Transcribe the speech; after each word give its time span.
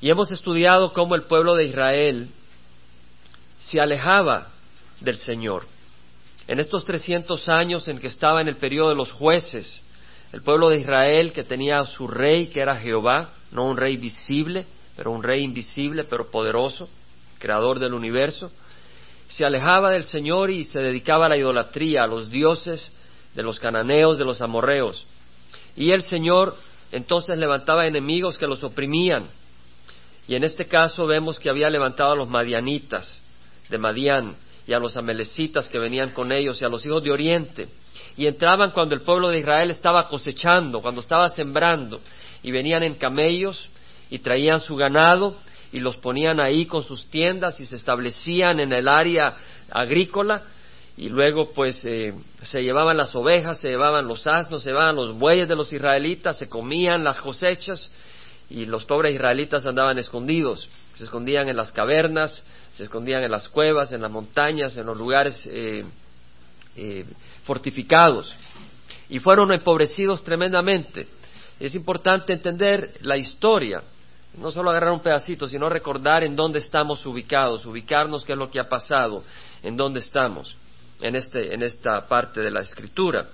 Y 0.00 0.10
hemos 0.10 0.30
estudiado 0.30 0.92
cómo 0.92 1.14
el 1.14 1.22
pueblo 1.22 1.54
de 1.54 1.66
Israel 1.66 2.28
se 3.58 3.80
alejaba 3.80 4.48
del 5.00 5.16
Señor. 5.16 5.64
En 6.46 6.60
estos 6.60 6.84
300 6.84 7.48
años 7.48 7.88
en 7.88 7.98
que 7.98 8.06
estaba 8.06 8.40
en 8.40 8.48
el 8.48 8.56
periodo 8.56 8.90
de 8.90 8.94
los 8.94 9.12
jueces, 9.12 9.82
el 10.32 10.42
pueblo 10.42 10.68
de 10.68 10.78
Israel 10.78 11.32
que 11.32 11.42
tenía 11.42 11.80
a 11.80 11.86
su 11.86 12.06
rey, 12.06 12.46
que 12.46 12.60
era 12.60 12.76
Jehová, 12.76 13.30
no 13.50 13.64
un 13.64 13.76
rey 13.76 13.96
visible, 13.96 14.66
pero 14.96 15.10
un 15.10 15.22
rey 15.22 15.42
invisible, 15.42 16.04
pero 16.04 16.30
poderoso, 16.30 16.88
creador 17.38 17.78
del 17.78 17.94
universo, 17.94 18.50
se 19.28 19.44
alejaba 19.44 19.90
del 19.90 20.04
Señor 20.04 20.50
y 20.50 20.64
se 20.64 20.78
dedicaba 20.78 21.26
a 21.26 21.28
la 21.28 21.36
idolatría, 21.36 22.04
a 22.04 22.06
los 22.06 22.30
dioses 22.30 22.92
de 23.34 23.42
los 23.42 23.58
cananeos, 23.60 24.18
de 24.18 24.24
los 24.24 24.40
amorreos. 24.40 25.06
Y 25.76 25.92
el 25.92 26.02
Señor 26.02 26.56
entonces 26.92 27.36
levantaba 27.36 27.86
enemigos 27.86 28.38
que 28.38 28.46
los 28.46 28.64
oprimían. 28.64 29.28
Y 30.28 30.34
en 30.34 30.44
este 30.44 30.66
caso 30.66 31.06
vemos 31.06 31.40
que 31.40 31.48
había 31.48 31.70
levantado 31.70 32.12
a 32.12 32.16
los 32.16 32.28
madianitas 32.28 33.22
de 33.70 33.78
Madián 33.78 34.36
y 34.66 34.74
a 34.74 34.78
los 34.78 34.96
amelecitas 34.98 35.68
que 35.68 35.78
venían 35.78 36.10
con 36.10 36.30
ellos 36.30 36.60
y 36.60 36.66
a 36.66 36.68
los 36.68 36.84
hijos 36.84 37.02
de 37.02 37.10
Oriente. 37.10 37.68
Y 38.18 38.26
entraban 38.26 38.72
cuando 38.72 38.94
el 38.94 39.00
pueblo 39.00 39.28
de 39.28 39.38
Israel 39.38 39.70
estaba 39.70 40.06
cosechando, 40.06 40.82
cuando 40.82 41.00
estaba 41.00 41.30
sembrando, 41.30 42.00
y 42.42 42.52
venían 42.52 42.82
en 42.82 42.94
camellos 42.96 43.70
y 44.10 44.18
traían 44.18 44.60
su 44.60 44.76
ganado 44.76 45.38
y 45.72 45.80
los 45.80 45.96
ponían 45.96 46.40
ahí 46.40 46.66
con 46.66 46.82
sus 46.82 47.06
tiendas 47.06 47.58
y 47.60 47.66
se 47.66 47.76
establecían 47.76 48.60
en 48.60 48.72
el 48.72 48.86
área 48.86 49.34
agrícola. 49.70 50.42
Y 50.98 51.08
luego 51.08 51.52
pues 51.52 51.82
eh, 51.86 52.12
se 52.42 52.60
llevaban 52.60 52.96
las 52.96 53.14
ovejas, 53.14 53.60
se 53.60 53.68
llevaban 53.68 54.06
los 54.06 54.26
asnos, 54.26 54.62
se 54.62 54.70
llevaban 54.70 54.96
los 54.96 55.16
bueyes 55.16 55.48
de 55.48 55.56
los 55.56 55.72
israelitas, 55.72 56.36
se 56.36 56.48
comían 56.48 57.04
las 57.04 57.18
cosechas 57.20 57.90
y 58.50 58.66
los 58.66 58.84
pobres 58.84 59.14
israelitas 59.14 59.66
andaban 59.66 59.98
escondidos, 59.98 60.68
se 60.94 61.04
escondían 61.04 61.48
en 61.48 61.56
las 61.56 61.70
cavernas, 61.70 62.42
se 62.72 62.84
escondían 62.84 63.22
en 63.22 63.30
las 63.30 63.48
cuevas, 63.48 63.92
en 63.92 64.02
las 64.02 64.10
montañas, 64.10 64.76
en 64.76 64.86
los 64.86 64.96
lugares 64.96 65.46
eh, 65.46 65.84
eh, 66.76 67.04
fortificados 67.42 68.34
y 69.08 69.18
fueron 69.18 69.52
empobrecidos 69.52 70.22
tremendamente. 70.22 71.08
Es 71.58 71.74
importante 71.74 72.32
entender 72.32 72.94
la 73.02 73.16
historia, 73.16 73.82
no 74.38 74.50
solo 74.50 74.70
agarrar 74.70 74.92
un 74.92 75.00
pedacito, 75.00 75.48
sino 75.48 75.68
recordar 75.68 76.22
en 76.22 76.36
dónde 76.36 76.60
estamos 76.60 77.04
ubicados, 77.06 77.66
ubicarnos 77.66 78.24
qué 78.24 78.32
es 78.32 78.38
lo 78.38 78.50
que 78.50 78.60
ha 78.60 78.68
pasado, 78.68 79.24
en 79.62 79.76
dónde 79.76 80.00
estamos 80.00 80.56
en, 81.00 81.16
este, 81.16 81.54
en 81.54 81.62
esta 81.62 82.06
parte 82.06 82.40
de 82.40 82.50
la 82.50 82.60
escritura. 82.60 83.26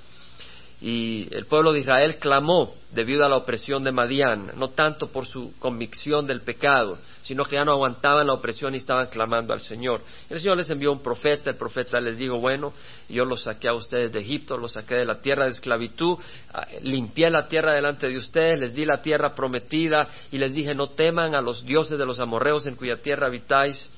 Y 0.86 1.34
el 1.34 1.46
pueblo 1.46 1.72
de 1.72 1.80
Israel 1.80 2.18
clamó 2.18 2.74
debido 2.90 3.24
a 3.24 3.28
la 3.30 3.38
opresión 3.38 3.84
de 3.84 3.90
Madián, 3.90 4.52
no 4.56 4.68
tanto 4.68 5.08
por 5.08 5.24
su 5.27 5.54
convicción 5.58 6.27
del 6.27 6.42
pecado, 6.42 6.98
sino 7.22 7.46
que 7.46 7.56
ya 7.56 7.64
no 7.64 7.72
aguantaban 7.72 8.27
la 8.27 8.34
opresión 8.34 8.74
y 8.74 8.77
estaban 8.77 9.06
clamando 9.06 9.55
al 9.55 9.60
Señor. 9.60 10.02
El 10.28 10.40
Señor 10.40 10.58
les 10.58 10.68
envió 10.68 10.92
un 10.92 11.02
profeta, 11.02 11.48
el 11.48 11.56
profeta 11.56 11.98
les 12.00 12.18
dijo, 12.18 12.38
bueno, 12.38 12.74
yo 13.08 13.24
los 13.24 13.44
saqué 13.44 13.68
a 13.68 13.72
ustedes 13.72 14.12
de 14.12 14.20
Egipto, 14.20 14.58
los 14.58 14.72
saqué 14.72 14.96
de 14.96 15.06
la 15.06 15.22
tierra 15.22 15.46
de 15.46 15.52
esclavitud, 15.52 16.18
ah, 16.52 16.66
limpié 16.82 17.30
la 17.30 17.48
tierra 17.48 17.72
delante 17.72 18.06
de 18.06 18.18
ustedes, 18.18 18.60
les 18.60 18.74
di 18.74 18.84
la 18.84 19.00
tierra 19.00 19.34
prometida 19.34 20.06
y 20.30 20.36
les 20.36 20.52
dije, 20.52 20.74
no 20.74 20.88
teman 20.88 21.34
a 21.34 21.40
los 21.40 21.64
dioses 21.64 21.98
de 21.98 22.05
los 22.05 22.20
amorreos 22.20 22.66
en 22.66 22.77
cuya 22.77 23.00
tierra 23.00 23.28
habitáis, 23.28 23.90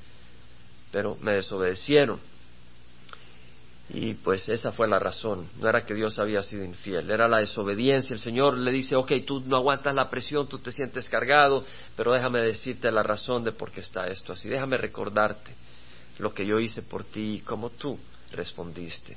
pero 0.92 1.16
me 1.20 1.32
desobedecieron. 1.32 2.35
Y 3.88 4.14
pues 4.14 4.48
esa 4.48 4.72
fue 4.72 4.88
la 4.88 4.98
razón. 4.98 5.48
No 5.60 5.68
era 5.68 5.84
que 5.84 5.94
Dios 5.94 6.18
había 6.18 6.42
sido 6.42 6.64
infiel, 6.64 7.08
era 7.10 7.28
la 7.28 7.38
desobediencia. 7.38 8.14
El 8.14 8.20
Señor 8.20 8.58
le 8.58 8.72
dice, 8.72 8.96
ok, 8.96 9.12
tú 9.24 9.40
no 9.46 9.56
aguantas 9.56 9.94
la 9.94 10.10
presión, 10.10 10.48
tú 10.48 10.58
te 10.58 10.72
sientes 10.72 11.08
cargado, 11.08 11.64
pero 11.94 12.12
déjame 12.12 12.40
decirte 12.40 12.90
la 12.90 13.04
razón 13.04 13.44
de 13.44 13.52
por 13.52 13.70
qué 13.70 13.80
está 13.80 14.06
esto 14.08 14.32
así. 14.32 14.48
Déjame 14.48 14.76
recordarte 14.76 15.52
lo 16.18 16.34
que 16.34 16.44
yo 16.44 16.58
hice 16.58 16.82
por 16.82 17.04
ti 17.04 17.34
y 17.34 17.40
cómo 17.40 17.70
tú 17.70 17.98
respondiste. 18.32 19.16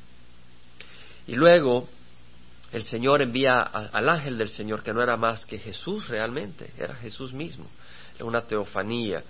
Y 1.26 1.36
luego 1.36 1.88
el 2.72 2.84
Señor 2.84 3.22
envía 3.22 3.62
al 3.62 4.08
ángel 4.08 4.38
del 4.38 4.50
Señor, 4.50 4.84
que 4.84 4.94
no 4.94 5.02
era 5.02 5.18
más 5.18 5.46
que 5.46 5.58
Jesús 5.58 6.08
realmente, 6.08 6.72
era 6.78 6.94
Jesús 6.96 7.34
mismo, 7.34 7.66
una 8.20 8.42
teofanía, 8.42 9.24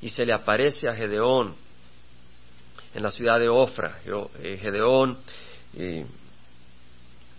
y 0.00 0.08
se 0.08 0.24
le 0.24 0.32
aparece 0.32 0.88
a 0.88 0.94
Gedeón 0.94 1.54
en 2.94 3.02
la 3.02 3.10
ciudad 3.10 3.38
de 3.38 3.48
Ofra, 3.48 3.98
eh, 4.42 4.58
Gedeón, 4.60 5.18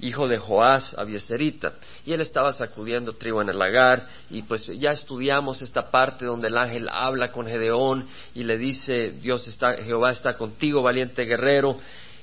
hijo 0.02 0.28
de 0.28 0.38
Joás, 0.38 0.96
Abieserita, 0.98 1.74
y 2.06 2.14
él 2.14 2.22
estaba 2.22 2.52
sacudiendo 2.52 3.14
trigo 3.14 3.42
en 3.42 3.50
el 3.50 3.60
lagar, 3.60 4.08
y 4.30 4.44
pues 4.44 4.68
ya 4.68 4.92
estudiamos 4.92 5.62
esta 5.62 5.92
parte 5.92 6.26
donde 6.26 6.48
el 6.48 6.58
ángel 6.58 6.88
habla 6.90 7.32
con 7.32 7.46
Gedeón 7.46 8.08
y 8.34 8.44
le 8.44 8.58
dice, 8.58 9.12
Dios 9.22 9.48
está, 9.48 9.74
Jehová 9.78 10.12
está 10.12 10.38
contigo, 10.38 10.82
valiente 10.82 11.26
guerrero, 11.26 11.78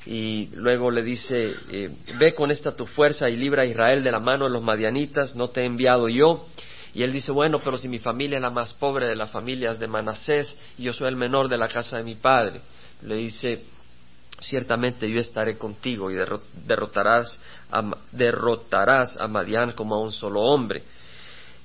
y 0.06 0.48
luego 0.54 0.91
le 0.91 1.03
dice, 1.03 1.54
eh, 1.70 1.91
ve 2.19 2.34
con 2.34 2.50
esta 2.50 2.75
tu 2.75 2.87
fuerza 2.87 3.28
y 3.28 3.37
libra 3.37 3.62
a 3.62 3.66
Israel 3.66 4.03
de 4.03 4.12
la 4.12 4.20
mano 4.20 4.44
de 4.44 4.53
los 4.53 4.62
madianitas, 4.62 5.34
no 5.34 5.48
te 5.48 5.62
he 5.62 5.64
enviado 5.64 6.08
yo. 6.08 6.47
Y 6.94 7.03
él 7.03 7.12
dice, 7.12 7.31
bueno, 7.31 7.58
pero 7.62 7.76
si 7.76 7.88
mi 7.88 7.98
familia 7.98 8.37
es 8.37 8.43
la 8.43 8.50
más 8.50 8.72
pobre 8.72 9.06
de 9.06 9.16
las 9.16 9.31
familias 9.31 9.78
de 9.78 9.87
Manasés 9.87 10.56
y 10.78 10.84
yo 10.84 10.94
soy 10.94 11.08
el 11.08 11.16
menor 11.16 11.48
de 11.48 11.58
la 11.58 11.69
casa 11.69 11.98
de 11.98 12.04
mi 12.04 12.14
padre 12.14 12.62
le 13.02 13.16
dice, 13.16 13.64
ciertamente 14.40 15.10
yo 15.10 15.20
estaré 15.20 15.56
contigo 15.56 16.10
y 16.10 16.14
derrotarás 16.14 17.38
a, 17.70 17.82
derrotarás 18.12 19.16
a 19.18 19.26
Madián 19.26 19.72
como 19.72 19.96
a 19.96 20.00
un 20.00 20.12
solo 20.12 20.40
hombre. 20.42 20.82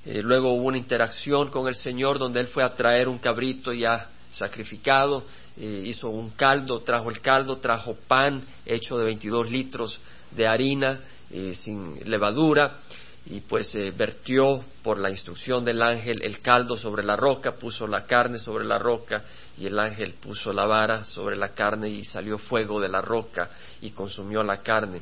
Eh, 0.05 0.21
luego 0.23 0.53
hubo 0.53 0.67
una 0.67 0.77
interacción 0.77 1.49
con 1.49 1.67
el 1.67 1.75
Señor 1.75 2.17
donde 2.17 2.39
él 2.39 2.47
fue 2.47 2.63
a 2.63 2.73
traer 2.73 3.07
un 3.07 3.19
cabrito 3.19 3.71
ya 3.71 4.09
sacrificado, 4.31 5.23
eh, 5.57 5.83
hizo 5.85 6.07
un 6.07 6.31
caldo, 6.31 6.79
trajo 6.79 7.09
el 7.09 7.21
caldo, 7.21 7.57
trajo 7.57 7.95
pan 8.07 8.43
hecho 8.65 8.97
de 8.97 9.05
22 9.05 9.51
litros 9.51 9.99
de 10.31 10.47
harina 10.47 11.01
eh, 11.29 11.53
sin 11.53 11.99
levadura 12.09 12.79
y 13.25 13.41
pues 13.41 13.73
vertió 13.95 14.63
por 14.83 14.99
la 14.99 15.09
instrucción 15.09 15.63
del 15.63 15.81
ángel 15.81 16.21
el 16.23 16.41
caldo 16.41 16.75
sobre 16.75 17.03
la 17.03 17.15
roca, 17.15 17.53
puso 17.53 17.87
la 17.87 18.05
carne 18.05 18.39
sobre 18.39 18.65
la 18.65 18.79
roca 18.79 19.23
y 19.57 19.67
el 19.67 19.77
ángel 19.77 20.13
puso 20.13 20.51
la 20.51 20.65
vara 20.65 21.03
sobre 21.03 21.37
la 21.37 21.49
carne 21.49 21.89
y 21.89 22.03
salió 22.03 22.37
fuego 22.37 22.79
de 22.79 22.89
la 22.89 23.01
roca 23.01 23.51
y 23.81 23.91
consumió 23.91 24.41
la 24.43 24.57
carne. 24.57 25.01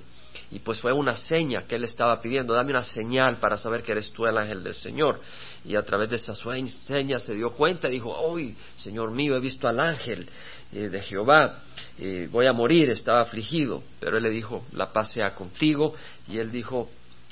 Y 0.51 0.59
pues 0.59 0.79
fue 0.79 0.91
una 0.91 1.15
seña 1.15 1.63
que 1.67 1.75
él 1.75 1.83
estaba 1.83 2.19
pidiendo, 2.19 2.53
dame 2.53 2.71
una 2.71 2.83
señal 2.83 3.37
para 3.37 3.57
saber 3.57 3.83
que 3.83 3.91
eres 3.91 4.11
tú 4.11 4.25
el 4.25 4.37
ángel 4.37 4.63
del 4.63 4.75
Señor. 4.75 5.21
Y 5.63 5.75
a 5.75 5.83
través 5.83 6.09
de 6.09 6.15
esa 6.15 6.33
seña 6.33 7.19
se 7.19 7.35
dio 7.35 7.51
cuenta 7.51 7.87
y 7.87 7.91
dijo, 7.91 8.09
hoy, 8.09 8.55
Señor 8.75 9.11
mío, 9.11 9.35
he 9.35 9.39
visto 9.39 9.67
al 9.67 9.79
ángel 9.79 10.27
eh, 10.71 10.89
de 10.89 11.01
Jehová, 11.01 11.59
eh, 11.99 12.27
voy 12.31 12.47
a 12.47 12.53
morir, 12.53 12.89
estaba 12.89 13.21
afligido. 13.21 13.83
Pero 13.99 14.17
él 14.17 14.23
le 14.23 14.31
dijo, 14.31 14.65
la 14.71 14.91
paz 14.91 15.11
sea 15.11 15.35
contigo. 15.35 15.93
Y 16.27 16.39
él 16.39 16.51
dijo, 16.51 16.89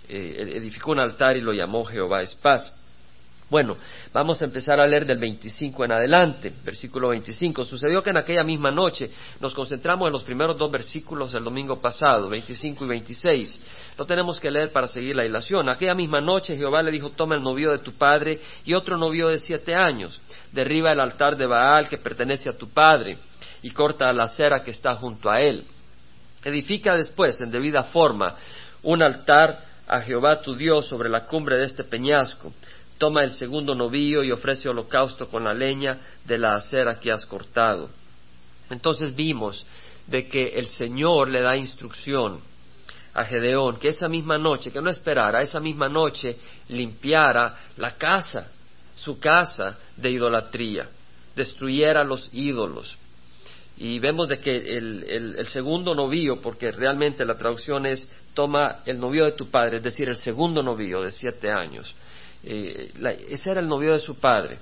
eh, 0.09 0.53
edificó 0.55 0.91
un 0.91 0.99
altar 0.99 1.37
y 1.37 1.41
lo 1.41 1.53
llamó 1.53 1.83
Jehová 1.85 2.21
es 2.21 2.35
paz. 2.35 2.73
Bueno, 3.49 3.77
vamos 4.11 4.41
a 4.41 4.45
empezar 4.45 4.77
a 4.81 4.85
leer 4.85 5.05
del 5.05 5.19
25 5.19 5.85
en 5.85 5.93
adelante, 5.93 6.53
versículo 6.65 7.09
25. 7.09 7.63
Sucedió 7.63 8.03
que 8.03 8.09
en 8.09 8.17
aquella 8.17 8.43
misma 8.43 8.71
noche 8.71 9.09
nos 9.39 9.53
concentramos 9.53 10.07
en 10.07 10.11
los 10.11 10.25
primeros 10.25 10.57
dos 10.57 10.69
versículos 10.69 11.31
del 11.31 11.45
domingo 11.45 11.79
pasado, 11.79 12.27
25 12.27 12.83
y 12.83 12.87
26. 12.89 13.61
Lo 13.97 14.05
tenemos 14.05 14.37
que 14.37 14.51
leer 14.51 14.73
para 14.73 14.87
seguir 14.87 15.15
la 15.15 15.25
ilación. 15.25 15.69
Aquella 15.69 15.95
misma 15.95 16.19
noche 16.19 16.57
Jehová 16.57 16.83
le 16.83 16.91
dijo, 16.91 17.11
toma 17.11 17.35
el 17.35 17.41
novio 17.41 17.71
de 17.71 17.79
tu 17.79 17.93
padre 17.93 18.37
y 18.65 18.73
otro 18.73 18.97
novio 18.97 19.29
de 19.29 19.37
siete 19.37 19.73
años. 19.73 20.19
Derriba 20.51 20.91
el 20.91 20.99
altar 20.99 21.37
de 21.37 21.47
Baal 21.47 21.87
que 21.87 21.99
pertenece 21.99 22.49
a 22.49 22.57
tu 22.57 22.67
padre 22.67 23.17
y 23.61 23.71
corta 23.71 24.11
la 24.11 24.23
acera 24.23 24.61
que 24.61 24.71
está 24.71 24.95
junto 24.95 25.29
a 25.29 25.39
él. 25.39 25.63
Edifica 26.43 26.95
después, 26.97 27.39
en 27.39 27.49
debida 27.49 27.83
forma, 27.83 28.35
un 28.83 29.01
altar 29.01 29.66
a 29.87 30.01
Jehová 30.01 30.41
tu 30.41 30.55
Dios 30.55 30.87
sobre 30.87 31.09
la 31.09 31.25
cumbre 31.25 31.57
de 31.57 31.65
este 31.65 31.83
peñasco 31.83 32.53
toma 32.97 33.23
el 33.23 33.31
segundo 33.31 33.75
novillo 33.75 34.23
y 34.23 34.31
ofrece 34.31 34.69
holocausto 34.69 35.27
con 35.29 35.43
la 35.43 35.53
leña 35.53 35.97
de 36.25 36.37
la 36.37 36.55
acera 36.55 36.99
que 36.99 37.11
has 37.11 37.25
cortado. 37.25 37.89
Entonces 38.69 39.15
vimos 39.15 39.65
de 40.07 40.27
que 40.27 40.43
el 40.43 40.67
Señor 40.67 41.29
le 41.29 41.41
da 41.41 41.55
instrucción 41.55 42.39
a 43.13 43.23
Gedeón 43.25 43.79
que 43.79 43.89
esa 43.89 44.07
misma 44.07 44.37
noche, 44.37 44.71
que 44.71 44.81
no 44.81 44.89
esperara, 44.89 45.41
esa 45.41 45.59
misma 45.59 45.89
noche 45.89 46.37
limpiara 46.69 47.57
la 47.77 47.91
casa, 47.97 48.51
su 48.95 49.19
casa 49.19 49.77
de 49.95 50.11
idolatría, 50.11 50.89
destruyera 51.35 52.03
los 52.03 52.29
ídolos. 52.33 52.97
Y 53.79 53.99
vemos 53.99 54.27
de 54.27 54.39
que 54.39 54.55
el, 54.55 55.03
el, 55.37 55.47
segundo 55.47 55.93
novillo, 55.93 56.41
porque 56.41 56.71
realmente 56.71 57.23
la 57.25 57.37
traducción 57.37 57.85
es 57.85 58.07
toma 58.37 58.81
el 58.85 58.99
novio 58.99 59.25
de 59.25 59.31
tu 59.31 59.49
padre, 59.49 59.77
es 59.77 59.83
decir, 59.83 60.07
el 60.07 60.15
segundo 60.15 60.61
novillo 60.61 61.01
de 61.01 61.09
siete 61.09 61.49
años, 61.49 61.95
eh, 62.43 62.91
ese 63.27 63.49
era 63.49 63.61
el 63.61 63.67
novio 63.67 63.93
de 63.93 63.97
su 63.97 64.13
padre. 64.13 64.59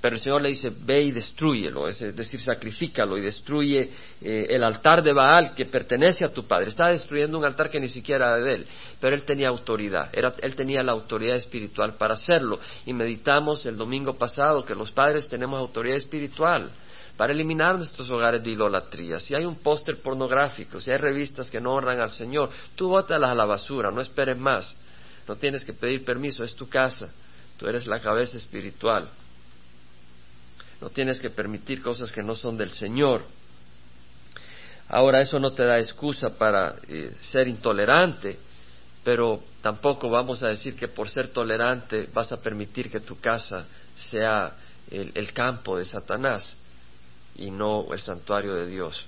pero 0.00 0.16
el 0.16 0.20
Señor 0.20 0.42
le 0.42 0.50
dice, 0.50 0.70
ve 0.70 1.02
y 1.02 1.12
destruyelo, 1.12 1.88
es 1.88 1.98
decir, 2.14 2.40
sacrifícalo 2.40 3.16
y 3.18 3.22
destruye 3.22 3.90
eh, 4.20 4.46
el 4.50 4.62
altar 4.62 5.02
de 5.02 5.12
Baal 5.12 5.54
que 5.54 5.64
pertenece 5.66 6.26
a 6.26 6.32
tu 6.32 6.44
padre. 6.44 6.68
Está 6.68 6.88
destruyendo 6.88 7.38
un 7.38 7.44
altar 7.44 7.70
que 7.70 7.80
ni 7.80 7.88
siquiera 7.88 8.28
era 8.28 8.44
de 8.44 8.54
él, 8.54 8.66
pero 9.00 9.14
él 9.14 9.22
tenía 9.24 9.48
autoridad, 9.48 10.10
él 10.12 10.54
tenía 10.54 10.82
la 10.82 10.92
autoridad 10.92 11.36
espiritual 11.36 11.96
para 11.96 12.14
hacerlo. 12.14 12.60
Y 12.86 12.92
meditamos 12.92 13.64
el 13.66 13.76
domingo 13.76 14.14
pasado 14.14 14.64
que 14.64 14.74
los 14.74 14.90
padres 14.90 15.28
tenemos 15.28 15.58
autoridad 15.58 15.96
espiritual 15.96 16.70
para 17.16 17.32
eliminar 17.32 17.76
nuestros 17.76 18.10
hogares 18.10 18.42
de 18.42 18.50
idolatría. 18.50 19.20
Si 19.20 19.34
hay 19.34 19.44
un 19.44 19.56
póster 19.56 20.00
pornográfico, 20.00 20.80
si 20.80 20.90
hay 20.90 20.98
revistas 20.98 21.50
que 21.50 21.60
no 21.60 21.74
honran 21.74 22.00
al 22.00 22.12
Señor, 22.12 22.50
tú 22.74 22.88
bótalas 22.88 23.30
a 23.30 23.34
la 23.34 23.44
basura, 23.44 23.90
no 23.90 24.00
esperes 24.00 24.38
más. 24.38 24.76
No 25.28 25.36
tienes 25.36 25.64
que 25.64 25.72
pedir 25.72 26.04
permiso, 26.04 26.44
es 26.44 26.54
tu 26.54 26.68
casa. 26.68 27.12
Tú 27.56 27.68
eres 27.68 27.86
la 27.86 28.00
cabeza 28.00 28.36
espiritual. 28.36 29.08
No 30.80 30.90
tienes 30.90 31.20
que 31.20 31.30
permitir 31.30 31.82
cosas 31.82 32.10
que 32.10 32.22
no 32.22 32.34
son 32.34 32.56
del 32.56 32.70
Señor. 32.70 33.22
Ahora 34.88 35.20
eso 35.20 35.38
no 35.38 35.52
te 35.52 35.64
da 35.64 35.78
excusa 35.78 36.30
para 36.30 36.76
eh, 36.88 37.12
ser 37.20 37.48
intolerante, 37.48 38.38
pero 39.02 39.42
tampoco 39.62 40.10
vamos 40.10 40.42
a 40.42 40.48
decir 40.48 40.76
que 40.76 40.88
por 40.88 41.08
ser 41.08 41.28
tolerante 41.28 42.08
vas 42.12 42.32
a 42.32 42.40
permitir 42.40 42.90
que 42.90 43.00
tu 43.00 43.18
casa 43.18 43.66
sea 43.94 44.56
el, 44.90 45.32
campo 45.32 45.78
de 45.78 45.84
Satanás 45.84 46.56
y 47.36 47.50
no 47.50 47.86
el 47.92 48.00
santuario 48.00 48.54
de 48.54 48.66
Dios. 48.66 49.06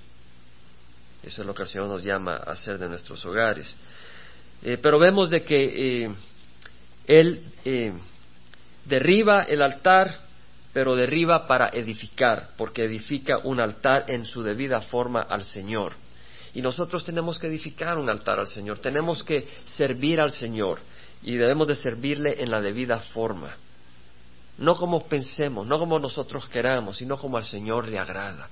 Eso 1.23 1.41
es 1.41 1.47
lo 1.47 1.53
que 1.53 1.63
el 1.63 1.67
Señor 1.67 1.87
nos 1.87 2.03
llama 2.03 2.35
a 2.35 2.51
hacer 2.51 2.77
de 2.77 2.87
nuestros 2.87 3.25
hogares. 3.25 3.73
Eh, 4.63 4.77
pero 4.81 4.99
vemos 4.99 5.29
de 5.29 5.43
que 5.43 6.05
eh, 6.05 6.11
Él 7.05 7.43
derriba 8.85 9.43
el 9.43 9.61
altar 9.61 10.27
pero 10.77 10.95
derriba 10.95 11.47
para 11.47 11.69
edificar, 11.69 12.49
porque 12.55 12.83
edifica 12.83 13.39
un 13.39 13.59
altar 13.59 14.05
en 14.09 14.25
su 14.25 14.43
debida 14.43 14.79
forma 14.79 15.21
al 15.21 15.43
Señor. 15.43 15.93
Y 16.53 16.61
nosotros 16.61 17.03
tenemos 17.03 17.39
que 17.39 17.47
edificar 17.47 17.97
un 17.97 18.11
altar 18.11 18.39
al 18.39 18.45
Señor, 18.45 18.77
tenemos 18.77 19.23
que 19.23 19.47
servir 19.65 20.21
al 20.21 20.29
Señor 20.29 20.77
y 21.23 21.35
debemos 21.35 21.67
de 21.67 21.73
servirle 21.73 22.43
en 22.43 22.51
la 22.51 22.61
debida 22.61 22.99
forma. 22.99 23.57
No 24.57 24.75
como 24.75 25.07
pensemos, 25.07 25.65
no 25.67 25.77
como 25.77 25.99
nosotros 25.99 26.47
queramos, 26.47 26.97
sino 26.97 27.17
como 27.17 27.37
al 27.37 27.45
Señor 27.45 27.87
le 27.87 27.99
agrada. 27.99 28.49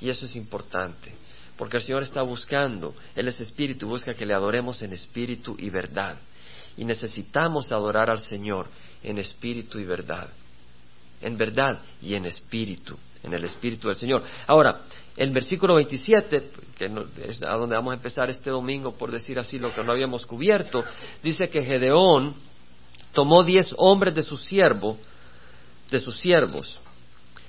Y 0.00 0.08
eso 0.08 0.26
es 0.26 0.36
importante, 0.36 1.14
porque 1.56 1.78
el 1.78 1.82
Señor 1.82 2.02
está 2.02 2.22
buscando, 2.22 2.94
Él 3.14 3.28
es 3.28 3.40
espíritu, 3.40 3.88
busca 3.88 4.14
que 4.14 4.26
le 4.26 4.34
adoremos 4.34 4.82
en 4.82 4.92
espíritu 4.92 5.56
y 5.58 5.70
verdad. 5.70 6.16
Y 6.76 6.84
necesitamos 6.84 7.70
adorar 7.72 8.10
al 8.10 8.20
Señor 8.20 8.66
en 9.02 9.18
espíritu 9.18 9.78
y 9.78 9.84
verdad 9.84 10.28
en 11.22 11.38
verdad 11.38 11.78
y 12.02 12.14
en 12.14 12.26
espíritu, 12.26 12.96
en 13.22 13.32
el 13.32 13.44
espíritu 13.44 13.88
del 13.88 13.96
Señor. 13.96 14.22
Ahora, 14.46 14.82
el 15.16 15.30
versículo 15.30 15.76
27, 15.76 16.50
que 16.76 16.90
es 17.26 17.42
a 17.42 17.54
donde 17.54 17.76
vamos 17.76 17.92
a 17.92 17.96
empezar 17.96 18.28
este 18.28 18.50
domingo, 18.50 18.92
por 18.92 19.10
decir 19.10 19.38
así 19.38 19.58
lo 19.58 19.72
que 19.72 19.84
no 19.84 19.92
habíamos 19.92 20.26
cubierto, 20.26 20.84
dice 21.22 21.48
que 21.48 21.64
Gedeón 21.64 22.34
tomó 23.12 23.44
diez 23.44 23.72
hombres 23.76 24.14
de 24.14 24.22
su 24.22 24.36
siervo, 24.36 24.98
de 25.92 26.00
sus 26.00 26.18
siervos, 26.18 26.78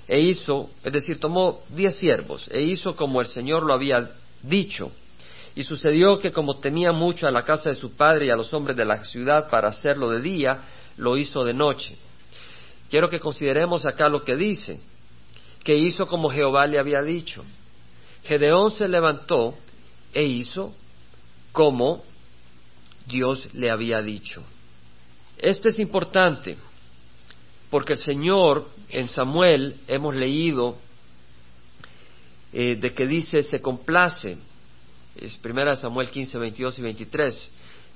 e 0.08 0.20
hizo, 0.20 0.70
es 0.84 0.92
decir, 0.92 1.18
tomó 1.20 1.64
diez 1.70 1.96
siervos, 1.96 2.48
e 2.52 2.62
hizo 2.62 2.96
como 2.96 3.22
el 3.22 3.28
Señor 3.28 3.64
lo 3.64 3.74
había 3.74 4.12
dicho. 4.44 4.92
Y 5.56 5.64
sucedió 5.64 6.20
que 6.20 6.32
como 6.32 6.60
temía 6.60 6.92
mucho 6.92 7.26
a 7.26 7.32
la 7.32 7.46
casa 7.46 7.70
de 7.70 7.76
su 7.76 7.96
padre 7.96 8.26
y 8.26 8.30
a 8.30 8.36
los 8.36 8.54
hombres 8.54 8.76
de 8.76 8.86
la 8.86 9.04
ciudad 9.06 9.50
para 9.50 9.70
hacerlo 9.70 10.10
de 10.10 10.22
día, 10.22 10.60
lo 10.98 11.16
hizo 11.16 11.44
de 11.46 11.54
noche. 11.54 11.96
Quiero 12.90 13.10
que 13.10 13.20
consideremos 13.20 13.86
acá 13.86 14.10
lo 14.10 14.24
que 14.24 14.36
dice, 14.36 14.82
que 15.64 15.76
hizo 15.78 16.06
como 16.06 16.30
Jehová 16.30 16.68
le 16.68 16.80
había 16.80 17.02
dicho. 17.02 17.46
Gedeón 18.24 18.72
se 18.72 18.88
levantó 18.88 19.56
e 20.14 20.24
hizo 20.24 20.74
como 21.52 22.04
Dios 23.08 23.48
le 23.54 23.70
había 23.70 24.02
dicho. 24.02 24.44
Esto 25.38 25.70
es 25.70 25.80
importante 25.80 26.58
porque 27.74 27.94
el 27.94 28.04
Señor 28.04 28.70
en 28.90 29.10
Samuel 29.10 29.80
hemos 29.88 30.16
leído 30.16 30.78
eh, 32.54 32.76
de 32.76 32.94
que 32.94 33.08
dice 33.08 33.42
se 33.42 33.64
complace, 33.64 34.38
es 35.16 35.38
primera 35.38 35.76
Samuel 35.76 36.12
15, 36.12 36.38
22 36.38 36.78
y 36.78 36.82
23, 36.84 37.50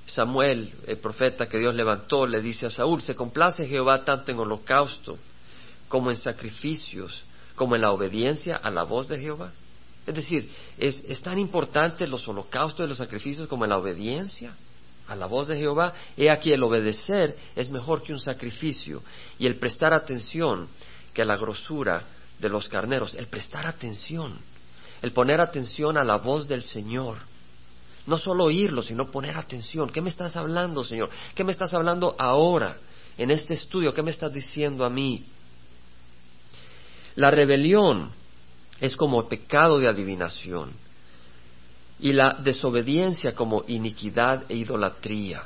Samuel, 0.06 0.74
el 0.84 0.98
profeta 0.98 1.48
que 1.48 1.60
Dios 1.60 1.76
levantó, 1.76 2.26
le 2.26 2.40
dice 2.40 2.66
a 2.66 2.70
Saúl, 2.70 3.00
se 3.02 3.14
complace 3.14 3.68
Jehová 3.68 4.04
tanto 4.04 4.32
en 4.32 4.40
holocausto 4.40 5.16
como 5.86 6.10
en 6.10 6.16
sacrificios, 6.16 7.22
como 7.54 7.76
en 7.76 7.82
la 7.82 7.92
obediencia 7.92 8.56
a 8.56 8.72
la 8.72 8.82
voz 8.82 9.06
de 9.06 9.20
Jehová. 9.20 9.52
Es 10.08 10.14
decir, 10.16 10.50
es, 10.76 11.22
tan 11.22 11.38
importante 11.38 12.08
los 12.08 12.26
holocaustos 12.26 12.84
y 12.84 12.88
los 12.88 12.98
sacrificios 12.98 13.46
como 13.46 13.62
en 13.62 13.70
la 13.70 13.78
obediencia 13.78 14.56
a 15.08 15.16
la 15.16 15.26
voz 15.26 15.48
de 15.48 15.56
Jehová. 15.58 15.94
He 16.16 16.30
aquí 16.30 16.52
el 16.52 16.62
obedecer 16.62 17.36
es 17.56 17.70
mejor 17.70 18.02
que 18.02 18.12
un 18.12 18.20
sacrificio 18.20 19.02
y 19.38 19.46
el 19.46 19.56
prestar 19.56 19.92
atención 19.92 20.68
que 21.12 21.24
la 21.24 21.36
grosura 21.36 22.02
de 22.38 22.48
los 22.48 22.68
carneros, 22.68 23.14
el 23.14 23.26
prestar 23.26 23.66
atención, 23.66 24.38
el 25.02 25.12
poner 25.12 25.40
atención 25.40 25.96
a 25.96 26.04
la 26.04 26.18
voz 26.18 26.46
del 26.46 26.62
Señor 26.62 27.18
no 28.08 28.16
solo 28.16 28.44
oírlo, 28.44 28.82
sino 28.82 29.10
poner 29.10 29.36
atención. 29.36 29.90
¿Qué 29.90 30.00
me 30.00 30.08
estás 30.08 30.34
hablando, 30.34 30.82
Señor? 30.82 31.10
¿Qué 31.34 31.44
me 31.44 31.52
estás 31.52 31.74
hablando 31.74 32.16
ahora, 32.18 32.78
en 33.18 33.30
este 33.30 33.52
estudio? 33.52 33.92
¿Qué 33.92 34.02
me 34.02 34.10
estás 34.10 34.32
diciendo 34.32 34.86
a 34.86 34.88
mí? 34.88 35.26
La 37.16 37.30
rebelión 37.30 38.10
es 38.80 38.96
como 38.96 39.28
pecado 39.28 39.78
de 39.78 39.88
adivinación 39.88 40.72
y 42.00 42.12
la 42.12 42.34
desobediencia 42.34 43.34
como 43.34 43.64
iniquidad 43.66 44.44
e 44.48 44.56
idolatría. 44.56 45.44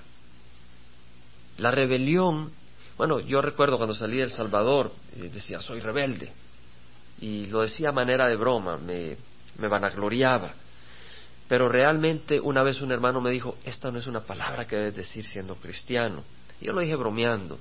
La 1.58 1.70
rebelión, 1.70 2.50
bueno, 2.96 3.20
yo 3.20 3.40
recuerdo 3.40 3.76
cuando 3.76 3.94
salí 3.94 4.18
de 4.18 4.24
El 4.24 4.30
Salvador, 4.30 4.92
eh, 5.16 5.30
decía, 5.32 5.60
soy 5.60 5.80
rebelde. 5.80 6.32
Y 7.20 7.46
lo 7.46 7.62
decía 7.62 7.90
a 7.90 7.92
manera 7.92 8.28
de 8.28 8.36
broma, 8.36 8.76
me, 8.76 9.16
me 9.58 9.68
vanagloriaba. 9.68 10.52
Pero 11.48 11.68
realmente 11.68 12.40
una 12.40 12.62
vez 12.62 12.80
un 12.80 12.92
hermano 12.92 13.20
me 13.20 13.30
dijo, 13.30 13.56
esta 13.64 13.90
no 13.90 13.98
es 13.98 14.06
una 14.06 14.20
palabra 14.20 14.66
que 14.66 14.76
debes 14.76 14.96
decir 14.96 15.24
siendo 15.24 15.56
cristiano. 15.56 16.24
Y 16.60 16.66
yo 16.66 16.72
lo 16.72 16.80
dije 16.80 16.96
bromeando. 16.96 17.58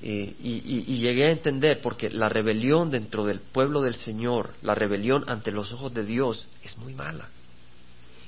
Y, 0.00 0.98
llegué 0.98 1.26
a 1.26 1.30
entender, 1.30 1.80
porque 1.80 2.10
la 2.10 2.28
rebelión 2.28 2.90
dentro 2.90 3.24
del 3.24 3.40
pueblo 3.40 3.80
del 3.80 3.94
Señor, 3.94 4.54
la 4.62 4.74
rebelión 4.74 5.24
ante 5.28 5.50
los 5.50 5.72
ojos 5.72 5.92
de 5.92 6.04
Dios, 6.04 6.46
es 6.62 6.76
muy 6.78 6.94
mala. 6.94 7.28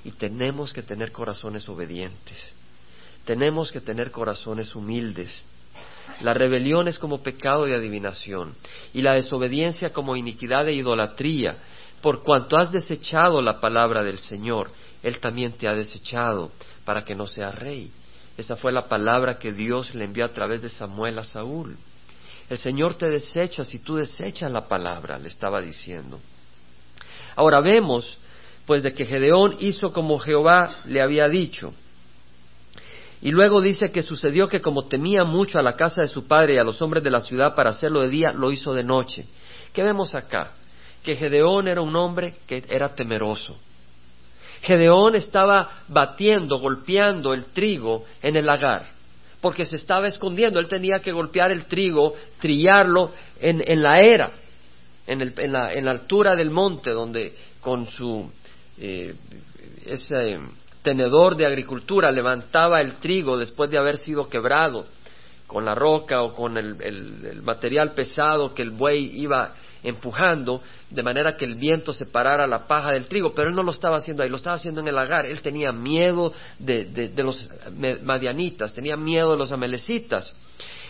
Y 0.05 0.13
tenemos 0.13 0.73
que 0.73 0.83
tener 0.83 1.13
corazones 1.13 1.69
obedientes. 1.69 2.53
Tenemos 3.25 3.71
que 3.71 3.81
tener 3.81 4.11
corazones 4.11 4.75
humildes. 4.75 5.45
La 6.23 6.35
rebelión 6.35 6.89
es 6.89 6.99
como 6.99 7.23
pecado 7.23 7.65
de 7.65 7.75
adivinación 7.75 8.55
y 8.93 9.01
la 9.01 9.15
desobediencia 9.15 9.91
como 9.91 10.17
iniquidad 10.17 10.69
e 10.69 10.75
idolatría 10.75 11.57
por 12.01 12.23
cuanto 12.23 12.57
has 12.57 12.73
desechado 12.73 13.41
la 13.43 13.61
palabra 13.61 14.03
del 14.03 14.19
Señor, 14.19 14.71
Él 15.03 15.19
también 15.21 15.53
te 15.53 15.69
ha 15.69 15.75
desechado 15.75 16.51
para 16.85 17.05
que 17.05 17.15
no 17.15 17.27
seas 17.27 17.55
rey. 17.55 17.91
Esa 18.37 18.57
fue 18.57 18.73
la 18.73 18.89
palabra 18.89 19.39
que 19.39 19.53
Dios 19.53 19.95
le 19.95 20.05
envió 20.05 20.25
a 20.25 20.33
través 20.33 20.63
de 20.63 20.71
Samuel 20.71 21.19
a 21.19 21.25
Saúl. 21.25 21.77
El 22.49 22.59
Señor 22.59 22.95
te 22.95 23.11
desecha 23.11 23.65
si 23.65 23.81
tú 23.81 23.97
desechas 23.97 24.51
la 24.51 24.67
palabra, 24.67 25.19
le 25.19 25.29
estaba 25.29 25.61
diciendo. 25.61 26.19
Ahora 27.37 27.61
vemos, 27.61 28.19
pues, 28.71 28.85
de 28.85 28.95
que 28.95 29.05
Gedeón 29.05 29.57
hizo 29.59 29.93
como 29.93 30.21
Jehová 30.21 30.71
le 30.87 31.03
había 31.03 31.27
dicho. 31.27 31.75
Y 33.21 33.33
luego 33.33 33.61
dice 33.61 33.91
que 33.91 34.01
sucedió 34.01 34.47
que 34.47 34.61
como 34.61 34.87
temía 34.87 35.25
mucho 35.25 35.59
a 35.59 35.63
la 35.63 35.75
casa 35.75 36.03
de 36.03 36.07
su 36.07 36.29
padre 36.29 36.55
y 36.55 36.59
a 36.59 36.63
los 36.63 36.81
hombres 36.81 37.03
de 37.03 37.11
la 37.11 37.21
ciudad 37.21 37.57
para 37.57 37.71
hacerlo 37.71 38.01
de 38.01 38.11
día, 38.11 38.33
lo 38.33 38.53
hizo 38.53 38.73
de 38.73 38.85
noche. 38.85 39.27
¿Qué 39.73 39.83
vemos 39.83 40.15
acá? 40.15 40.53
que 41.03 41.17
Gedeón 41.17 41.67
era 41.67 41.81
un 41.81 41.97
hombre 41.97 42.37
que 42.47 42.63
era 42.69 42.95
temeroso. 42.95 43.59
Gedeón 44.63 45.17
estaba 45.17 45.83
batiendo, 45.89 46.61
golpeando 46.61 47.35
el 47.35 47.47
trigo 47.47 48.05
en 48.23 48.37
el 48.37 48.47
lagar, 48.47 48.87
porque 49.41 49.65
se 49.65 49.75
estaba 49.75 50.07
escondiendo. 50.07 50.61
Él 50.61 50.69
tenía 50.69 51.01
que 51.01 51.11
golpear 51.11 51.51
el 51.51 51.65
trigo, 51.65 52.15
trillarlo 52.39 53.11
en, 53.41 53.83
la 53.83 53.99
era, 53.99 54.31
en, 55.09 55.53
la, 55.53 55.91
altura 55.91 56.37
del 56.37 56.51
monte, 56.51 56.91
donde 56.91 57.35
con 57.61 57.89
su 57.89 58.31
eh, 58.81 59.15
ese 59.87 60.39
tenedor 60.83 61.37
de 61.37 61.47
agricultura 61.47 62.11
levantaba 62.11 62.81
el 62.81 62.97
trigo 62.97 63.37
después 63.37 63.71
de 63.71 63.79
haber 63.79 63.99
sido 63.99 64.29
quebrado 64.29 64.87
con 65.47 65.65
la 65.65 65.75
roca 65.75 66.23
o 66.23 66.35
con 66.35 66.57
el 66.57 67.43
material 67.43 67.93
pesado 67.93 68.55
que 68.55 68.63
el 68.63 68.71
buey 68.71 69.21
iba 69.21 69.55
empujando 69.83 70.63
de 70.91 71.03
manera 71.03 71.37
que 71.37 71.45
el 71.45 71.55
viento 71.55 71.93
separara 71.93 72.47
la 72.47 72.67
paja 72.67 72.93
del 72.93 73.07
trigo, 73.07 73.33
pero 73.35 73.49
él 73.49 73.55
no 73.55 73.63
lo 73.63 73.73
estaba 73.73 73.97
haciendo 73.97 74.23
ahí, 74.23 74.29
lo 74.29 74.37
estaba 74.37 74.57
haciendo 74.57 74.81
en 74.81 74.89
el 74.89 74.95
lagar. 74.95 75.27
Él 75.27 75.41
tenía 75.41 75.73
miedo 75.73 76.33
de, 76.59 76.85
de, 76.85 77.23
los 77.23 77.47
madianitas, 78.03 78.75
tenía 78.75 78.97
miedo 78.97 79.31
de 79.31 79.39
los 79.39 79.53
amelecitas. 79.53 80.33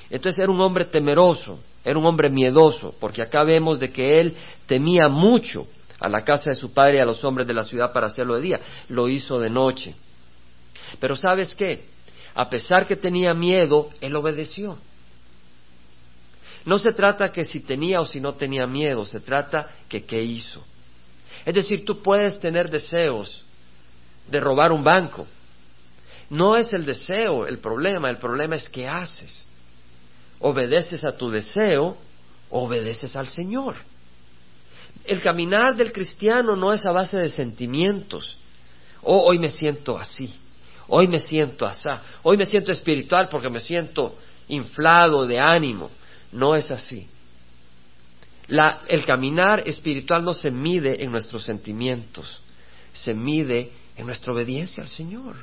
Entonces 0.08 0.38
era 0.40 0.50
un 0.50 0.60
hombre 0.60 0.86
temeroso. 0.86 1.60
era 1.84 1.98
un 1.98 2.06
hombre 2.06 2.28
miedoso, 2.30 2.94
porque 2.98 3.22
acá 3.22 3.44
vemos 3.44 3.78
de 3.78 3.90
que 3.90 4.20
él 4.20 4.34
temía 4.66 5.08
mucho 5.08 5.66
a 6.00 6.08
la 6.08 6.24
casa 6.24 6.50
de 6.50 6.56
su 6.56 6.72
padre 6.72 6.96
y 6.96 7.00
a 7.00 7.04
los 7.04 7.22
hombres 7.24 7.46
de 7.46 7.54
la 7.54 7.64
ciudad 7.64 7.92
para 7.92 8.06
hacerlo 8.06 8.36
de 8.36 8.42
día, 8.42 8.60
lo 8.88 9.08
hizo 9.08 9.38
de 9.38 9.50
noche. 9.50 9.94
Pero 10.98 11.14
sabes 11.14 11.54
qué, 11.54 11.84
a 12.34 12.48
pesar 12.48 12.86
que 12.86 12.96
tenía 12.96 13.34
miedo, 13.34 13.90
él 14.00 14.16
obedeció. 14.16 14.78
No 16.64 16.78
se 16.78 16.92
trata 16.92 17.32
que 17.32 17.44
si 17.44 17.60
tenía 17.60 18.00
o 18.00 18.06
si 18.06 18.20
no 18.20 18.34
tenía 18.34 18.66
miedo, 18.66 19.04
se 19.04 19.20
trata 19.20 19.70
que 19.88 20.04
qué 20.04 20.22
hizo. 20.22 20.64
Es 21.44 21.54
decir, 21.54 21.84
tú 21.84 22.02
puedes 22.02 22.38
tener 22.38 22.70
deseos 22.70 23.44
de 24.28 24.40
robar 24.40 24.72
un 24.72 24.84
banco. 24.84 25.26
No 26.28 26.56
es 26.56 26.72
el 26.72 26.84
deseo 26.84 27.46
el 27.46 27.58
problema, 27.58 28.08
el 28.08 28.18
problema 28.18 28.56
es 28.56 28.68
qué 28.68 28.86
haces. 28.86 29.48
¿Obedeces 30.38 31.04
a 31.04 31.16
tu 31.16 31.30
deseo 31.30 31.96
obedeces 32.50 33.14
al 33.16 33.28
Señor? 33.28 33.76
El 35.10 35.20
caminar 35.20 35.74
del 35.74 35.92
cristiano 35.92 36.54
no 36.54 36.72
es 36.72 36.86
a 36.86 36.92
base 36.92 37.16
de 37.16 37.30
sentimientos. 37.30 38.36
Oh, 39.02 39.24
hoy 39.26 39.40
me 39.40 39.50
siento 39.50 39.98
así, 39.98 40.32
hoy 40.86 41.08
me 41.08 41.18
siento 41.18 41.66
así, 41.66 41.88
hoy 42.22 42.36
me 42.36 42.46
siento 42.46 42.70
espiritual 42.70 43.28
porque 43.28 43.50
me 43.50 43.58
siento 43.58 44.16
inflado 44.46 45.26
de 45.26 45.40
ánimo. 45.40 45.90
No 46.30 46.54
es 46.54 46.70
así. 46.70 47.08
el 48.86 49.04
caminar 49.04 49.66
espiritual 49.66 50.22
no 50.22 50.32
se 50.32 50.52
mide 50.52 51.02
en 51.02 51.10
nuestros 51.10 51.42
sentimientos, 51.42 52.40
se 52.92 53.12
mide 53.12 53.72
en 53.96 54.06
nuestra 54.06 54.32
obediencia 54.32 54.84
al 54.84 54.88
Señor. 54.88 55.34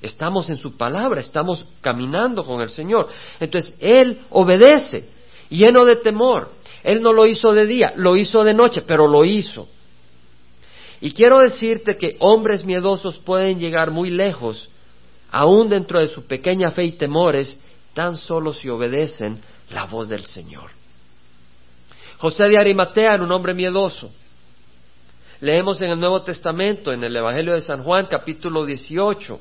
Estamos 0.00 0.50
en 0.50 0.56
su 0.56 0.76
palabra, 0.76 1.20
estamos 1.20 1.66
caminando 1.80 2.44
con 2.44 2.60
el 2.60 2.68
Señor. 2.68 3.08
Entonces, 3.40 3.74
Él 3.80 4.20
obedece, 4.30 5.08
lleno 5.48 5.84
de 5.84 5.96
temor. 5.96 6.55
Él 6.86 7.02
no 7.02 7.12
lo 7.12 7.26
hizo 7.26 7.52
de 7.52 7.66
día, 7.66 7.94
lo 7.96 8.16
hizo 8.16 8.44
de 8.44 8.54
noche, 8.54 8.80
pero 8.86 9.08
lo 9.08 9.24
hizo. 9.24 9.68
Y 11.00 11.10
quiero 11.10 11.40
decirte 11.40 11.96
que 11.96 12.14
hombres 12.20 12.64
miedosos 12.64 13.18
pueden 13.18 13.58
llegar 13.58 13.90
muy 13.90 14.08
lejos, 14.08 14.70
aún 15.32 15.68
dentro 15.68 15.98
de 15.98 16.06
su 16.06 16.28
pequeña 16.28 16.70
fe 16.70 16.84
y 16.84 16.92
temores, 16.92 17.58
tan 17.92 18.14
solo 18.14 18.52
si 18.52 18.68
obedecen 18.68 19.42
la 19.70 19.86
voz 19.86 20.08
del 20.08 20.26
Señor. 20.26 20.70
José 22.18 22.48
de 22.48 22.56
Arimatea 22.56 23.14
era 23.14 23.24
un 23.24 23.32
hombre 23.32 23.52
miedoso. 23.52 24.12
Leemos 25.40 25.82
en 25.82 25.90
el 25.90 25.98
Nuevo 25.98 26.22
Testamento, 26.22 26.92
en 26.92 27.02
el 27.02 27.16
Evangelio 27.16 27.54
de 27.54 27.62
San 27.62 27.82
Juan, 27.82 28.06
capítulo 28.08 28.64
18, 28.64 29.40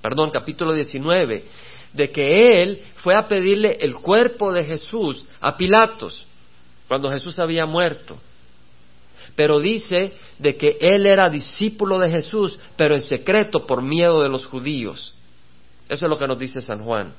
perdón, 0.00 0.30
capítulo 0.30 0.72
19, 0.74 1.44
de 1.92 2.10
que 2.12 2.62
él 2.62 2.82
fue 2.98 3.16
a 3.16 3.26
pedirle 3.26 3.78
el 3.80 3.96
cuerpo 3.96 4.52
de 4.52 4.64
Jesús 4.64 5.24
a 5.40 5.56
Pilatos 5.56 6.25
cuando 6.88 7.10
Jesús 7.10 7.38
había 7.38 7.66
muerto. 7.66 8.18
Pero 9.34 9.60
dice 9.60 10.12
de 10.38 10.56
que 10.56 10.78
él 10.80 11.06
era 11.06 11.28
discípulo 11.28 11.98
de 11.98 12.10
Jesús, 12.10 12.58
pero 12.76 12.94
en 12.94 13.02
secreto 13.02 13.66
por 13.66 13.82
miedo 13.82 14.22
de 14.22 14.28
los 14.28 14.46
judíos. 14.46 15.14
Eso 15.88 16.06
es 16.06 16.10
lo 16.10 16.18
que 16.18 16.26
nos 16.26 16.38
dice 16.38 16.60
San 16.60 16.82
Juan 16.82 17.12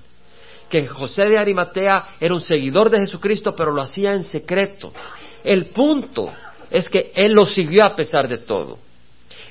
que 0.70 0.88
José 0.88 1.30
de 1.30 1.38
Arimatea 1.38 2.16
era 2.20 2.34
un 2.34 2.42
seguidor 2.42 2.90
de 2.90 3.00
Jesucristo, 3.00 3.56
pero 3.56 3.72
lo 3.72 3.82
hacía 3.82 4.14
en 4.14 4.24
secreto. 4.24 4.94
El 5.44 5.68
punto 5.68 6.34
es 6.70 6.90
que 6.90 7.12
él 7.16 7.34
lo 7.34 7.46
siguió 7.46 7.86
a 7.86 7.96
pesar 7.96 8.28
de 8.28 8.40
todo. 8.40 8.78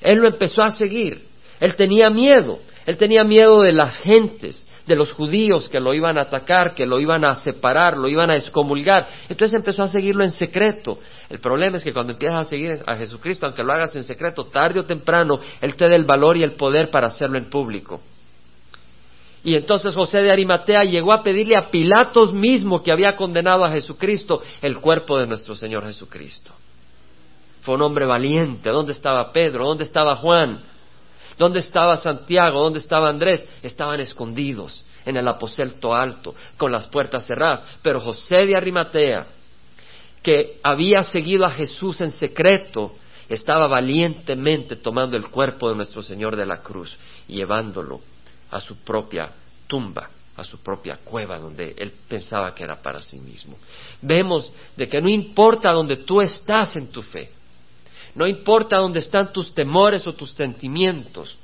Él 0.00 0.18
lo 0.18 0.28
empezó 0.28 0.62
a 0.62 0.74
seguir. 0.74 1.24
Él 1.58 1.74
tenía 1.74 2.10
miedo. 2.10 2.60
Él 2.84 2.96
tenía 2.96 3.24
miedo 3.24 3.62
de 3.62 3.72
las 3.72 3.98
gentes, 3.98 4.65
de 4.86 4.96
los 4.96 5.12
judíos 5.12 5.68
que 5.68 5.80
lo 5.80 5.92
iban 5.92 6.16
a 6.16 6.22
atacar, 6.22 6.74
que 6.74 6.86
lo 6.86 7.00
iban 7.00 7.24
a 7.24 7.34
separar, 7.36 7.96
lo 7.96 8.08
iban 8.08 8.30
a 8.30 8.36
excomulgar. 8.36 9.06
Entonces 9.28 9.54
empezó 9.54 9.82
a 9.82 9.88
seguirlo 9.88 10.22
en 10.22 10.30
secreto. 10.30 10.98
El 11.28 11.40
problema 11.40 11.76
es 11.76 11.84
que 11.84 11.92
cuando 11.92 12.12
empiezas 12.12 12.46
a 12.46 12.48
seguir 12.48 12.78
a 12.86 12.96
Jesucristo, 12.96 13.46
aunque 13.46 13.64
lo 13.64 13.72
hagas 13.72 13.96
en 13.96 14.04
secreto, 14.04 14.44
tarde 14.44 14.80
o 14.80 14.84
temprano, 14.84 15.40
Él 15.60 15.74
te 15.74 15.88
da 15.88 15.96
el 15.96 16.04
valor 16.04 16.36
y 16.36 16.44
el 16.44 16.52
poder 16.52 16.90
para 16.90 17.08
hacerlo 17.08 17.38
en 17.38 17.50
público. 17.50 18.00
Y 19.42 19.54
entonces 19.54 19.94
José 19.94 20.22
de 20.22 20.32
Arimatea 20.32 20.84
llegó 20.84 21.12
a 21.12 21.22
pedirle 21.22 21.56
a 21.56 21.70
Pilatos 21.70 22.32
mismo 22.32 22.82
que 22.82 22.90
había 22.90 23.14
condenado 23.14 23.64
a 23.64 23.70
Jesucristo 23.70 24.42
el 24.60 24.78
cuerpo 24.78 25.18
de 25.18 25.26
nuestro 25.26 25.54
Señor 25.54 25.84
Jesucristo. 25.84 26.52
Fue 27.62 27.76
un 27.76 27.82
hombre 27.82 28.06
valiente. 28.06 28.70
¿Dónde 28.70 28.92
estaba 28.92 29.32
Pedro? 29.32 29.66
¿Dónde 29.66 29.84
estaba 29.84 30.16
Juan? 30.16 30.60
¿Dónde 31.38 31.60
estaba 31.60 31.96
Santiago? 31.96 32.62
¿Dónde 32.62 32.78
estaba 32.78 33.08
Andrés? 33.08 33.46
Estaban 33.62 34.00
escondidos 34.00 34.84
en 35.04 35.16
el 35.16 35.28
aposento 35.28 35.94
alto, 35.94 36.34
con 36.56 36.72
las 36.72 36.86
puertas 36.88 37.26
cerradas. 37.26 37.62
Pero 37.82 38.00
José 38.00 38.46
de 38.46 38.56
Arimatea, 38.56 39.26
que 40.22 40.58
había 40.62 41.02
seguido 41.02 41.46
a 41.46 41.50
Jesús 41.50 42.00
en 42.00 42.10
secreto, 42.10 42.96
estaba 43.28 43.66
valientemente 43.66 44.76
tomando 44.76 45.16
el 45.16 45.28
cuerpo 45.28 45.68
de 45.68 45.76
nuestro 45.76 46.02
Señor 46.02 46.36
de 46.36 46.46
la 46.46 46.62
cruz 46.62 46.96
y 47.28 47.36
llevándolo 47.36 48.00
a 48.50 48.60
su 48.60 48.78
propia 48.78 49.30
tumba, 49.66 50.10
a 50.36 50.44
su 50.44 50.58
propia 50.58 50.98
cueva 51.02 51.38
donde 51.38 51.74
él 51.76 51.92
pensaba 52.08 52.54
que 52.54 52.64
era 52.64 52.76
para 52.80 53.02
sí 53.02 53.18
mismo. 53.18 53.56
Vemos 54.00 54.52
de 54.76 54.88
que 54.88 55.00
no 55.00 55.08
importa 55.08 55.72
donde 55.72 55.98
tú 55.98 56.20
estás 56.20 56.76
en 56.76 56.88
tu 56.88 57.02
fe, 57.02 57.30
no 58.16 58.26
importa 58.26 58.78
dónde 58.78 59.00
están 59.00 59.32
tus 59.32 59.54
temores 59.54 60.06
o 60.06 60.14
tus 60.14 60.32
sentimientos, 60.32 61.36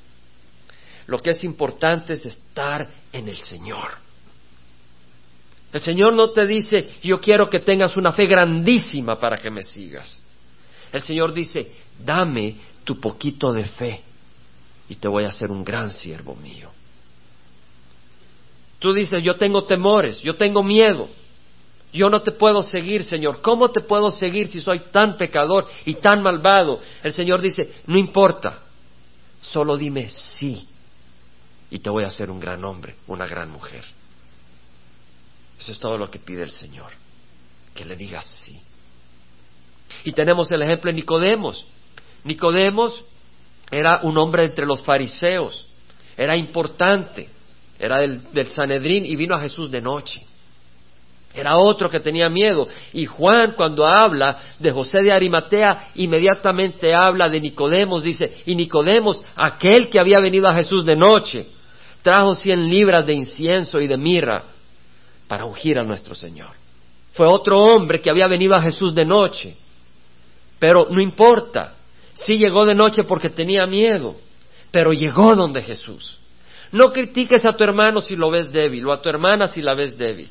lo 1.07 1.19
que 1.19 1.31
es 1.31 1.45
importante 1.45 2.15
es 2.15 2.25
estar 2.25 2.89
en 3.13 3.29
el 3.29 3.37
Señor. 3.37 3.91
El 5.71 5.81
Señor 5.83 6.15
no 6.15 6.31
te 6.31 6.47
dice, 6.47 6.97
yo 7.03 7.21
quiero 7.21 7.49
que 7.51 7.61
tengas 7.61 7.97
una 7.99 8.13
fe 8.13 8.27
grandísima 8.27 9.21
para 9.21 9.37
que 9.37 9.51
me 9.51 9.63
sigas. 9.63 10.23
El 10.91 11.03
Señor 11.03 11.35
dice, 11.35 11.75
dame 12.03 12.57
tu 12.85 12.99
poquito 12.99 13.53
de 13.53 13.65
fe 13.67 14.01
y 14.89 14.97
te 14.97 15.09
voy 15.09 15.25
a 15.25 15.29
hacer 15.29 15.51
un 15.51 15.63
gran 15.65 15.91
siervo 15.91 16.35
mío. 16.37 16.71
Tú 18.79 18.95
dices, 18.95 19.23
yo 19.23 19.37
tengo 19.37 19.65
temores, 19.65 20.19
yo 20.21 20.37
tengo 20.37 20.63
miedo, 20.63 21.09
yo 21.93 22.09
no 22.09 22.23
te 22.23 22.33
puedo 22.33 22.63
seguir, 22.63 23.05
Señor. 23.05 23.41
¿Cómo 23.43 23.71
te 23.71 23.81
puedo 23.81 24.11
seguir 24.11 24.47
si 24.47 24.61
soy 24.61 24.81
tan 24.91 25.17
pecador 25.17 25.67
y 25.85 25.95
tan 25.95 26.23
malvado? 26.23 26.81
El 27.03 27.13
Señor 27.13 27.41
dice, 27.41 27.75
no 27.87 27.99
importa, 27.99 28.61
solo 29.41 29.77
dime 29.77 30.09
sí 30.09 30.67
y 31.71 31.79
te 31.79 31.91
voy 31.91 32.05
a 32.05 32.09
hacer 32.09 32.31
un 32.31 32.41
gran 32.41 32.65
hombre, 32.65 32.97
una 33.07 33.27
gran 33.27 33.51
mujer. 33.51 33.85
Eso 35.59 35.73
es 35.73 35.79
todo 35.79 35.97
lo 35.97 36.11
que 36.11 36.19
pide 36.19 36.43
el 36.43 36.51
Señor, 36.51 36.93
que 37.75 37.85
le 37.85 37.97
digas 37.97 38.27
sí. 38.27 38.61
Y 40.05 40.13
tenemos 40.13 40.51
el 40.51 40.63
ejemplo 40.63 40.91
de 40.91 40.97
Nicodemos. 40.97 41.67
Nicodemos 42.25 43.05
era 43.71 44.01
un 44.03 44.19
hombre 44.19 44.45
entre 44.45 44.67
los 44.67 44.83
fariseos, 44.83 45.67
era 46.17 46.37
importante 46.37 47.29
era 47.83 47.99
del, 47.99 48.47
Sanedrín 48.47 49.05
y 49.05 49.17
vino 49.17 49.35
a 49.35 49.41
Jesús 49.41 49.69
de 49.69 49.81
noche. 49.81 50.25
Era 51.35 51.57
otro 51.57 51.89
que 51.89 52.01
tenía 52.01 52.29
miedo. 52.29 52.69
Y 52.93 53.07
Juan 53.07 53.55
cuando 53.57 53.87
habla 53.87 54.39
de 54.59 54.71
José 54.71 55.03
de 55.03 55.13
Arimatea, 55.13 55.91
inmediatamente 55.95 56.95
habla 56.95 57.29
de 57.29 57.41
Nicodemos, 57.41 58.03
dice, 58.03 58.43
y 58.47 58.55
Nicodemos, 58.55 59.23
aquel 59.37 59.89
que 59.89 59.99
había 59.99 60.21
venido 60.21 60.49
a 60.49 60.55
Jesús 60.55 60.85
de 60.85 60.97
noche, 60.97 61.47
trajo 62.03 62.35
cien 62.35 62.69
libras 62.69 63.07
de 63.07 63.15
incienso 63.15 63.81
y 63.81 63.87
de 63.87 63.97
mirra 63.97 64.45
para 65.27 65.47
ungir 65.47 65.79
a 65.79 65.85
nuestro 65.85 66.15
Señor. 66.15 66.51
Fue 67.13 67.27
otro 67.27 67.59
hombre 67.61 68.01
que 68.01 68.11
había 68.11 68.27
venido 68.27 68.55
a 68.55 68.63
Jesús 68.63 68.95
de 68.95 69.05
noche. 69.05 69.57
Pero 70.59 70.89
no 70.91 71.01
importa, 71.01 71.75
sí 72.15 72.35
llegó 72.35 72.67
de 72.67 72.75
noche 72.75 73.05
porque 73.05 73.31
tenía 73.31 73.67
miedo, 73.67 74.17
pero 74.71 74.93
llegó 74.93 75.35
donde 75.35 75.63
Jesús. 75.63 76.19
No 76.73 76.93
critiques 76.93 77.45
a 77.45 77.55
tu 77.55 77.65
hermano 77.65 78.01
si 78.01 78.17
lo 78.17 78.31
ves 78.31 78.53
débil 78.53 78.87
o 78.87 78.93
a 78.93 79.01
tu 79.01 79.09
hermana 79.09 79.49
si 79.49 79.61
la 79.61 79.75
ves 79.75 79.97
débil. 79.99 80.29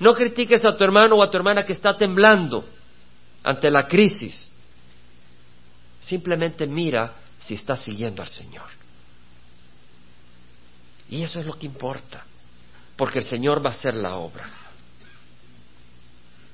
No 0.00 0.14
critiques 0.14 0.64
a 0.64 0.76
tu 0.76 0.82
hermano 0.82 1.16
o 1.16 1.22
a 1.22 1.30
tu 1.30 1.36
hermana 1.36 1.64
que 1.64 1.74
está 1.74 1.96
temblando 1.96 2.64
ante 3.42 3.70
la 3.70 3.86
crisis. 3.86 4.48
Simplemente 6.00 6.66
mira 6.66 7.12
si 7.38 7.54
está 7.54 7.76
siguiendo 7.76 8.22
al 8.22 8.28
Señor. 8.28 8.66
Y 11.10 11.22
eso 11.22 11.38
es 11.38 11.46
lo 11.46 11.58
que 11.58 11.66
importa, 11.66 12.24
porque 12.96 13.18
el 13.18 13.24
Señor 13.24 13.64
va 13.64 13.70
a 13.70 13.72
hacer 13.72 13.94
la 13.94 14.16
obra. 14.16 14.48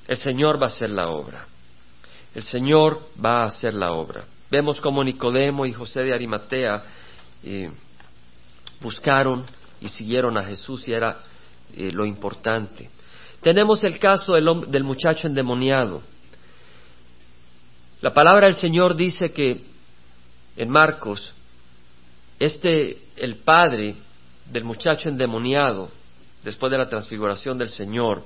El 0.08 0.16
Señor 0.16 0.60
va 0.60 0.66
a 0.66 0.70
hacer 0.70 0.90
la 0.90 1.10
obra. 1.10 1.46
El 2.34 2.42
Señor 2.42 3.10
va 3.24 3.42
a 3.42 3.46
hacer 3.46 3.74
la 3.74 3.92
obra. 3.92 4.24
Vemos 4.50 4.80
como 4.80 5.04
Nicodemo 5.04 5.66
y 5.66 5.72
José 5.72 6.00
de 6.00 6.14
Arimatea 6.14 6.82
eh, 7.44 7.70
buscaron 8.80 9.44
y 9.80 9.88
siguieron 9.88 10.36
a 10.38 10.44
Jesús 10.44 10.86
y 10.88 10.92
era 10.92 11.18
eh, 11.76 11.90
lo 11.92 12.04
importante. 12.06 12.90
Tenemos 13.46 13.84
el 13.84 14.00
caso 14.00 14.32
del, 14.32 14.44
del 14.66 14.82
muchacho 14.82 15.28
endemoniado. 15.28 16.02
La 18.00 18.12
palabra 18.12 18.46
del 18.46 18.56
Señor 18.56 18.96
dice 18.96 19.32
que 19.32 19.60
en 20.56 20.68
Marcos, 20.68 21.32
este, 22.40 22.98
el 23.14 23.36
padre 23.36 23.94
del 24.50 24.64
muchacho 24.64 25.08
endemoniado, 25.08 25.88
después 26.42 26.72
de 26.72 26.78
la 26.78 26.88
transfiguración 26.88 27.56
del 27.56 27.68
Señor, 27.68 28.24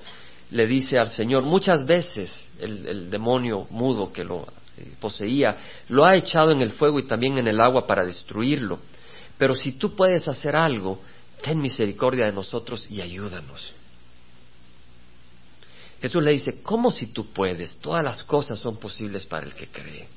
le 0.53 0.67
dice 0.67 0.97
al 0.97 1.11
Señor, 1.11 1.43
muchas 1.43 1.85
veces 1.85 2.51
el, 2.59 3.11
demonio 3.11 3.67
mudo 3.69 4.11
que 4.11 4.25
lo 4.25 4.47
eh, 4.79 4.95
poseía 4.99 5.55
lo 5.91 6.07
ha 6.07 6.17
echado 6.17 6.51
en 6.51 6.63
el 6.63 6.71
fuego 6.71 6.99
y 6.99 7.07
también 7.07 7.37
en 7.37 7.47
el 7.47 7.61
agua 7.61 7.87
para 7.87 8.07
destruirlo. 8.07 8.79
Pero 9.37 9.55
si 9.55 9.73
tú 9.73 9.95
puedes 9.95 10.27
hacer 10.29 10.57
algo, 10.57 10.99
ten 11.43 11.61
misericordia 11.61 12.25
de 12.25 12.33
nosotros 12.33 12.91
y 12.91 13.03
ayúdanos. 13.03 13.75
Jesús 16.01 16.23
le 16.23 16.33
dice, 16.33 16.63
¿cómo 16.63 16.91
si 16.91 17.09
tú 17.09 17.33
puedes? 17.33 17.77
Todas 17.77 18.03
las 18.03 18.23
cosas 18.25 18.59
son 18.59 18.79
posibles 18.79 19.27
para 19.27 19.47
el 19.47 19.55
que 19.55 19.69
cree. 19.69 20.09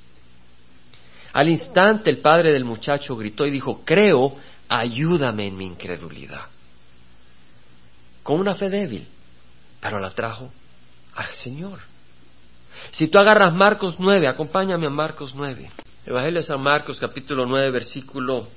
Al 1.34 1.50
instante 1.50 2.10
el 2.10 2.20
padre 2.20 2.52
del 2.52 2.64
muchacho 2.64 3.16
gritó 3.16 3.46
y 3.46 3.52
dijo, 3.52 3.82
creo, 3.84 4.38
ayúdame 4.70 5.48
en 5.48 5.58
mi 5.58 5.66
incredulidad. 5.66 6.46
Con 8.22 8.40
una 8.40 8.56
fe 8.56 8.70
débil, 8.70 9.06
pero 9.82 10.00
la 10.00 10.12
trajo 10.12 10.52
al 11.16 11.34
Señor. 11.34 11.80
Si 12.92 13.08
tú 13.08 13.18
agarras 13.18 13.54
Marcos 13.54 13.98
9, 14.00 14.28
acompáñame 14.28 14.88
a 14.88 14.92
Marcos 14.92 15.34
9. 15.36 15.70
Evangelio 16.06 16.40
de 16.40 16.46
San 16.46 16.62
Marcos, 16.62 17.00
capítulo 17.00 17.46
9, 17.46 17.72
versículo 17.72 18.48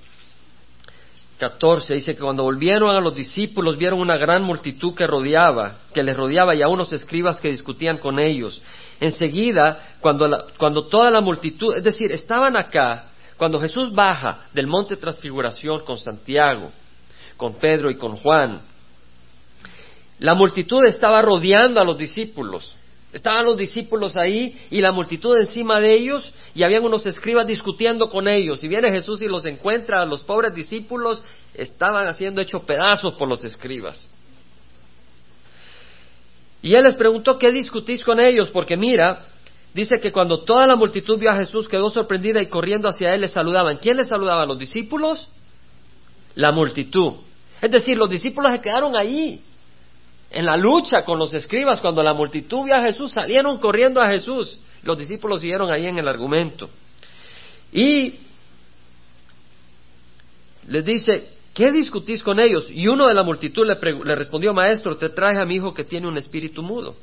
14 1.39 1.95
dice 1.95 2.15
que 2.15 2.23
cuando 2.23 2.45
volvieron 2.45 2.95
a 2.97 3.01
los 3.01 3.15
discípulos 3.15 3.77
vieron 3.77 4.01
una 4.01 4.17
gran 4.17 4.43
multitud 4.43 4.95
que 4.95 5.07
rodeaba, 5.07 5.81
que 5.93 6.03
les 6.03 6.17
rodeaba 6.17 6.55
y 6.55 6.63
a 6.63 6.69
unos 6.69 6.93
escribas 6.93 7.41
que 7.41 7.49
discutían 7.49 7.99
con 7.99 8.19
ellos. 8.19 8.63
Enseguida, 9.01 9.97
cuando, 10.01 10.47
cuando 10.57 10.87
toda 10.87 11.11
la 11.11 11.21
multitud, 11.21 11.77
es 11.77 11.85
decir, 11.85 12.11
estaban 12.11 12.57
acá, 12.57 13.07
cuando 13.37 13.61
Jesús 13.61 13.93
baja 13.93 14.47
del 14.55 14.67
monte 14.67 14.97
Transfiguración 14.97 15.85
con 15.85 15.99
Santiago, 15.99 16.71
con 17.37 17.59
Pedro 17.59 17.91
y 17.91 17.97
con 17.97 18.17
Juan, 18.17 18.63
la 20.19 20.35
multitud 20.35 20.85
estaba 20.87 21.21
rodeando 21.21 21.81
a 21.81 21.85
los 21.85 21.99
discípulos. 21.99 22.76
Estaban 23.17 23.47
los 23.47 23.57
discípulos 23.57 24.15
ahí 24.15 24.55
y 24.71 24.83
la 24.83 24.93
multitud 24.93 25.35
encima 25.39 25.81
de 25.81 25.95
ellos 25.95 26.31
y 26.55 26.65
habían 26.65 26.85
unos 26.85 27.07
escribas 27.07 27.47
discutiendo 27.47 28.11
con 28.11 28.29
ellos. 28.29 28.63
Y 28.63 28.69
viene 28.69 28.93
Jesús 28.93 29.23
y 29.23 29.27
los 29.27 29.47
encuentra, 29.47 30.05
los 30.05 30.23
pobres 30.23 30.55
discípulos 30.55 31.23
estaban 31.55 32.07
haciendo 32.09 32.43
hecho 32.43 32.59
pedazos 32.67 33.15
por 33.15 33.27
los 33.27 33.43
escribas. 33.43 34.07
Y 36.61 36.75
él 36.75 36.83
les 36.83 36.95
preguntó, 36.95 37.39
¿qué 37.39 37.51
discutís 37.53 38.05
con 38.05 38.21
ellos? 38.21 38.51
Porque 38.51 38.77
mira, 38.77 39.25
dice 39.73 39.99
que 39.99 40.13
cuando 40.13 40.45
toda 40.45 40.67
la 40.67 40.77
multitud 40.77 41.19
vio 41.19 41.31
a 41.31 41.37
Jesús 41.37 41.69
quedó 41.69 41.89
sorprendida 41.89 42.43
y 42.43 42.51
corriendo 42.51 42.87
hacia 42.87 43.15
él 43.15 43.23
le 43.23 43.29
saludaban. 43.29 43.79
¿Quién 43.79 43.97
le 43.97 44.05
saludaba? 44.05 44.45
¿Los 44.45 44.59
discípulos? 44.59 45.27
La 46.35 46.53
multitud. 46.53 47.15
Es 47.63 47.71
decir, 47.71 47.97
los 47.97 48.11
discípulos 48.11 48.53
se 48.53 48.61
quedaron 48.61 48.95
ahí 48.95 49.41
en 50.31 50.45
la 50.45 50.57
lucha 50.57 51.05
con 51.05 51.19
los 51.19 51.33
escribas, 51.33 51.81
cuando 51.81 52.03
la 52.03 52.15
multitud 52.15 52.65
vio 52.65 52.75
a 52.75 52.83
Jesús, 52.83 53.13
salieron 53.13 53.59
corriendo 53.59 54.01
a 54.01 54.09
Jesús. 54.09 54.59
Los 54.83 54.99
discípulos 54.99 55.41
siguieron 55.41 55.71
ahí 55.71 55.87
en 55.87 55.99
el 55.99 56.09
argumento. 56.09 56.69
Y 57.73 58.15
les 60.69 60.85
dice, 60.85 61.29
¿qué 61.55 61.71
discutís 61.71 62.23
con 62.23 62.39
ellos? 62.41 62.67
Y 62.71 62.89
uno 62.89 63.07
de 63.07 63.15
la 63.15 63.23
multitud 63.23 63.67
le, 63.67 63.77
le, 64.05 64.15
respondió, 64.15 64.53
maestro, 64.53 64.97
te 64.97 65.11
traje 65.11 65.41
a 65.41 65.45
mi 65.45 65.57
hijo 65.57 65.75
que 65.75 65.85
tiene 65.85 66.09
un 66.09 66.17
espíritu 66.17 66.63
mudo. 66.63 66.97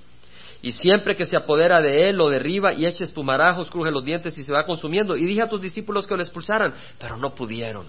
Y 0.62 0.72
siempre 0.72 1.15
que 1.15 1.25
se 1.25 1.36
apodera 1.36 1.82
de 1.82 2.10
él, 2.10 2.15
lo 2.15 2.30
derriba 2.30 2.74
y 2.74 2.86
echa 2.86 3.03
espumarajos, 3.03 3.70
cruje 3.70 3.92
los 3.92 4.06
dientes 4.06 4.38
y 4.38 4.44
se 4.44 4.53
va 4.53 4.65
consumiendo. 4.65 5.18
Y 5.18 5.25
dije 5.25 5.42
a 5.42 5.50
tus 5.50 5.62
discípulos 5.62 6.08
que 6.08 6.15
lo 6.15 6.22
expulsaran, 6.22 6.74
pero 7.00 7.18
no 7.18 7.36
pudieron. 7.36 7.86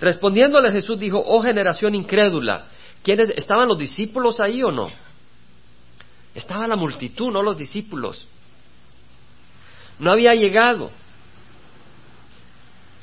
Respondiéndole 0.00 0.70
Jesús 0.70 0.98
dijo, 0.98 1.22
oh 1.24 1.42
generación 1.42 1.94
incrédula, 1.94 2.66
¿quiénes 3.02 3.30
estaban 3.30 3.68
los 3.68 3.78
discípulos 3.78 4.38
ahí 4.40 4.62
o 4.62 4.70
no? 4.70 4.90
Estaba 6.34 6.68
la 6.68 6.76
multitud, 6.76 7.32
no 7.32 7.42
los 7.42 7.56
discípulos. 7.56 8.26
No 9.98 10.12
había 10.12 10.34
llegado. 10.34 10.90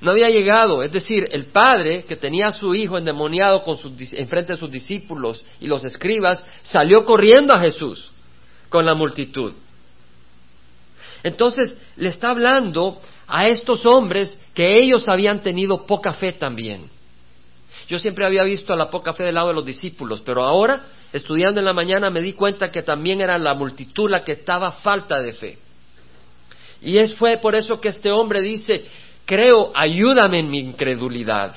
No 0.01 0.11
había 0.11 0.29
llegado, 0.29 0.83
es 0.83 0.91
decir, 0.91 1.27
el 1.31 1.45
padre 1.45 2.03
que 2.03 2.15
tenía 2.15 2.47
a 2.47 2.51
su 2.51 2.75
hijo 2.75 2.97
endemoniado 2.97 3.61
con 3.63 3.77
en 3.97 4.27
frente 4.27 4.53
de 4.53 4.59
sus 4.59 4.69
discípulos 4.69 5.43
y 5.59 5.67
los 5.67 5.83
escribas 5.85 6.45
salió 6.63 7.05
corriendo 7.05 7.53
a 7.53 7.59
Jesús 7.59 8.11
con 8.69 8.85
la 8.85 8.93
multitud. 8.93 9.53
Entonces 11.23 11.77
le 11.95 12.09
está 12.09 12.29
hablando 12.29 13.01
a 13.27 13.47
estos 13.47 13.85
hombres 13.85 14.41
que 14.53 14.79
ellos 14.79 15.07
habían 15.09 15.41
tenido 15.41 15.85
poca 15.85 16.13
fe 16.13 16.33
también. 16.33 16.89
Yo 17.87 17.99
siempre 17.99 18.25
había 18.25 18.43
visto 18.43 18.75
la 18.75 18.89
poca 18.89 19.13
fe 19.13 19.23
del 19.23 19.35
lado 19.35 19.49
de 19.49 19.53
los 19.53 19.65
discípulos, 19.65 20.21
pero 20.25 20.43
ahora, 20.43 20.85
estudiando 21.13 21.59
en 21.59 21.65
la 21.65 21.73
mañana, 21.73 22.09
me 22.09 22.21
di 22.21 22.33
cuenta 22.33 22.71
que 22.71 22.81
también 22.81 23.21
era 23.21 23.37
la 23.37 23.53
multitud 23.53 24.09
la 24.09 24.23
que 24.23 24.33
estaba 24.33 24.71
falta 24.71 25.21
de 25.21 25.33
fe. 25.33 25.57
Y 26.81 26.97
es, 26.97 27.13
fue 27.13 27.37
por 27.37 27.55
eso 27.55 27.79
que 27.79 27.89
este 27.89 28.11
hombre 28.11 28.41
dice, 28.41 28.85
creo, 29.25 29.71
ayúdame 29.75 30.39
en 30.39 30.49
mi 30.49 30.59
incredulidad. 30.59 31.55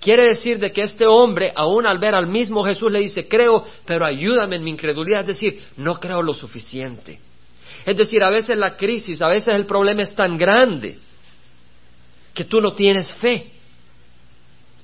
Quiere 0.00 0.24
decir 0.28 0.58
de 0.58 0.70
que 0.70 0.82
este 0.82 1.06
hombre, 1.06 1.52
aún 1.56 1.86
al 1.86 1.98
ver 1.98 2.14
al 2.14 2.26
mismo 2.26 2.62
Jesús, 2.64 2.92
le 2.92 3.00
dice, 3.00 3.26
creo, 3.28 3.64
pero 3.84 4.04
ayúdame 4.04 4.56
en 4.56 4.64
mi 4.64 4.70
incredulidad. 4.70 5.22
Es 5.22 5.40
decir, 5.40 5.60
no 5.76 5.98
creo 5.98 6.22
lo 6.22 6.34
suficiente. 6.34 7.18
Es 7.88 7.96
decir, 7.96 8.22
a 8.22 8.28
veces 8.28 8.58
la 8.58 8.76
crisis, 8.76 9.22
a 9.22 9.28
veces 9.28 9.54
el 9.54 9.64
problema 9.64 10.02
es 10.02 10.14
tan 10.14 10.36
grande 10.36 10.98
que 12.34 12.44
tú 12.44 12.60
no 12.60 12.74
tienes 12.74 13.10
fe 13.12 13.50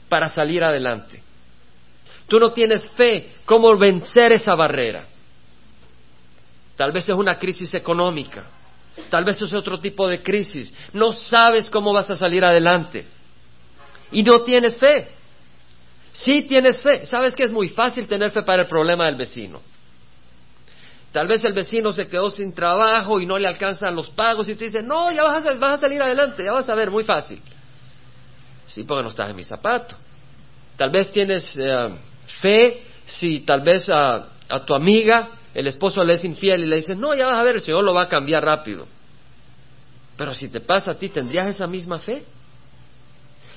para 0.08 0.26
salir 0.30 0.64
adelante. 0.64 1.22
Tú 2.26 2.40
no 2.40 2.50
tienes 2.52 2.88
fe 2.92 3.34
cómo 3.44 3.76
vencer 3.76 4.32
esa 4.32 4.54
barrera. 4.54 5.04
Tal 6.76 6.92
vez 6.92 7.06
es 7.06 7.18
una 7.18 7.38
crisis 7.38 7.74
económica, 7.74 8.46
tal 9.10 9.22
vez 9.22 9.38
es 9.38 9.52
otro 9.52 9.78
tipo 9.78 10.08
de 10.08 10.22
crisis. 10.22 10.72
No 10.94 11.12
sabes 11.12 11.68
cómo 11.68 11.92
vas 11.92 12.08
a 12.08 12.16
salir 12.16 12.42
adelante. 12.42 13.04
Y 14.12 14.22
no 14.22 14.40
tienes 14.40 14.78
fe. 14.78 15.08
Sí 16.10 16.44
tienes 16.44 16.80
fe. 16.80 17.04
Sabes 17.04 17.34
que 17.36 17.44
es 17.44 17.52
muy 17.52 17.68
fácil 17.68 18.08
tener 18.08 18.30
fe 18.30 18.42
para 18.44 18.62
el 18.62 18.68
problema 18.68 19.04
del 19.04 19.16
vecino. 19.16 19.60
Tal 21.14 21.28
vez 21.28 21.44
el 21.44 21.52
vecino 21.52 21.92
se 21.92 22.06
quedó 22.08 22.28
sin 22.28 22.52
trabajo 22.52 23.20
y 23.20 23.24
no 23.24 23.38
le 23.38 23.46
alcanzan 23.46 23.94
los 23.94 24.10
pagos 24.10 24.48
y 24.48 24.54
tú 24.56 24.64
dices, 24.64 24.82
no, 24.82 25.12
ya 25.12 25.22
vas 25.22 25.46
a, 25.46 25.78
salir 25.78 26.02
adelante, 26.02 26.42
ya 26.42 26.50
vas 26.50 26.68
a 26.68 26.74
ver, 26.74 26.90
muy 26.90 27.04
fácil. 27.04 27.40
Sí, 28.66 28.82
porque 28.82 29.04
no 29.04 29.10
estás 29.10 29.30
en 29.30 29.36
mi 29.36 29.44
zapato. 29.44 29.94
Tal 30.76 30.90
vez 30.90 31.12
tienes 31.12 31.54
eh, 31.56 31.88
fe 32.40 32.82
si 33.06 33.42
tal 33.42 33.60
vez 33.60 33.88
a, 33.88 34.26
a, 34.48 34.64
tu 34.66 34.74
amiga 34.74 35.28
el 35.54 35.68
esposo 35.68 36.02
le 36.02 36.14
es 36.14 36.24
infiel 36.24 36.64
y 36.64 36.66
le 36.66 36.76
dices, 36.76 36.98
no, 36.98 37.14
ya 37.14 37.26
vas 37.26 37.38
a 37.38 37.44
ver, 37.44 37.54
el 37.54 37.60
Señor 37.60 37.84
lo 37.84 37.94
va 37.94 38.02
a 38.02 38.08
cambiar 38.08 38.44
rápido. 38.44 38.88
Pero 40.16 40.34
si 40.34 40.48
te 40.48 40.60
pasa 40.62 40.90
a 40.90 40.94
ti, 40.94 41.10
¿tendrías 41.10 41.46
esa 41.46 41.68
misma 41.68 42.00
fe? 42.00 42.24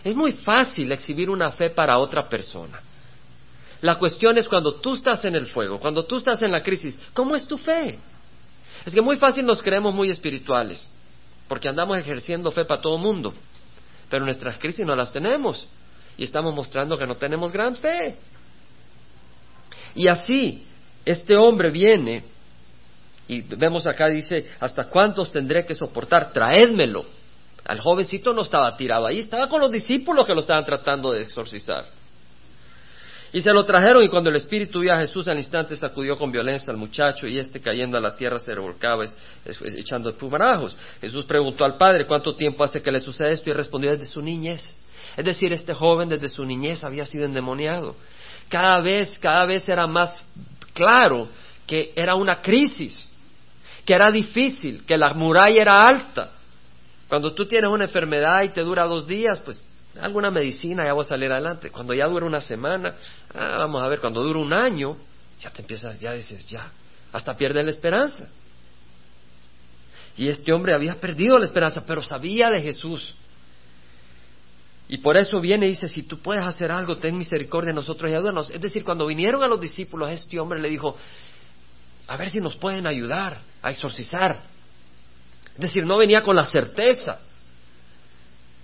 Es 0.03 0.15
muy 0.15 0.33
fácil 0.33 0.91
exhibir 0.91 1.27
una 1.27 1.51
fe 1.51 1.71
para 1.71 1.97
otra 1.97 2.29
persona. 2.29 2.79
La 3.81 3.99
cuestión 3.99 4.37
es 4.37 4.47
cuando 4.47 4.75
tú 4.75 4.95
estás 4.95 5.23
en 5.25 5.35
el 5.35 5.47
fuego, 5.47 5.79
cuando 5.79 6.05
tú 6.05 6.17
estás 6.17 6.41
en 6.43 6.51
la 6.51 6.63
crisis, 6.63 6.97
¿cómo 7.13 7.35
es 7.35 7.45
tu 7.45 7.57
fe? 7.57 7.99
Es 8.85 8.93
que 8.93 9.01
muy 9.01 9.17
fácil 9.17 9.45
nos 9.45 9.61
creemos 9.61 9.93
muy 9.93 10.09
espirituales, 10.09 10.85
porque 11.47 11.69
andamos 11.69 11.97
ejerciendo 11.97 12.51
fe 12.51 12.65
para 12.65 12.81
todo 12.81 12.97
mundo, 12.97 13.33
pero 14.09 14.25
nuestras 14.25 14.57
crisis 14.57 14.85
no 14.85 14.95
las 14.95 15.11
tenemos 15.11 15.67
y 16.17 16.23
estamos 16.23 16.53
mostrando 16.53 16.97
que 16.97 17.05
no 17.05 17.15
tenemos 17.15 17.51
gran 17.51 17.75
fe. 17.75 18.15
Y 19.93 20.07
así, 20.07 20.65
este 21.05 21.35
hombre 21.35 21.69
viene 21.69 22.23
y 23.27 23.41
vemos 23.41 23.85
acá 23.85 24.07
dice, 24.07 24.47
¿hasta 24.59 24.85
cuántos 24.85 25.31
tendré 25.31 25.65
que 25.65 25.75
soportar? 25.75 26.31
Traédmelo. 26.31 27.05
Al 27.65 27.79
jovencito 27.81 28.33
no 28.33 28.43
estaba 28.43 28.75
tirado 28.77 29.05
ahí, 29.05 29.19
estaba 29.19 29.49
con 29.49 29.59
los 29.59 29.69
discípulos 29.69 30.25
que 30.25 30.33
lo 30.33 30.39
estaban 30.39 30.63
tratando 30.63 31.11
de 31.11 31.23
exorcizar. 31.23 31.85
Y 33.33 33.41
se 33.41 33.51
lo 33.51 33.63
trajeron 33.63 34.03
y 34.03 34.07
cuando 34.07 34.29
el 34.29 34.37
espíritu 34.37 34.79
vio 34.79 34.93
a 34.93 34.99
Jesús 34.99 35.27
al 35.27 35.37
instante 35.37 35.75
sacudió 35.75 36.17
con 36.17 36.31
violencia 36.31 36.71
al 36.71 36.77
muchacho 36.77 37.27
y 37.27 37.37
este 37.37 37.59
cayendo 37.59 37.97
a 37.97 38.01
la 38.01 38.15
tierra 38.15 38.39
se 38.39 38.53
revolcaba 38.53 39.03
echando 39.75 40.09
espumarajos. 40.09 40.77
Jesús 41.01 41.25
preguntó 41.25 41.65
al 41.65 41.77
padre 41.77 42.07
cuánto 42.07 42.35
tiempo 42.35 42.63
hace 42.63 42.79
que 42.79 42.91
le 42.91 42.99
sucede 42.99 43.33
esto 43.33 43.49
y 43.49 43.53
respondió 43.53 43.91
desde 43.91 44.05
su 44.05 44.21
niñez. 44.21 44.75
Es 45.17 45.25
decir, 45.25 45.51
este 45.51 45.73
joven 45.73 46.09
desde 46.09 46.29
su 46.29 46.45
niñez 46.45 46.83
había 46.83 47.05
sido 47.05 47.25
endemoniado. 47.25 47.95
Cada 48.49 48.79
vez, 48.79 49.19
cada 49.19 49.45
vez 49.45 49.67
era 49.67 49.87
más 49.87 50.23
claro 50.73 51.27
que 51.65 51.91
era 51.95 52.15
una 52.15 52.41
crisis, 52.41 53.11
que 53.83 53.93
era 53.93 54.09
difícil, 54.09 54.85
que 54.85 54.97
la 54.97 55.13
muralla 55.13 55.61
era 55.61 55.75
alta. 55.75 56.31
Cuando 57.09 57.33
tú 57.33 57.45
tienes 57.45 57.69
una 57.69 57.85
enfermedad 57.85 58.43
y 58.43 58.49
te 58.49 58.61
dura 58.61 58.85
dos 58.85 59.05
días, 59.05 59.41
pues 59.41 59.65
alguna 60.01 60.31
medicina, 60.31 60.85
ya 60.85 60.93
voy 60.93 61.03
a 61.03 61.07
salir 61.07 61.31
adelante. 61.31 61.69
Cuando 61.71 61.93
ya 61.93 62.07
dura 62.07 62.25
una 62.25 62.41
semana, 62.41 62.95
ah, 63.33 63.57
vamos 63.59 63.81
a 63.81 63.87
ver, 63.87 63.99
cuando 63.99 64.23
dura 64.23 64.39
un 64.39 64.53
año, 64.53 64.97
ya 65.39 65.49
te 65.51 65.61
empiezas, 65.61 65.99
ya 65.99 66.13
dices, 66.13 66.45
ya, 66.47 66.71
hasta 67.11 67.35
pierdes 67.35 67.63
la 67.65 67.71
esperanza. 67.71 68.27
Y 70.17 70.29
este 70.29 70.51
hombre 70.51 70.73
había 70.73 70.95
perdido 70.95 71.37
la 71.37 71.45
esperanza, 71.45 71.85
pero 71.85 72.01
sabía 72.01 72.49
de 72.49 72.61
Jesús. 72.61 73.13
Y 74.89 74.97
por 74.99 75.17
eso 75.17 75.39
viene 75.39 75.65
y 75.65 75.69
dice, 75.69 75.89
si 75.89 76.03
tú 76.03 76.19
puedes 76.19 76.45
hacer 76.45 76.71
algo, 76.71 76.97
ten 76.97 77.17
misericordia 77.17 77.69
de 77.69 77.75
nosotros 77.75 78.09
y 78.09 78.15
ayúdanos. 78.15 78.49
Es 78.49 78.61
decir, 78.61 78.83
cuando 78.83 79.05
vinieron 79.05 79.43
a 79.43 79.47
los 79.47 79.59
discípulos, 79.59 80.09
este 80.09 80.39
hombre 80.39 80.61
le 80.61 80.69
dijo, 80.69 80.95
a 82.07 82.17
ver 82.17 82.29
si 82.29 82.39
nos 82.39 82.55
pueden 82.55 82.87
ayudar 82.87 83.41
a 83.61 83.71
exorcizar. 83.71 84.39
Es 85.55 85.61
decir, 85.61 85.85
no 85.85 85.97
venía 85.97 86.21
con 86.21 86.35
la 86.35 86.45
certeza. 86.45 87.19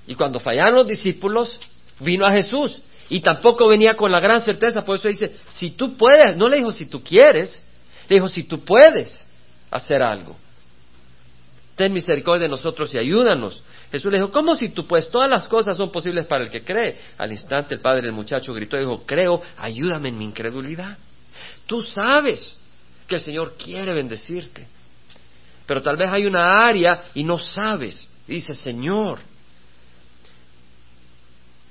Y 0.08 0.16
cuando 0.16 0.39
fallaron 0.39 0.76
los 0.76 0.88
discípulos, 0.88 1.60
vino 2.00 2.26
a 2.26 2.32
Jesús. 2.32 2.80
Y 3.10 3.20
tampoco 3.20 3.68
venía 3.68 3.96
con 3.96 4.12
la 4.12 4.20
gran 4.20 4.42
certeza, 4.42 4.84
por 4.84 4.98
eso 4.98 5.08
dice, 5.08 5.36
si 5.50 5.72
tú 5.72 5.96
puedes, 5.96 6.36
no 6.38 6.48
le 6.48 6.58
dijo 6.58 6.72
si 6.72 6.86
tú 6.86 7.04
quieres, 7.04 7.63
le 8.08 8.16
dijo 8.16 8.28
si 8.28 8.44
tú 8.44 8.63
puedes 8.63 9.28
hacer 9.70 10.02
algo. 10.02 10.36
Ten 11.76 11.92
misericordia 11.92 12.48
de 12.48 12.52
nosotros 12.52 12.94
y 12.94 13.00
ayúdanos. 13.00 13.62
Jesús 13.92 14.12
le 14.12 14.18
dijo, 14.20 14.32
¿cómo 14.32 14.56
si 14.56 14.70
tú 14.70 14.88
puedes? 14.88 15.10
Todas 15.10 15.30
las 15.30 15.48
cosas 15.48 15.76
son 15.76 15.92
posibles 15.92 16.26
para 16.26 16.44
el 16.44 16.50
que 16.50 16.63
cree. 16.63 16.98
Al 17.18 17.32
instante 17.32 17.76
el 17.76 17.82
padre 17.82 18.04
del 18.04 18.12
muchacho 18.12 18.54
gritó 18.54 18.78
y 18.78 18.82
dijo, 18.82 19.04
creo, 19.06 19.42
ayúdame 19.58 20.10
en 20.10 20.18
mi 20.18 20.26
incredulidad. 20.26 20.98
Tú 21.66 21.82
sabes 21.82 22.56
que 23.08 23.16
el 23.16 23.22
Señor 23.22 23.56
quiere 23.58 23.94
bendecirte. 23.94 24.68
Pero 25.66 25.82
tal 25.82 25.98
vez 25.98 26.10
hay 26.10 26.26
una 26.26 26.66
área 26.66 27.04
y 27.13 27.24
no 27.24 27.39
sabes. 27.39 28.10
dice, 28.28 28.54
Señor, 28.54 29.20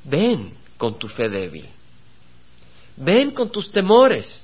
ven 0.05 0.53
con 0.77 0.99
tu 0.99 1.09
fe 1.09 1.29
débil. 1.29 1.69
Ven 2.97 3.31
con 3.31 3.51
tus 3.51 3.71
temores. 3.71 4.43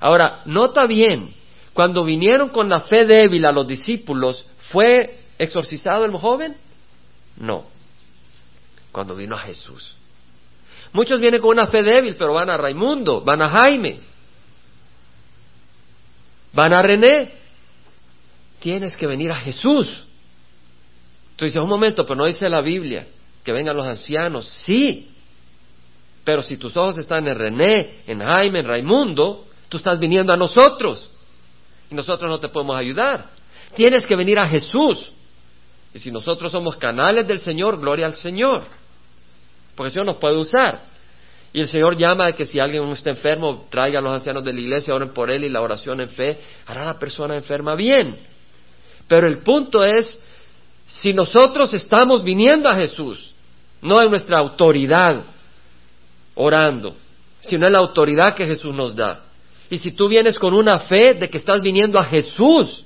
Ahora, 0.00 0.42
nota 0.44 0.86
bien, 0.86 1.32
cuando 1.72 2.04
vinieron 2.04 2.48
con 2.50 2.68
la 2.68 2.80
fe 2.80 3.06
débil 3.06 3.46
a 3.46 3.52
los 3.52 3.66
discípulos, 3.66 4.44
¿fue 4.70 5.20
exorcizado 5.38 6.04
el 6.04 6.12
joven? 6.16 6.56
No. 7.36 7.64
Cuando 8.92 9.16
vino 9.16 9.36
a 9.36 9.40
Jesús. 9.40 9.96
Muchos 10.92 11.20
vienen 11.20 11.40
con 11.40 11.50
una 11.50 11.66
fe 11.66 11.82
débil, 11.82 12.16
pero 12.16 12.34
van 12.34 12.50
a 12.50 12.56
Raimundo, 12.56 13.20
van 13.22 13.42
a 13.42 13.48
Jaime, 13.48 13.98
van 16.52 16.72
a 16.72 16.82
René. 16.82 17.32
Tienes 18.60 18.96
que 18.96 19.06
venir 19.06 19.32
a 19.32 19.36
Jesús. 19.36 20.04
Tú 21.36 21.44
dices, 21.44 21.60
un 21.60 21.68
momento, 21.68 22.06
pero 22.06 22.16
no 22.16 22.26
dice 22.26 22.48
la 22.48 22.60
Biblia 22.60 23.06
que 23.44 23.52
vengan 23.52 23.76
los 23.76 23.86
ancianos. 23.86 24.46
Sí, 24.48 25.14
pero 26.24 26.42
si 26.42 26.56
tus 26.56 26.76
ojos 26.76 26.96
están 26.96 27.28
en 27.28 27.36
René, 27.36 28.00
en 28.06 28.18
Jaime, 28.18 28.60
en 28.60 28.66
Raimundo, 28.66 29.46
tú 29.68 29.76
estás 29.76 30.00
viniendo 30.00 30.32
a 30.32 30.36
nosotros 30.36 31.10
y 31.90 31.94
nosotros 31.94 32.30
no 32.30 32.40
te 32.40 32.48
podemos 32.48 32.76
ayudar. 32.76 33.28
Tienes 33.76 34.06
que 34.06 34.16
venir 34.16 34.38
a 34.38 34.48
Jesús. 34.48 35.12
Y 35.92 35.98
si 35.98 36.10
nosotros 36.10 36.50
somos 36.50 36.76
canales 36.76 37.26
del 37.28 37.38
Señor, 37.38 37.78
gloria 37.78 38.06
al 38.06 38.14
Señor. 38.14 38.64
Porque 39.76 39.88
el 39.88 39.92
Señor 39.92 40.06
nos 40.06 40.16
puede 40.16 40.36
usar. 40.36 40.82
Y 41.52 41.60
el 41.60 41.68
Señor 41.68 41.96
llama 41.96 42.26
de 42.26 42.34
que 42.34 42.46
si 42.46 42.58
alguien 42.58 42.82
está 42.88 43.10
enfermo, 43.10 43.66
traiga 43.70 44.00
a 44.00 44.02
los 44.02 44.12
ancianos 44.12 44.42
de 44.42 44.52
la 44.52 44.60
iglesia, 44.60 44.94
oren 44.94 45.10
por 45.10 45.30
él 45.30 45.44
y 45.44 45.48
la 45.48 45.60
oración 45.60 46.00
en 46.00 46.08
fe, 46.08 46.38
hará 46.66 46.82
a 46.82 46.86
la 46.86 46.98
persona 46.98 47.36
enferma 47.36 47.76
bien. 47.76 48.16
Pero 49.06 49.28
el 49.28 49.38
punto 49.38 49.84
es, 49.84 50.18
si 50.86 51.12
nosotros 51.12 51.72
estamos 51.74 52.24
viniendo 52.24 52.68
a 52.68 52.74
Jesús, 52.74 53.33
no 53.84 54.00
en 54.00 54.10
nuestra 54.10 54.38
autoridad 54.38 55.24
orando, 56.34 56.96
sino 57.40 57.66
en 57.66 57.72
la 57.74 57.80
autoridad 57.80 58.34
que 58.34 58.46
Jesús 58.46 58.74
nos 58.74 58.96
da. 58.96 59.24
Y 59.68 59.76
si 59.76 59.92
tú 59.92 60.08
vienes 60.08 60.36
con 60.36 60.54
una 60.54 60.80
fe 60.80 61.14
de 61.14 61.28
que 61.28 61.36
estás 61.36 61.60
viniendo 61.60 61.98
a 61.98 62.04
Jesús, 62.04 62.82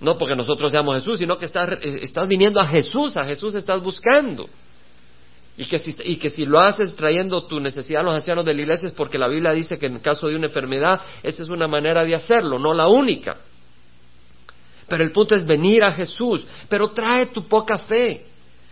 no 0.00 0.16
porque 0.16 0.34
nosotros 0.34 0.72
seamos 0.72 0.96
Jesús, 0.96 1.18
sino 1.18 1.36
que 1.36 1.44
estás, 1.44 1.68
eh, 1.82 2.00
estás 2.02 2.26
viniendo 2.26 2.58
a 2.58 2.66
Jesús, 2.66 3.16
a 3.18 3.24
Jesús 3.24 3.54
estás 3.54 3.82
buscando. 3.82 4.48
Y 5.58 5.66
que, 5.66 5.78
si, 5.78 5.94
y 6.04 6.16
que 6.16 6.30
si 6.30 6.46
lo 6.46 6.58
haces 6.58 6.96
trayendo 6.96 7.44
tu 7.44 7.60
necesidad 7.60 8.00
a 8.00 8.04
los 8.04 8.14
ancianos 8.14 8.46
de 8.46 8.54
la 8.54 8.62
iglesia 8.62 8.88
es 8.88 8.94
porque 8.94 9.18
la 9.18 9.28
Biblia 9.28 9.52
dice 9.52 9.78
que 9.78 9.86
en 9.86 9.98
caso 9.98 10.26
de 10.26 10.36
una 10.36 10.46
enfermedad 10.46 11.02
esa 11.22 11.42
es 11.42 11.50
una 11.50 11.68
manera 11.68 12.02
de 12.02 12.14
hacerlo, 12.14 12.58
no 12.58 12.72
la 12.72 12.88
única. 12.88 13.36
Pero 14.88 15.04
el 15.04 15.12
punto 15.12 15.34
es 15.34 15.44
venir 15.44 15.84
a 15.84 15.92
Jesús, 15.92 16.46
pero 16.66 16.92
trae 16.92 17.26
tu 17.26 17.46
poca 17.46 17.78
fe 17.78 18.29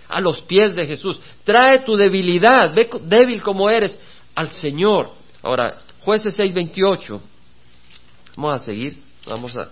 a 0.09 0.21
los 0.21 0.41
pies 0.43 0.75
de 0.75 0.87
Jesús, 0.87 1.21
trae 1.45 1.81
tu 1.81 1.97
debilidad, 1.97 2.75
ve 2.75 2.89
débil 3.03 3.43
como 3.43 3.69
eres, 3.71 4.01
al 4.35 4.51
Señor. 4.51 5.11
Ahora, 5.43 5.75
jueces 6.01 6.39
6:28, 6.39 7.21
vamos 8.37 8.61
a 8.61 8.65
seguir, 8.65 8.99
vamos 9.27 9.57
a, 9.57 9.69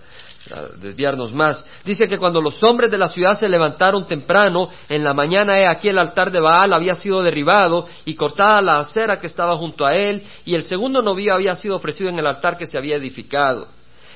desviarnos 0.79 1.33
más. 1.33 1.65
Dice 1.83 2.07
que 2.07 2.17
cuando 2.17 2.39
los 2.39 2.63
hombres 2.63 2.89
de 2.89 2.97
la 2.97 3.09
ciudad 3.09 3.33
se 3.33 3.49
levantaron 3.49 4.07
temprano, 4.07 4.69
en 4.87 5.03
la 5.03 5.13
mañana 5.13 5.59
he 5.59 5.67
aquí 5.67 5.89
el 5.89 5.99
altar 5.99 6.31
de 6.31 6.39
Baal 6.39 6.73
había 6.73 6.95
sido 6.95 7.21
derribado 7.21 7.85
y 8.05 8.15
cortada 8.15 8.61
la 8.61 8.79
acera 8.79 9.19
que 9.19 9.27
estaba 9.27 9.57
junto 9.57 9.85
a 9.85 9.93
él, 9.93 10.23
y 10.45 10.55
el 10.55 10.63
segundo 10.63 11.01
novio 11.01 11.33
había 11.33 11.53
sido 11.53 11.75
ofrecido 11.75 12.09
en 12.09 12.19
el 12.19 12.27
altar 12.27 12.57
que 12.57 12.65
se 12.65 12.77
había 12.77 12.95
edificado. 12.95 13.67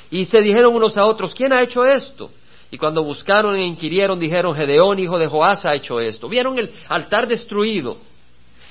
Y 0.10 0.26
se 0.26 0.40
dijeron 0.40 0.74
unos 0.74 0.96
a 0.98 1.06
otros, 1.06 1.34
¿quién 1.34 1.52
ha 1.52 1.62
hecho 1.62 1.86
esto? 1.86 2.32
Y 2.72 2.78
cuando 2.78 3.04
buscaron 3.04 3.56
e 3.56 3.66
inquirieron, 3.68 4.18
dijeron, 4.18 4.56
Gedeón, 4.56 4.98
hijo 4.98 5.20
de 5.20 5.28
Joás, 5.28 5.66
ha 5.66 5.76
hecho 5.76 6.00
esto. 6.00 6.30
Vieron 6.30 6.58
el 6.58 6.72
altar 6.88 7.28
destruido, 7.28 7.98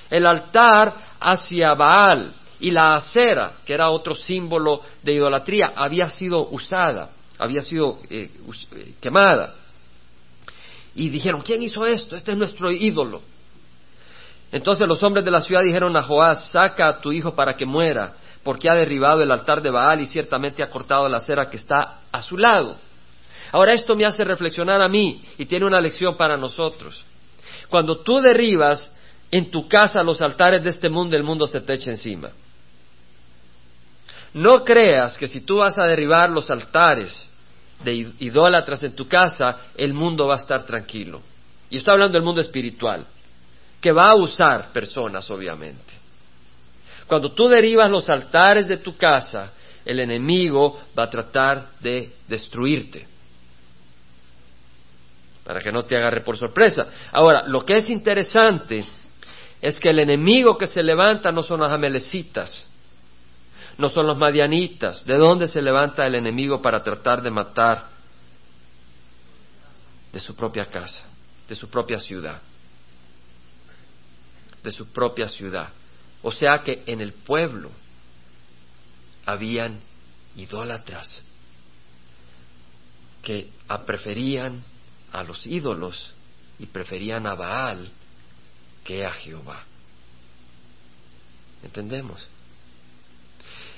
el 0.08 0.26
altar 0.26 0.94
hacia 1.20 1.74
Baal 1.74 2.32
y 2.58 2.70
la 2.70 2.94
acera, 2.94 3.52
que 3.64 3.74
era 3.74 3.90
otro 3.90 4.14
símbolo 4.14 4.80
de 5.02 5.12
idolatría, 5.12 5.74
había 5.76 6.08
sido 6.08 6.48
usada 6.50 7.10
había 7.40 7.62
sido 7.62 7.98
eh, 8.10 8.30
eh, 8.72 8.94
quemada. 9.00 9.54
Y 10.94 11.08
dijeron, 11.08 11.40
¿quién 11.40 11.62
hizo 11.62 11.86
esto? 11.86 12.14
Este 12.14 12.32
es 12.32 12.38
nuestro 12.38 12.70
ídolo. 12.70 13.22
Entonces 14.52 14.86
los 14.86 15.02
hombres 15.02 15.24
de 15.24 15.30
la 15.30 15.40
ciudad 15.40 15.62
dijeron 15.62 15.96
a 15.96 16.02
Joás, 16.02 16.50
saca 16.50 16.88
a 16.88 17.00
tu 17.00 17.12
hijo 17.12 17.34
para 17.34 17.54
que 17.54 17.64
muera, 17.64 18.14
porque 18.42 18.68
ha 18.68 18.74
derribado 18.74 19.22
el 19.22 19.32
altar 19.32 19.62
de 19.62 19.70
Baal 19.70 20.00
y 20.00 20.06
ciertamente 20.06 20.62
ha 20.62 20.70
cortado 20.70 21.08
la 21.08 21.20
cera 21.20 21.48
que 21.48 21.56
está 21.56 22.00
a 22.12 22.22
su 22.22 22.36
lado. 22.36 22.76
Ahora 23.52 23.72
esto 23.72 23.96
me 23.96 24.04
hace 24.04 24.24
reflexionar 24.24 24.80
a 24.80 24.88
mí 24.88 25.22
y 25.38 25.46
tiene 25.46 25.66
una 25.66 25.80
lección 25.80 26.16
para 26.16 26.36
nosotros. 26.36 27.04
Cuando 27.68 28.00
tú 28.00 28.20
derribas 28.20 28.92
en 29.30 29.50
tu 29.50 29.68
casa 29.68 30.02
los 30.02 30.20
altares 30.22 30.62
de 30.62 30.70
este 30.70 30.88
mundo, 30.88 31.16
el 31.16 31.22
mundo 31.22 31.46
se 31.46 31.60
te 31.60 31.74
echa 31.74 31.90
encima. 31.90 32.30
No 34.34 34.64
creas 34.64 35.18
que 35.18 35.26
si 35.26 35.40
tú 35.40 35.56
vas 35.56 35.78
a 35.78 35.84
derribar 35.84 36.30
los 36.30 36.50
altares 36.50 37.28
de 37.82 38.12
idólatras 38.20 38.82
en 38.82 38.94
tu 38.94 39.08
casa, 39.08 39.66
el 39.76 39.94
mundo 39.94 40.28
va 40.28 40.34
a 40.34 40.38
estar 40.38 40.64
tranquilo. 40.64 41.20
Y 41.68 41.78
estoy 41.78 41.94
hablando 41.94 42.14
del 42.14 42.24
mundo 42.24 42.40
espiritual, 42.40 43.06
que 43.80 43.92
va 43.92 44.10
a 44.10 44.16
usar 44.16 44.72
personas, 44.72 45.28
obviamente. 45.30 45.94
Cuando 47.06 47.32
tú 47.32 47.48
derivas 47.48 47.90
los 47.90 48.08
altares 48.08 48.68
de 48.68 48.76
tu 48.76 48.96
casa, 48.96 49.52
el 49.84 49.98
enemigo 49.98 50.80
va 50.96 51.04
a 51.04 51.10
tratar 51.10 51.70
de 51.80 52.12
destruirte. 52.28 53.06
Para 55.50 55.62
que 55.62 55.72
no 55.72 55.82
te 55.82 55.96
agarre 55.96 56.20
por 56.20 56.36
sorpresa. 56.36 56.86
Ahora, 57.10 57.42
lo 57.48 57.64
que 57.64 57.74
es 57.74 57.90
interesante 57.90 58.84
es 59.60 59.80
que 59.80 59.90
el 59.90 59.98
enemigo 59.98 60.56
que 60.56 60.68
se 60.68 60.80
levanta 60.80 61.32
no 61.32 61.42
son 61.42 61.58
las 61.58 61.72
amelecitas, 61.72 62.64
no 63.76 63.88
son 63.88 64.06
los 64.06 64.16
madianitas. 64.16 65.04
¿De 65.04 65.16
dónde 65.16 65.48
se 65.48 65.60
levanta 65.60 66.06
el 66.06 66.14
enemigo 66.14 66.62
para 66.62 66.84
tratar 66.84 67.20
de 67.20 67.32
matar? 67.32 67.88
De 70.12 70.20
su 70.20 70.36
propia 70.36 70.66
casa, 70.66 71.02
de 71.48 71.56
su 71.56 71.68
propia 71.68 71.98
ciudad, 71.98 72.40
de 74.62 74.70
su 74.70 74.86
propia 74.92 75.28
ciudad. 75.28 75.70
O 76.22 76.30
sea 76.30 76.60
que 76.62 76.84
en 76.86 77.00
el 77.00 77.12
pueblo 77.12 77.72
habían 79.26 79.80
idólatras 80.36 81.24
que 83.20 83.50
preferían 83.84 84.62
a 85.12 85.22
los 85.22 85.46
ídolos 85.46 86.12
y 86.58 86.66
preferían 86.66 87.26
a 87.26 87.34
Baal 87.34 87.90
que 88.84 89.04
a 89.04 89.12
Jehová. 89.12 89.64
¿Entendemos? 91.62 92.26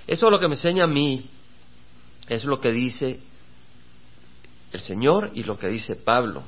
Eso 0.07 0.27
es 0.27 0.33
lo 0.33 0.39
que 0.39 0.49
me 0.49 0.55
enseña 0.55 0.85
a 0.85 0.89
mí, 0.89 1.25
es 2.29 2.45
lo 2.45 2.61
que 2.61 2.73
dice 2.73 3.21
el 4.73 4.81
Señor 4.81 5.31
y 5.35 5.43
lo 5.45 5.59
que 5.59 5.69
dice 5.69 5.97
Pablo. 5.97 6.43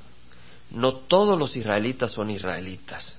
No 0.71 0.95
todos 0.95 1.39
los 1.39 1.55
israelitas 1.57 2.13
son 2.13 2.31
israelitas. 2.31 3.19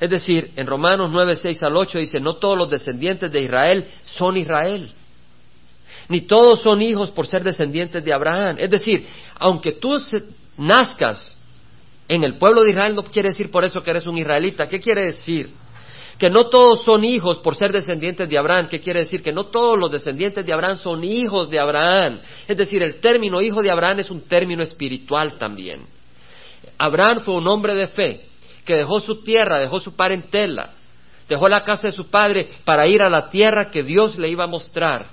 Es 0.00 0.10
decir, 0.10 0.52
en 0.54 0.66
Romanos 0.66 1.10
9, 1.12 1.34
6 1.34 1.62
al 1.64 1.76
8 1.76 1.98
dice, 1.98 2.20
no 2.20 2.36
todos 2.36 2.56
los 2.56 2.70
descendientes 2.70 3.30
de 3.32 3.42
Israel 3.42 3.88
son 4.04 4.36
Israel. 4.36 4.92
Ni 6.08 6.22
todos 6.22 6.62
son 6.62 6.80
hijos 6.80 7.10
por 7.10 7.26
ser 7.26 7.42
descendientes 7.42 8.02
de 8.02 8.14
Abraham. 8.14 8.56
Es 8.58 8.70
decir, 8.70 9.06
aunque 9.38 9.72
tú 9.72 10.00
nazcas 10.56 11.36
en 12.08 12.24
el 12.24 12.38
pueblo 12.38 12.62
de 12.62 12.70
Israel, 12.70 12.94
no 12.94 13.02
quiere 13.02 13.30
decir 13.30 13.50
por 13.50 13.64
eso 13.64 13.80
que 13.80 13.90
eres 13.90 14.06
un 14.06 14.16
israelita. 14.16 14.66
¿Qué 14.66 14.80
quiere 14.80 15.04
decir? 15.04 15.50
que 16.18 16.28
no 16.28 16.46
todos 16.46 16.82
son 16.82 17.04
hijos 17.04 17.38
por 17.38 17.54
ser 17.54 17.70
descendientes 17.70 18.28
de 18.28 18.36
Abraham. 18.36 18.68
¿Qué 18.68 18.80
quiere 18.80 19.00
decir? 19.00 19.22
Que 19.22 19.32
no 19.32 19.44
todos 19.44 19.78
los 19.78 19.90
descendientes 19.90 20.44
de 20.44 20.52
Abraham 20.52 20.74
son 20.74 21.04
hijos 21.04 21.48
de 21.48 21.60
Abraham. 21.60 22.18
Es 22.48 22.56
decir, 22.56 22.82
el 22.82 22.96
término 22.96 23.40
hijo 23.40 23.62
de 23.62 23.70
Abraham 23.70 24.00
es 24.00 24.10
un 24.10 24.22
término 24.22 24.62
espiritual 24.62 25.38
también. 25.38 25.82
Abraham 26.76 27.20
fue 27.20 27.36
un 27.36 27.46
hombre 27.46 27.74
de 27.74 27.86
fe 27.86 28.26
que 28.64 28.76
dejó 28.76 29.00
su 29.00 29.22
tierra, 29.22 29.60
dejó 29.60 29.78
su 29.78 29.94
parentela, 29.94 30.72
dejó 31.28 31.48
la 31.48 31.62
casa 31.62 31.86
de 31.86 31.92
su 31.92 32.10
padre 32.10 32.48
para 32.64 32.88
ir 32.88 33.00
a 33.00 33.08
la 33.08 33.30
tierra 33.30 33.70
que 33.70 33.84
Dios 33.84 34.18
le 34.18 34.28
iba 34.28 34.44
a 34.44 34.48
mostrar. 34.48 35.06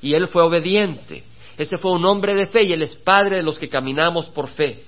Y 0.00 0.14
él 0.14 0.28
fue 0.28 0.44
obediente. 0.44 1.24
Ese 1.56 1.76
fue 1.76 1.92
un 1.92 2.04
hombre 2.04 2.34
de 2.34 2.46
fe 2.46 2.64
y 2.64 2.72
él 2.72 2.82
es 2.82 2.94
padre 2.94 3.36
de 3.36 3.42
los 3.42 3.58
que 3.58 3.68
caminamos 3.68 4.26
por 4.26 4.48
fe. 4.48 4.82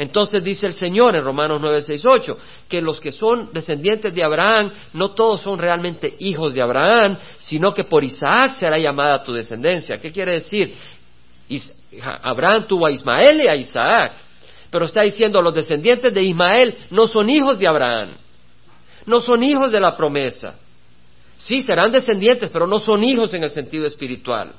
Entonces 0.00 0.42
dice 0.42 0.66
el 0.66 0.72
Señor 0.72 1.14
en 1.14 1.22
Romanos 1.22 1.60
9, 1.60 1.82
6, 1.82 2.02
8, 2.06 2.38
que 2.68 2.80
los 2.80 2.98
que 2.98 3.12
son 3.12 3.50
descendientes 3.52 4.14
de 4.14 4.24
Abraham, 4.24 4.70
no 4.94 5.10
todos 5.10 5.42
son 5.42 5.58
realmente 5.58 6.14
hijos 6.20 6.54
de 6.54 6.62
Abraham, 6.62 7.18
sino 7.38 7.74
que 7.74 7.84
por 7.84 8.02
Isaac 8.02 8.54
será 8.54 8.78
llamada 8.78 9.22
tu 9.22 9.34
descendencia. 9.34 9.96
¿Qué 9.98 10.10
quiere 10.10 10.32
decir? 10.32 10.74
Abraham 12.22 12.64
tuvo 12.66 12.86
a 12.86 12.90
Ismael 12.90 13.42
y 13.42 13.48
a 13.48 13.54
Isaac, 13.54 14.12
pero 14.70 14.86
está 14.86 15.02
diciendo 15.02 15.42
los 15.42 15.54
descendientes 15.54 16.14
de 16.14 16.22
Ismael 16.22 16.74
no 16.90 17.06
son 17.06 17.28
hijos 17.28 17.58
de 17.58 17.68
Abraham, 17.68 18.08
no 19.04 19.20
son 19.20 19.42
hijos 19.42 19.70
de 19.70 19.80
la 19.80 19.94
promesa. 19.94 20.58
Sí, 21.36 21.60
serán 21.60 21.90
descendientes, 21.90 22.48
pero 22.50 22.66
no 22.66 22.80
son 22.80 23.04
hijos 23.04 23.34
en 23.34 23.44
el 23.44 23.50
sentido 23.50 23.86
espiritual. 23.86 24.52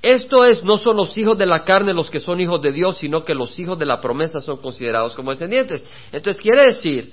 Esto 0.00 0.44
es, 0.44 0.62
no 0.62 0.78
son 0.78 0.96
los 0.96 1.16
hijos 1.18 1.36
de 1.36 1.46
la 1.46 1.64
carne 1.64 1.92
los 1.92 2.10
que 2.10 2.20
son 2.20 2.40
hijos 2.40 2.62
de 2.62 2.72
Dios, 2.72 2.98
sino 2.98 3.24
que 3.24 3.34
los 3.34 3.58
hijos 3.58 3.78
de 3.78 3.86
la 3.86 4.00
promesa 4.00 4.40
son 4.40 4.58
considerados 4.58 5.14
como 5.14 5.32
descendientes. 5.32 5.84
Entonces 6.12 6.40
quiere 6.40 6.66
decir 6.66 7.12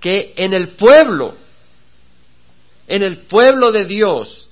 que 0.00 0.32
en 0.36 0.54
el 0.54 0.70
pueblo, 0.70 1.34
en 2.86 3.02
el 3.02 3.18
pueblo 3.18 3.72
de 3.72 3.84
Dios, 3.84 4.46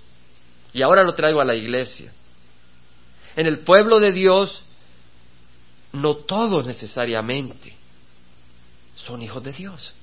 y 0.73 0.83
ahora 0.83 1.05
lo 1.05 1.15
traigo 1.15 1.41
a 1.41 1.45
la 1.45 1.55
iglesia, 1.55 2.13
en 3.37 3.47
el 3.47 3.61
pueblo 3.61 4.01
de 4.01 4.13
Dios, 4.13 4.63
no 5.93 6.17
todos 6.17 6.67
necesariamente 6.67 7.77
son 8.97 9.23
hijos 9.23 9.43
de 9.45 9.53
Dios. 9.53 9.95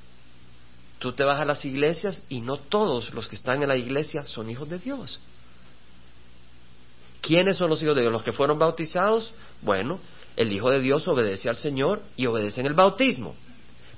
Tú 1.00 1.12
te 1.12 1.24
vas 1.24 1.42
a 1.42 1.46
las 1.46 1.66
iglesias 1.66 2.24
y 2.30 2.40
no 2.40 2.58
todos 2.58 3.14
los 3.14 3.28
que 3.28 3.36
están 3.36 3.62
en 3.62 3.68
la 3.68 3.76
iglesia 3.76 4.24
son 4.24 4.50
hijos 4.50 4.70
de 4.70 4.80
Dios. 4.80 5.20
¿Quiénes 7.26 7.58
son 7.58 7.72
los 7.72 7.82
hijos 7.82 7.96
de 7.96 8.02
Dios? 8.02 8.14
Los 8.14 8.22
que 8.22 8.32
fueron 8.32 8.60
bautizados. 8.60 9.34
Bueno, 9.64 10.00
el 10.36 10.54
Hijo 10.54 10.70
de 10.70 10.80
Dios 10.80 11.08
obedece 11.08 11.50
al 11.50 11.56
Señor 11.56 12.04
y 12.16 12.28
obedece 12.28 12.62
en 12.62 12.68
el 12.68 12.76
bautismo. 12.76 13.36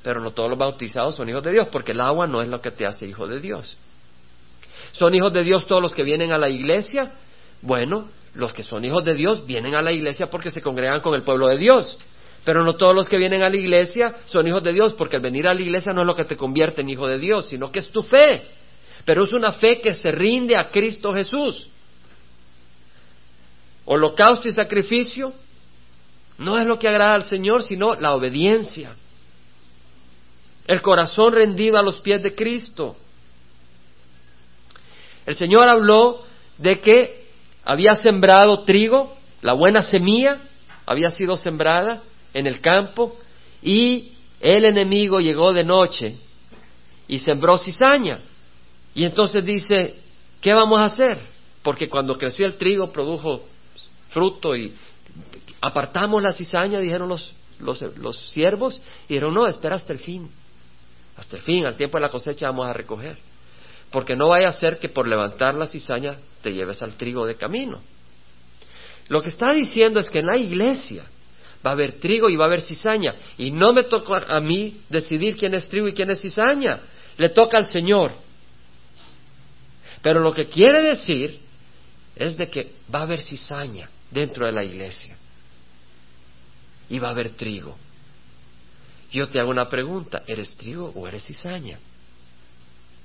Pero 0.02 0.22
no 0.22 0.32
todos 0.32 0.50
los 0.50 0.58
bautizados 0.58 1.16
son 1.16 1.28
hijos 1.28 1.44
de 1.44 1.52
Dios, 1.52 1.68
porque 1.70 1.92
el 1.92 2.00
agua 2.00 2.26
no 2.26 2.42
es 2.42 2.48
lo 2.48 2.62
que 2.62 2.72
te 2.72 2.86
hace 2.86 3.06
hijo 3.06 3.28
de 3.28 3.42
Dios. 3.42 3.78
¿Son 4.94 5.14
hijos 5.14 5.34
de 5.34 5.44
Dios 5.44 5.68
todos 5.68 5.82
los 5.82 5.94
que 5.94 6.04
vienen 6.04 6.32
a 6.32 6.38
la 6.38 6.48
iglesia? 6.48 7.12
Bueno, 7.62 8.08
los 8.34 8.54
que 8.54 8.64
son 8.64 8.86
hijos 8.86 9.04
de 9.04 9.14
Dios 9.14 9.46
vienen 9.46 9.76
a 9.76 9.82
la 9.82 9.92
iglesia 9.92 10.28
porque 10.32 10.50
se 10.50 10.62
congregan 10.62 11.02
con 11.02 11.14
el 11.14 11.24
pueblo 11.24 11.48
de 11.50 11.58
Dios. 11.58 11.98
Pero 12.46 12.64
no 12.64 12.78
todos 12.78 12.96
los 12.96 13.10
que 13.10 13.18
vienen 13.18 13.42
a 13.42 13.50
la 13.50 13.58
iglesia 13.58 14.16
son 14.24 14.48
hijos 14.48 14.64
de 14.64 14.72
Dios, 14.72 14.94
porque 14.94 15.18
el 15.18 15.22
venir 15.24 15.48
a 15.48 15.54
la 15.54 15.60
iglesia 15.60 15.92
no 15.92 16.00
es 16.02 16.08
lo 16.08 16.16
que 16.16 16.24
te 16.24 16.38
convierte 16.38 16.80
en 16.80 16.90
hijo 16.90 17.10
de 17.10 17.20
Dios, 17.20 17.50
sino 17.50 17.74
que 17.74 17.80
es 17.80 17.90
tu 17.90 18.04
fe. 18.04 18.48
Pero 19.04 19.26
es 19.26 19.34
una 19.34 19.52
fe 19.52 19.82
que 19.82 19.94
se 19.94 20.12
rinde 20.12 20.56
a 20.56 20.70
Cristo 20.70 21.12
Jesús 21.12 21.72
holocausto 23.88 24.50
y 24.50 24.52
sacrificio, 24.52 25.34
no 26.38 26.60
es 26.60 26.68
lo 26.68 26.78
que 26.78 26.88
agrada 26.88 27.14
al 27.14 27.24
Señor, 27.24 27.64
sino 27.64 27.96
la 27.96 28.12
obediencia. 28.12 28.96
El 30.68 30.82
corazón 30.82 31.34
rendido 31.34 31.78
a 31.78 31.82
los 31.82 32.02
pies 32.02 32.22
de 32.22 32.36
Cristo. 32.36 32.98
El 35.26 35.36
Señor 35.36 35.70
habló 35.70 36.24
de 36.58 36.80
que 36.82 37.28
había 37.64 37.96
sembrado 37.96 38.64
trigo, 38.66 39.16
la 39.42 39.54
buena 39.54 39.82
semilla 39.82 40.42
había 40.86 41.10
sido 41.10 41.38
sembrada 41.38 42.04
en 42.34 42.46
el 42.46 42.60
campo 42.60 43.18
y 43.62 44.12
el 44.42 44.66
enemigo 44.66 45.20
llegó 45.20 45.54
de 45.54 45.64
noche 45.64 46.18
y 47.08 47.20
sembró 47.20 47.58
cizaña. 47.58 48.20
Y 48.94 49.06
entonces 49.06 49.46
dice, 49.46 49.96
¿qué 50.42 50.54
vamos 50.54 50.80
a 50.80 50.86
hacer? 50.86 51.20
Porque 51.64 51.88
cuando 51.88 52.18
creció 52.18 52.46
el 52.46 52.58
trigo 52.58 52.92
produjo 52.92 53.44
fruto 54.10 54.56
y 54.56 54.74
apartamos 55.62 56.22
la 56.22 56.34
cizaña, 56.34 56.80
dijeron 56.80 57.10
los, 57.10 57.34
los, 57.60 57.82
los 57.98 58.18
siervos, 58.30 58.82
y 59.08 59.14
dijeron, 59.14 59.34
no, 59.34 59.48
espera 59.48 59.76
hasta 59.76 59.94
el 59.94 60.00
fin, 60.00 60.30
hasta 61.16 61.38
el 61.38 61.42
fin, 61.42 61.66
al 61.66 61.76
tiempo 61.76 61.98
de 61.98 62.04
la 62.04 62.10
cosecha 62.10 62.48
vamos 62.48 62.68
a 62.68 62.74
recoger, 62.74 63.18
porque 63.92 64.16
no 64.16 64.30
vaya 64.30 64.50
a 64.50 64.54
ser 64.54 64.80
que 64.80 64.90
por 64.90 65.08
levantar 65.08 65.56
la 65.56 65.68
cizaña 65.68 66.18
te 66.42 66.54
lleves 66.54 66.82
al 66.82 66.94
trigo 66.94 67.26
de 67.26 67.36
camino. 67.36 67.82
Lo 69.10 69.22
que 69.22 69.30
está 69.30 69.54
diciendo 69.54 70.00
es 70.00 70.10
que 70.10 70.20
en 70.20 70.26
la 70.26 70.38
iglesia 70.38 71.04
va 71.66 71.72
a 71.72 71.74
haber 71.74 71.94
trigo 71.94 72.30
y 72.30 72.36
va 72.36 72.46
a 72.46 72.48
haber 72.48 72.62
cizaña, 72.62 73.16
y 73.38 73.52
no 73.52 73.74
me 73.74 73.84
toca 73.84 74.26
a 74.28 74.40
mí 74.40 74.82
decidir 74.90 75.38
quién 75.38 75.54
es 75.56 75.68
trigo 75.70 75.88
y 75.88 75.94
quién 75.94 76.12
es 76.12 76.22
cizaña, 76.22 76.82
le 77.18 77.30
toca 77.30 77.58
al 77.58 77.68
Señor. 77.68 78.12
Pero 80.02 80.20
lo 80.20 80.34
que 80.34 80.46
quiere 80.46 80.82
decir 80.82 81.40
es 82.16 82.38
de 82.38 82.50
que 82.50 82.74
va 82.94 83.00
a 83.00 83.04
haber 83.04 83.22
cizaña, 83.22 83.90
dentro 84.12 84.46
de 84.46 84.52
la 84.52 84.64
iglesia. 84.64 85.18
Y 86.90 87.00
va 87.00 87.10
a 87.10 87.12
haber 87.12 87.32
trigo. 87.32 87.76
Yo 89.12 89.30
te 89.30 89.40
hago 89.40 89.50
una 89.50 89.70
pregunta, 89.70 90.24
¿eres 90.28 90.56
trigo 90.58 90.92
o 90.96 91.08
eres 91.08 91.26
cizaña? 91.26 91.80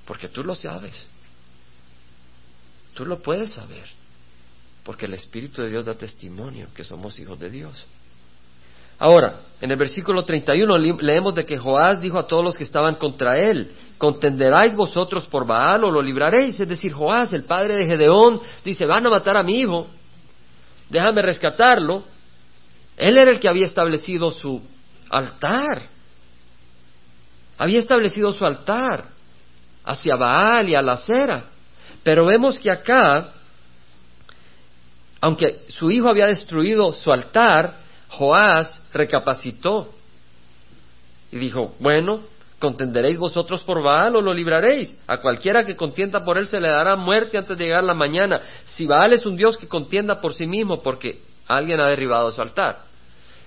Porque 0.05 0.27
tú 0.27 0.43
lo 0.43 0.55
sabes. 0.55 1.07
Tú 2.93 3.05
lo 3.05 3.21
puedes 3.21 3.51
saber. 3.51 3.87
Porque 4.83 5.05
el 5.05 5.13
Espíritu 5.13 5.61
de 5.61 5.69
Dios 5.69 5.85
da 5.85 5.95
testimonio 5.95 6.67
que 6.73 6.83
somos 6.83 7.17
hijos 7.19 7.39
de 7.39 7.49
Dios. 7.49 7.85
Ahora, 8.99 9.39
en 9.59 9.71
el 9.71 9.77
versículo 9.77 10.23
31 10.23 10.77
leemos 10.77 11.33
de 11.35 11.45
que 11.45 11.57
Joás 11.57 12.01
dijo 12.01 12.19
a 12.19 12.27
todos 12.27 12.43
los 12.43 12.57
que 12.57 12.63
estaban 12.63 12.95
contra 12.95 13.39
él, 13.39 13.71
¿contenderáis 13.97 14.75
vosotros 14.75 15.25
por 15.25 15.47
Baal 15.47 15.83
o 15.85 15.91
lo 15.91 16.01
libraréis? 16.01 16.59
Es 16.59 16.67
decir, 16.67 16.93
Joás, 16.93 17.33
el 17.33 17.43
padre 17.43 17.75
de 17.75 17.85
Gedeón, 17.85 18.39
dice, 18.63 18.85
van 18.85 19.05
a 19.05 19.09
matar 19.09 19.35
a 19.35 19.43
mi 19.43 19.59
hijo, 19.59 19.87
déjame 20.93 21.23
rescatarlo. 21.23 22.03
Él 22.95 23.17
era 23.17 23.31
el 23.31 23.39
que 23.39 23.49
había 23.49 23.65
establecido 23.65 24.29
su 24.29 24.61
altar. 25.09 25.81
Había 27.57 27.79
establecido 27.79 28.31
su 28.31 28.45
altar 28.45 29.05
hacia 29.83 30.15
Baal 30.15 30.69
y 30.69 30.75
a 30.75 30.81
la 30.81 30.93
acera. 30.93 31.45
Pero 32.03 32.25
vemos 32.27 32.59
que 32.59 32.69
acá, 32.69 33.33
aunque 35.19 35.65
su 35.69 35.89
hijo 35.89 36.07
había 36.07 36.27
destruido 36.27 36.93
su 36.93 37.11
altar, 37.11 37.79
Joás 38.09 38.79
recapacitó 38.93 39.91
y 41.31 41.37
dijo, 41.37 41.75
bueno, 41.79 42.21
¿contenderéis 42.63 43.17
vosotros 43.17 43.61
por 43.65 43.83
Baal 43.83 44.15
o 44.15 44.21
lo 44.21 44.33
libraréis? 44.33 45.03
A 45.05 45.17
cualquiera 45.17 45.65
que 45.65 45.75
contienda 45.75 46.23
por 46.23 46.37
él 46.37 46.47
se 46.47 46.61
le 46.61 46.69
dará 46.69 46.95
muerte 46.95 47.37
antes 47.37 47.57
de 47.57 47.65
llegar 47.65 47.83
la 47.83 47.93
mañana. 47.93 48.39
Si 48.63 48.85
Baal 48.85 49.11
es 49.11 49.25
un 49.25 49.35
Dios 49.35 49.57
que 49.57 49.67
contienda 49.67 50.21
por 50.21 50.33
sí 50.33 50.45
mismo 50.45 50.81
porque 50.81 51.19
alguien 51.45 51.81
ha 51.81 51.89
derribado 51.89 52.31
su 52.31 52.41
altar. 52.41 52.85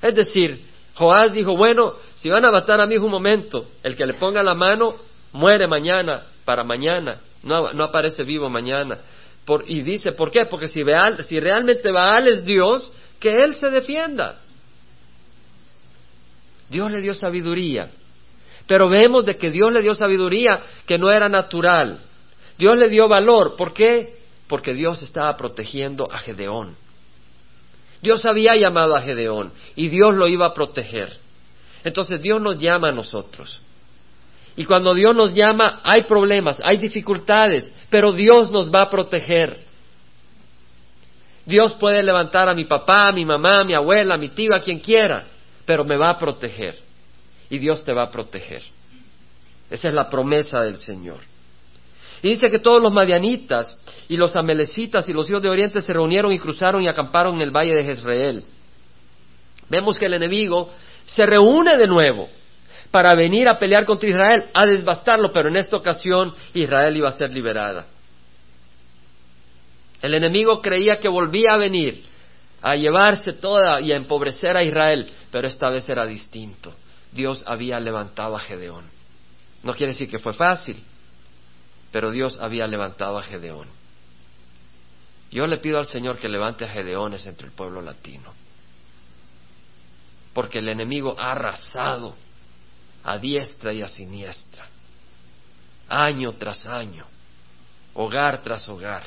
Es 0.02 0.14
decir, 0.14 0.60
Joás 0.96 1.32
dijo, 1.32 1.56
bueno, 1.56 1.94
si 2.14 2.28
van 2.28 2.44
a 2.44 2.50
matar 2.50 2.78
a 2.78 2.92
hijo 2.92 3.06
un 3.06 3.10
momento, 3.10 3.68
el 3.82 3.96
que 3.96 4.04
le 4.04 4.12
ponga 4.12 4.42
la 4.42 4.54
mano 4.54 4.96
muere 5.32 5.66
mañana, 5.66 6.24
para 6.44 6.62
mañana, 6.62 7.18
no, 7.42 7.68
aparece 7.82 8.22
vivo 8.22 8.50
mañana. 8.50 8.98
y 9.66 9.80
dice, 9.80 10.12
¿por 10.12 10.30
qué? 10.30 10.44
Porque 10.44 10.68
si 10.68 10.82
realmente 11.40 11.90
Baal 11.90 12.28
es 12.28 12.44
Dios, 12.44 12.92
que 13.18 13.42
él 13.42 13.54
se 13.54 13.70
defienda. 13.70 14.40
Dios 16.68 16.92
le 16.92 17.00
dio 17.00 17.14
sabiduría. 17.14 17.88
Pero 18.66 18.88
vemos 18.88 19.24
de 19.24 19.36
que 19.36 19.50
Dios 19.50 19.72
le 19.72 19.82
dio 19.82 19.94
sabiduría 19.94 20.60
que 20.86 20.98
no 20.98 21.10
era 21.10 21.28
natural. 21.28 22.00
Dios 22.58 22.76
le 22.76 22.88
dio 22.88 23.08
valor. 23.08 23.56
¿Por 23.56 23.72
qué? 23.72 24.18
Porque 24.48 24.74
Dios 24.74 25.02
estaba 25.02 25.36
protegiendo 25.36 26.08
a 26.10 26.18
Gedeón. 26.18 26.76
Dios 28.02 28.24
había 28.26 28.56
llamado 28.56 28.96
a 28.96 29.02
Gedeón 29.02 29.52
y 29.74 29.88
Dios 29.88 30.14
lo 30.14 30.28
iba 30.28 30.46
a 30.46 30.54
proteger. 30.54 31.16
Entonces 31.84 32.20
Dios 32.20 32.40
nos 32.40 32.58
llama 32.58 32.88
a 32.88 32.92
nosotros. 32.92 33.60
Y 34.56 34.64
cuando 34.64 34.94
Dios 34.94 35.14
nos 35.14 35.34
llama 35.34 35.80
hay 35.84 36.02
problemas, 36.02 36.60
hay 36.64 36.78
dificultades, 36.78 37.74
pero 37.90 38.12
Dios 38.12 38.50
nos 38.50 38.72
va 38.74 38.82
a 38.82 38.90
proteger. 38.90 39.64
Dios 41.44 41.74
puede 41.74 42.02
levantar 42.02 42.48
a 42.48 42.54
mi 42.54 42.64
papá, 42.64 43.08
a 43.08 43.12
mi 43.12 43.24
mamá, 43.24 43.60
a 43.60 43.64
mi 43.64 43.74
abuela, 43.74 44.14
a 44.14 44.18
mi 44.18 44.30
tío, 44.30 44.54
a 44.54 44.60
quien 44.60 44.80
quiera 44.80 45.24
pero 45.66 45.84
me 45.84 45.98
va 45.98 46.10
a 46.10 46.18
proteger. 46.18 46.78
Y 47.50 47.58
Dios 47.58 47.84
te 47.84 47.92
va 47.92 48.04
a 48.04 48.10
proteger. 48.10 48.62
Esa 49.70 49.88
es 49.88 49.94
la 49.94 50.08
promesa 50.08 50.60
del 50.60 50.78
Señor. 50.78 51.18
Y 52.22 52.28
dice 52.28 52.50
que 52.50 52.58
todos 52.58 52.82
los 52.82 52.92
madianitas 52.92 53.78
y 54.08 54.16
los 54.16 54.34
amelecitas 54.36 55.08
y 55.08 55.12
los 55.12 55.28
hijos 55.28 55.42
de 55.42 55.50
Oriente 55.50 55.80
se 55.80 55.92
reunieron 55.92 56.32
y 56.32 56.38
cruzaron 56.38 56.82
y 56.82 56.88
acamparon 56.88 57.36
en 57.36 57.42
el 57.42 57.50
valle 57.50 57.74
de 57.74 57.84
Jezreel. 57.84 58.44
Vemos 59.68 59.98
que 59.98 60.06
el 60.06 60.14
enemigo 60.14 60.70
se 61.04 61.26
reúne 61.26 61.76
de 61.76 61.86
nuevo 61.86 62.28
para 62.90 63.14
venir 63.14 63.48
a 63.48 63.58
pelear 63.58 63.84
contra 63.84 64.08
Israel, 64.08 64.44
a 64.54 64.64
desbastarlo, 64.64 65.32
pero 65.32 65.48
en 65.48 65.56
esta 65.56 65.76
ocasión 65.76 66.32
Israel 66.54 66.96
iba 66.96 67.08
a 67.08 67.12
ser 67.12 67.30
liberada. 67.30 67.86
El 70.00 70.14
enemigo 70.14 70.62
creía 70.62 70.98
que 70.98 71.08
volvía 71.08 71.54
a 71.54 71.58
venir 71.58 72.04
a 72.62 72.74
llevarse 72.74 73.34
toda 73.34 73.80
y 73.80 73.92
a 73.92 73.96
empobrecer 73.96 74.56
a 74.56 74.62
Israel, 74.62 75.08
Pero 75.30 75.48
esta 75.48 75.68
vez 75.68 75.88
era 75.88 76.06
distinto. 76.06 76.74
Dios 77.16 77.42
había 77.46 77.80
levantado 77.80 78.36
a 78.36 78.40
Gedeón. 78.40 78.84
No 79.62 79.74
quiere 79.74 79.92
decir 79.92 80.08
que 80.08 80.18
fue 80.20 80.32
fácil, 80.32 80.80
pero 81.90 82.10
Dios 82.10 82.38
había 82.40 82.66
levantado 82.66 83.18
a 83.18 83.22
Gedeón. 83.22 83.66
Yo 85.30 85.46
le 85.46 85.58
pido 85.58 85.78
al 85.78 85.86
Señor 85.86 86.18
que 86.18 86.28
levante 86.28 86.64
a 86.64 86.68
Gedeones 86.68 87.26
entre 87.26 87.48
el 87.48 87.52
pueblo 87.52 87.82
latino, 87.82 88.32
porque 90.32 90.58
el 90.58 90.68
enemigo 90.68 91.16
ha 91.18 91.32
arrasado 91.32 92.14
a 93.02 93.18
diestra 93.18 93.72
y 93.72 93.82
a 93.82 93.88
siniestra, 93.88 94.66
año 95.88 96.32
tras 96.34 96.66
año, 96.66 97.06
hogar 97.94 98.42
tras 98.42 98.68
hogar, 98.68 99.04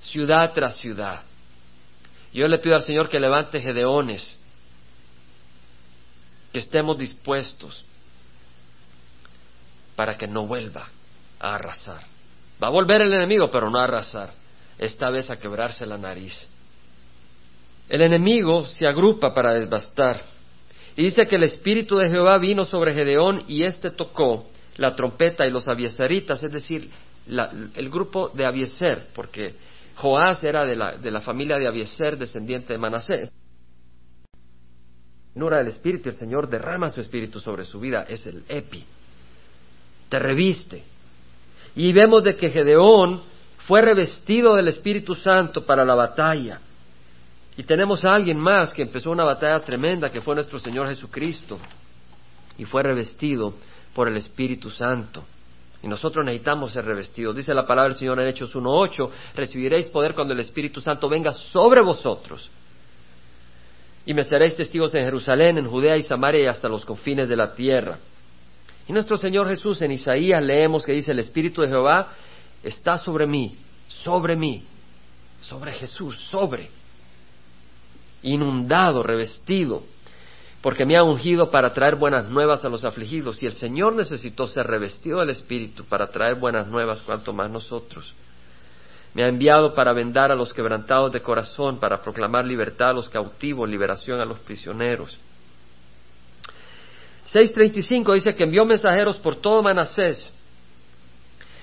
ciudad 0.00 0.52
tras 0.52 0.76
ciudad. 0.78 1.22
Yo 2.32 2.46
le 2.48 2.58
pido 2.58 2.76
al 2.76 2.82
Señor 2.82 3.08
que 3.08 3.18
levante 3.18 3.60
Gedeones, 3.60 4.37
que 6.52 6.60
estemos 6.60 6.98
dispuestos 6.98 7.84
para 9.96 10.16
que 10.16 10.26
no 10.26 10.46
vuelva 10.46 10.88
a 11.40 11.54
arrasar. 11.54 12.02
Va 12.62 12.68
a 12.68 12.70
volver 12.70 13.02
el 13.02 13.12
enemigo, 13.12 13.48
pero 13.50 13.70
no 13.70 13.78
a 13.78 13.84
arrasar, 13.84 14.30
esta 14.78 15.10
vez 15.10 15.30
a 15.30 15.38
quebrarse 15.38 15.86
la 15.86 15.98
nariz. 15.98 16.48
El 17.88 18.02
enemigo 18.02 18.66
se 18.66 18.86
agrupa 18.86 19.32
para 19.32 19.54
devastar 19.54 20.20
y 20.96 21.04
dice 21.04 21.26
que 21.26 21.36
el 21.36 21.44
Espíritu 21.44 21.96
de 21.96 22.10
Jehová 22.10 22.38
vino 22.38 22.64
sobre 22.64 22.92
Gedeón 22.92 23.42
y 23.46 23.62
éste 23.62 23.90
tocó 23.90 24.48
la 24.76 24.96
trompeta 24.96 25.46
y 25.46 25.50
los 25.50 25.68
abieseritas, 25.68 26.42
es 26.42 26.50
decir, 26.50 26.90
el 27.28 27.90
grupo 27.90 28.30
de 28.30 28.46
Abieser, 28.46 29.06
porque 29.14 29.54
Joás 29.96 30.42
era 30.44 30.64
de 30.64 30.74
la, 30.74 30.96
de 30.96 31.10
la 31.10 31.20
familia 31.20 31.58
de 31.58 31.66
Abieser, 31.66 32.18
descendiente 32.18 32.72
de 32.72 32.78
Manasés. 32.78 33.30
Nura 35.34 35.58
del 35.58 35.68
Espíritu, 35.68 36.08
el 36.08 36.16
Señor 36.16 36.48
derrama 36.48 36.90
su 36.90 37.00
Espíritu 37.00 37.38
sobre 37.40 37.64
su 37.64 37.78
vida, 37.78 38.06
es 38.08 38.26
el 38.26 38.44
epi. 38.48 38.84
Te 40.08 40.18
reviste. 40.18 40.82
Y 41.76 41.92
vemos 41.92 42.24
de 42.24 42.34
que 42.34 42.50
Gedeón 42.50 43.22
fue 43.66 43.82
revestido 43.82 44.56
del 44.56 44.68
Espíritu 44.68 45.14
Santo 45.14 45.64
para 45.64 45.84
la 45.84 45.94
batalla. 45.94 46.60
Y 47.56 47.62
tenemos 47.64 48.04
a 48.04 48.14
alguien 48.14 48.38
más 48.38 48.72
que 48.72 48.82
empezó 48.82 49.10
una 49.10 49.24
batalla 49.24 49.60
tremenda, 49.60 50.10
que 50.10 50.20
fue 50.20 50.34
nuestro 50.34 50.58
Señor 50.58 50.88
Jesucristo, 50.88 51.58
y 52.56 52.64
fue 52.64 52.82
revestido 52.82 53.54
por 53.94 54.08
el 54.08 54.16
Espíritu 54.16 54.70
Santo. 54.70 55.24
Y 55.82 55.88
nosotros 55.88 56.24
necesitamos 56.24 56.72
ser 56.72 56.84
revestidos. 56.84 57.36
Dice 57.36 57.54
la 57.54 57.66
palabra 57.66 57.90
del 57.90 57.98
Señor 57.98 58.20
en 58.20 58.28
Hechos 58.28 58.54
1.8, 58.54 59.10
recibiréis 59.34 59.86
poder 59.88 60.14
cuando 60.14 60.34
el 60.34 60.40
Espíritu 60.40 60.80
Santo 60.80 61.08
venga 61.08 61.32
sobre 61.32 61.80
vosotros. 61.82 62.50
Y 64.08 64.14
me 64.14 64.24
seréis 64.24 64.56
testigos 64.56 64.94
en 64.94 65.04
Jerusalén, 65.04 65.58
en 65.58 65.68
Judea 65.68 65.94
y 65.98 66.02
Samaria 66.02 66.44
y 66.44 66.46
hasta 66.46 66.66
los 66.66 66.82
confines 66.82 67.28
de 67.28 67.36
la 67.36 67.52
tierra. 67.52 67.98
Y 68.88 68.92
nuestro 68.94 69.18
Señor 69.18 69.46
Jesús 69.46 69.82
en 69.82 69.92
Isaías 69.92 70.42
leemos 70.42 70.82
que 70.82 70.92
dice, 70.92 71.12
el 71.12 71.18
Espíritu 71.18 71.60
de 71.60 71.68
Jehová 71.68 72.08
está 72.62 72.96
sobre 72.96 73.26
mí, 73.26 73.58
sobre 73.86 74.34
mí, 74.34 74.64
sobre 75.42 75.72
Jesús, 75.72 76.18
sobre 76.30 76.70
inundado, 78.22 79.02
revestido, 79.02 79.82
porque 80.62 80.86
me 80.86 80.96
ha 80.96 81.02
ungido 81.02 81.50
para 81.50 81.74
traer 81.74 81.96
buenas 81.96 82.30
nuevas 82.30 82.64
a 82.64 82.70
los 82.70 82.86
afligidos. 82.86 83.42
Y 83.42 83.46
el 83.46 83.52
Señor 83.52 83.94
necesitó 83.94 84.46
ser 84.46 84.66
revestido 84.66 85.20
del 85.20 85.28
Espíritu 85.28 85.84
para 85.84 86.06
traer 86.06 86.36
buenas 86.36 86.66
nuevas, 86.66 87.02
cuanto 87.02 87.34
más 87.34 87.50
nosotros. 87.50 88.14
Me 89.14 89.24
ha 89.24 89.28
enviado 89.28 89.74
para 89.74 89.92
vendar 89.92 90.30
a 90.30 90.34
los 90.34 90.52
quebrantados 90.52 91.12
de 91.12 91.20
corazón, 91.20 91.78
para 91.78 92.00
proclamar 92.00 92.44
libertad 92.44 92.90
a 92.90 92.94
los 92.94 93.08
cautivos, 93.08 93.68
liberación 93.68 94.20
a 94.20 94.24
los 94.24 94.38
prisioneros. 94.40 95.18
6.35 97.32 98.14
dice 98.14 98.34
que 98.34 98.44
envió 98.44 98.64
mensajeros 98.64 99.16
por 99.16 99.36
todo 99.36 99.62
Manasés, 99.62 100.32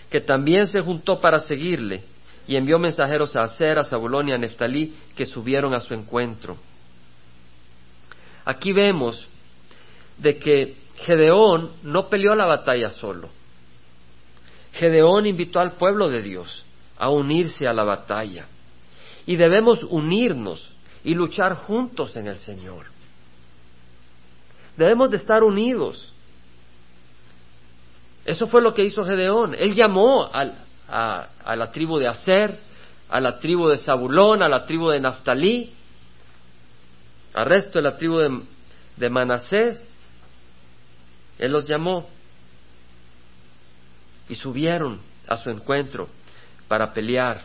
que 0.09 0.21
también 0.21 0.67
se 0.67 0.81
juntó 0.81 1.19
para 1.19 1.39
seguirle 1.39 2.03
y 2.47 2.55
envió 2.55 2.77
mensajeros 2.77 3.35
a 3.35 3.41
Aser, 3.41 3.79
a 3.79 3.83
Zabulón 3.83 4.29
y 4.29 4.33
a 4.33 4.37
Neftalí, 4.37 4.93
que 5.15 5.25
subieron 5.25 5.73
a 5.73 5.79
su 5.79 5.93
encuentro. 5.93 6.57
Aquí 8.45 8.71
vemos 8.71 9.27
de 10.17 10.37
que 10.37 10.75
Gedeón 10.97 11.71
no 11.81 12.07
peleó 12.07 12.35
la 12.35 12.45
batalla 12.45 12.89
solo. 12.89 13.29
Gedeón 14.73 15.25
invitó 15.25 15.59
al 15.59 15.73
pueblo 15.73 16.09
de 16.09 16.21
Dios 16.21 16.63
a 16.97 17.09
unirse 17.09 17.67
a 17.67 17.73
la 17.73 17.83
batalla. 17.83 18.47
Y 19.25 19.35
debemos 19.35 19.83
unirnos 19.83 20.63
y 21.03 21.13
luchar 21.13 21.55
juntos 21.55 22.15
en 22.15 22.27
el 22.27 22.37
Señor. 22.37 22.85
Debemos 24.77 25.09
de 25.11 25.17
estar 25.17 25.43
unidos. 25.43 26.11
Eso 28.25 28.47
fue 28.47 28.61
lo 28.61 28.73
que 28.73 28.83
hizo 28.83 29.03
Gedeón. 29.03 29.55
Él 29.55 29.73
llamó 29.73 30.29
al, 30.31 30.57
a, 30.87 31.55
la 31.55 31.71
tribu 31.71 31.97
de 31.97 32.07
Aser, 32.07 32.57
a 33.09 33.19
la 33.19 33.39
tribu 33.39 33.67
de 33.67 33.77
Zabulón, 33.77 34.41
a 34.41 34.49
la 34.49 34.65
tribu 34.65 34.89
de 34.89 34.99
Naftalí, 34.99 35.71
al 37.33 37.45
resto 37.45 37.79
de 37.79 37.83
la 37.83 37.97
tribu 37.97 38.17
de, 38.17 38.41
de. 38.97 39.79
Él 41.37 41.51
los 41.51 41.65
llamó 41.67 42.07
y 44.29 44.35
subieron 44.35 44.99
a 45.27 45.37
su 45.37 45.49
encuentro 45.49 46.07
para 46.67 46.93
pelear. 46.93 47.43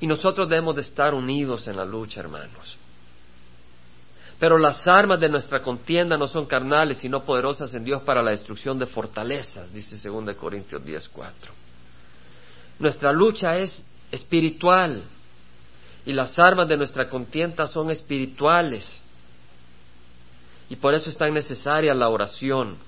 Y 0.00 0.06
nosotros 0.06 0.48
debemos 0.48 0.76
de 0.76 0.82
estar 0.82 1.14
unidos 1.14 1.66
en 1.66 1.76
la 1.76 1.84
lucha, 1.84 2.20
hermanos. 2.20 2.78
Pero 4.38 4.56
las 4.56 4.86
armas 4.86 5.20
de 5.20 5.28
nuestra 5.28 5.60
contienda 5.60 6.16
no 6.16 6.26
son 6.26 6.46
carnales, 6.46 6.98
sino 6.98 7.22
poderosas 7.22 7.74
en 7.74 7.84
Dios 7.84 8.02
para 8.02 8.22
la 8.22 8.30
destrucción 8.30 8.78
de 8.78 8.86
fortalezas, 8.86 9.70
dice 9.72 9.96
2 9.96 10.34
Corintios 10.34 10.82
10:4. 10.82 11.32
Nuestra 12.78 13.12
lucha 13.12 13.58
es 13.58 13.84
espiritual 14.10 15.02
y 16.06 16.14
las 16.14 16.38
armas 16.38 16.66
de 16.66 16.78
nuestra 16.78 17.06
contienda 17.08 17.66
son 17.66 17.90
espirituales. 17.90 19.02
Y 20.70 20.76
por 20.76 20.94
eso 20.94 21.10
es 21.10 21.16
tan 21.18 21.34
necesaria 21.34 21.92
la 21.92 22.08
oración. 22.08 22.78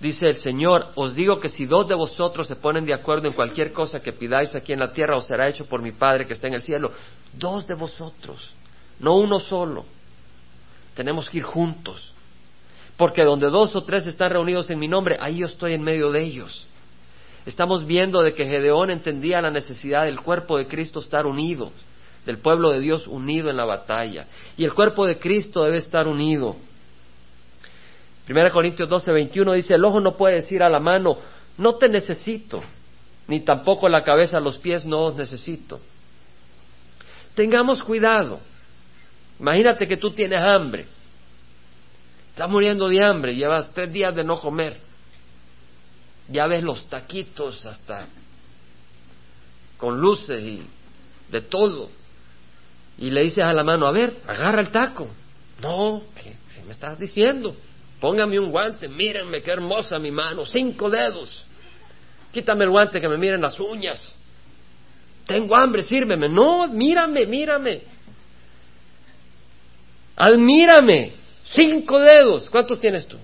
Dice 0.00 0.26
el 0.26 0.36
Señor, 0.36 0.92
os 0.94 1.14
digo 1.14 1.40
que 1.40 1.48
si 1.48 1.66
dos 1.66 1.88
de 1.88 1.94
vosotros 1.94 2.46
se 2.46 2.56
ponen 2.56 2.84
de 2.84 2.94
acuerdo 2.94 3.26
en 3.26 3.34
cualquier 3.34 3.72
cosa 3.72 4.00
que 4.00 4.12
pidáis 4.12 4.54
aquí 4.54 4.72
en 4.72 4.78
la 4.78 4.92
tierra, 4.92 5.16
os 5.16 5.26
será 5.26 5.48
hecho 5.48 5.66
por 5.66 5.82
mi 5.82 5.92
Padre 5.92 6.26
que 6.26 6.34
está 6.34 6.46
en 6.46 6.54
el 6.54 6.62
cielo. 6.62 6.92
Dos 7.34 7.66
de 7.66 7.74
vosotros 7.74 8.52
no 9.00 9.16
uno 9.16 9.38
solo. 9.38 9.84
Tenemos 10.94 11.28
que 11.28 11.38
ir 11.38 11.44
juntos. 11.44 12.12
Porque 12.96 13.22
donde 13.22 13.48
dos 13.48 13.74
o 13.76 13.82
tres 13.82 14.06
están 14.06 14.30
reunidos 14.30 14.70
en 14.70 14.78
mi 14.78 14.88
nombre, 14.88 15.16
ahí 15.20 15.38
yo 15.38 15.46
estoy 15.46 15.74
en 15.74 15.82
medio 15.82 16.10
de 16.10 16.22
ellos. 16.22 16.66
Estamos 17.46 17.86
viendo 17.86 18.20
de 18.22 18.34
que 18.34 18.44
Gedeón 18.44 18.90
entendía 18.90 19.40
la 19.40 19.50
necesidad 19.50 20.04
del 20.04 20.20
cuerpo 20.20 20.58
de 20.58 20.66
Cristo 20.66 20.98
estar 20.98 21.24
unido, 21.24 21.70
del 22.26 22.38
pueblo 22.38 22.72
de 22.72 22.80
Dios 22.80 23.06
unido 23.06 23.50
en 23.50 23.56
la 23.56 23.64
batalla. 23.64 24.26
Y 24.56 24.64
el 24.64 24.74
cuerpo 24.74 25.06
de 25.06 25.18
Cristo 25.18 25.62
debe 25.62 25.78
estar 25.78 26.08
unido. 26.08 26.56
1 28.28 28.50
Corintios 28.50 28.88
12, 28.88 29.10
21 29.10 29.52
dice, 29.54 29.74
el 29.74 29.84
ojo 29.84 30.00
no 30.00 30.16
puede 30.16 30.36
decir 30.36 30.62
a 30.62 30.68
la 30.68 30.80
mano, 30.80 31.18
no 31.56 31.76
te 31.76 31.88
necesito, 31.88 32.62
ni 33.26 33.40
tampoco 33.40 33.88
la 33.88 34.04
cabeza 34.04 34.36
a 34.36 34.40
los 34.40 34.58
pies, 34.58 34.84
no 34.84 34.98
os 35.00 35.16
necesito. 35.16 35.80
Tengamos 37.34 37.82
cuidado. 37.82 38.40
Imagínate 39.40 39.86
que 39.86 39.96
tú 39.96 40.10
tienes 40.10 40.40
hambre. 40.40 40.86
Estás 42.30 42.50
muriendo 42.50 42.88
de 42.88 43.02
hambre, 43.02 43.34
llevas 43.34 43.72
tres 43.72 43.92
días 43.92 44.14
de 44.14 44.24
no 44.24 44.40
comer. 44.40 44.76
Ya 46.28 46.46
ves 46.46 46.62
los 46.62 46.86
taquitos 46.88 47.64
hasta 47.64 48.06
con 49.76 49.98
luces 50.00 50.40
y 50.40 50.62
de 51.30 51.40
todo. 51.40 51.88
Y 52.98 53.10
le 53.10 53.22
dices 53.22 53.44
a 53.44 53.52
la 53.52 53.64
mano, 53.64 53.86
a 53.86 53.92
ver, 53.92 54.16
agarra 54.26 54.60
el 54.60 54.70
taco. 54.70 55.08
No, 55.62 56.02
¿qué, 56.20 56.34
me 56.66 56.72
estás 56.72 56.98
diciendo? 56.98 57.56
Póngame 58.00 58.38
un 58.38 58.50
guante, 58.50 58.88
mírenme 58.88 59.42
qué 59.42 59.50
hermosa 59.50 59.98
mi 59.98 60.10
mano, 60.10 60.46
cinco 60.46 60.88
dedos. 60.88 61.44
Quítame 62.32 62.64
el 62.64 62.70
guante 62.70 63.00
que 63.00 63.08
me 63.08 63.16
miren 63.16 63.40
las 63.40 63.58
uñas. 63.58 64.14
Tengo 65.26 65.56
hambre, 65.56 65.82
sírveme. 65.82 66.28
No, 66.28 66.68
mírame, 66.68 67.26
mírame. 67.26 67.82
Admírame. 70.16 71.12
Cinco 71.44 71.98
dedos. 71.98 72.48
¿Cuántos 72.50 72.80
tienes 72.80 73.06
tú? 73.06 73.18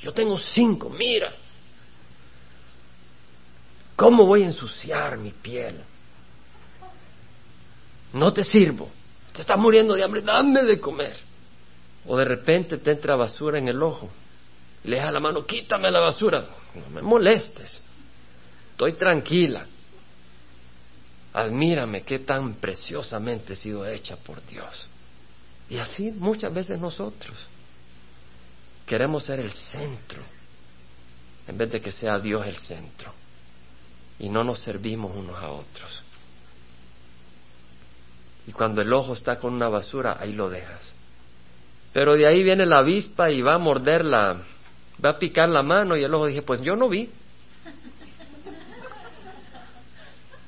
Yo 0.00 0.12
tengo 0.12 0.38
cinco. 0.38 0.90
Mira. 0.90 1.32
¿Cómo 3.96 4.26
voy 4.26 4.42
a 4.42 4.46
ensuciar 4.46 5.18
mi 5.18 5.30
piel? 5.30 5.80
No 8.12 8.32
te 8.32 8.44
sirvo. 8.44 8.90
Te 9.32 9.42
estás 9.42 9.58
muriendo 9.58 9.94
de 9.94 10.04
hambre. 10.04 10.22
Dame 10.22 10.62
de 10.64 10.80
comer. 10.80 11.29
O 12.06 12.16
de 12.16 12.24
repente 12.24 12.78
te 12.78 12.92
entra 12.92 13.16
basura 13.16 13.58
en 13.58 13.68
el 13.68 13.82
ojo. 13.82 14.10
Y 14.84 14.88
le 14.88 14.96
deja 14.96 15.10
la 15.12 15.20
mano, 15.20 15.44
quítame 15.44 15.90
la 15.90 16.00
basura. 16.00 16.44
No 16.74 16.90
me 16.90 17.02
molestes. 17.02 17.82
Estoy 18.72 18.94
tranquila. 18.94 19.66
admírame 21.32 22.02
qué 22.02 22.20
tan 22.20 22.54
preciosamente 22.54 23.52
he 23.52 23.56
sido 23.56 23.86
hecha 23.86 24.16
por 24.16 24.44
Dios. 24.46 24.88
Y 25.68 25.78
así 25.78 26.10
muchas 26.10 26.52
veces 26.52 26.80
nosotros 26.80 27.36
queremos 28.86 29.22
ser 29.24 29.38
el 29.38 29.52
centro 29.52 30.20
en 31.46 31.56
vez 31.56 31.70
de 31.70 31.80
que 31.80 31.92
sea 31.92 32.18
Dios 32.18 32.46
el 32.46 32.58
centro. 32.58 33.12
Y 34.18 34.28
no 34.28 34.44
nos 34.44 34.60
servimos 34.60 35.14
unos 35.14 35.36
a 35.42 35.50
otros. 35.50 36.02
Y 38.46 38.52
cuando 38.52 38.82
el 38.82 38.92
ojo 38.92 39.14
está 39.14 39.38
con 39.38 39.54
una 39.54 39.68
basura, 39.68 40.16
ahí 40.20 40.32
lo 40.32 40.50
dejas. 40.50 40.80
Pero 41.92 42.14
de 42.16 42.26
ahí 42.26 42.42
viene 42.42 42.66
la 42.66 42.78
avispa 42.78 43.30
y 43.30 43.42
va 43.42 43.54
a 43.54 43.58
morder 43.58 44.04
la, 44.04 44.42
va 45.04 45.10
a 45.10 45.18
picar 45.18 45.48
la 45.48 45.62
mano 45.62 45.96
y 45.96 46.04
el 46.04 46.14
ojo 46.14 46.26
dije, 46.26 46.42
pues 46.42 46.60
yo 46.62 46.76
no 46.76 46.88
vi. 46.88 47.10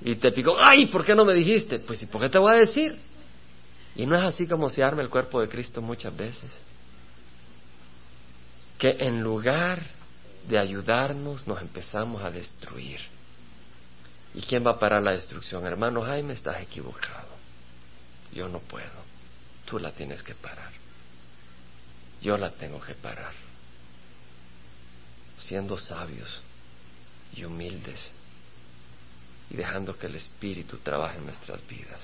Y 0.04 0.16
te 0.16 0.32
picó, 0.32 0.56
ay, 0.58 0.86
¿por 0.86 1.04
qué 1.04 1.14
no 1.14 1.24
me 1.24 1.32
dijiste? 1.32 1.78
Pues 1.78 2.02
¿y 2.02 2.06
por 2.06 2.20
qué 2.20 2.28
te 2.28 2.38
voy 2.38 2.52
a 2.52 2.58
decir? 2.58 2.98
Y 3.94 4.04
no 4.04 4.16
es 4.16 4.22
así 4.22 4.48
como 4.48 4.68
se 4.68 4.82
arma 4.82 5.00
el 5.02 5.08
cuerpo 5.08 5.40
de 5.40 5.48
Cristo 5.48 5.80
muchas 5.80 6.16
veces. 6.16 6.50
Que 8.78 8.96
en 8.98 9.22
lugar 9.22 9.80
de 10.48 10.58
ayudarnos 10.58 11.46
nos 11.46 11.60
empezamos 11.60 12.22
a 12.24 12.30
destruir. 12.30 13.00
¿Y 14.34 14.40
quién 14.42 14.66
va 14.66 14.72
a 14.72 14.78
parar 14.78 15.02
la 15.02 15.12
destrucción? 15.12 15.66
Hermano 15.66 16.02
Jaime, 16.02 16.32
estás 16.32 16.60
equivocado. 16.62 17.28
Yo 18.32 18.48
no 18.48 18.58
puedo. 18.60 19.02
Tú 19.66 19.78
la 19.78 19.92
tienes 19.92 20.22
que 20.22 20.34
parar. 20.34 20.81
Yo 22.22 22.36
la 22.36 22.50
tengo 22.50 22.80
que 22.80 22.94
parar. 22.94 23.32
Siendo 25.38 25.76
sabios 25.76 26.40
y 27.34 27.44
humildes 27.44 28.10
y 29.50 29.56
dejando 29.56 29.98
que 29.98 30.06
el 30.06 30.14
Espíritu 30.14 30.78
trabaje 30.78 31.18
en 31.18 31.26
nuestras 31.26 31.66
vidas. 31.66 32.00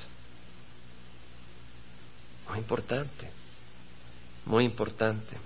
Muy 2.48 2.58
importante, 2.58 3.30
muy 4.44 4.64
importante. 4.64 5.36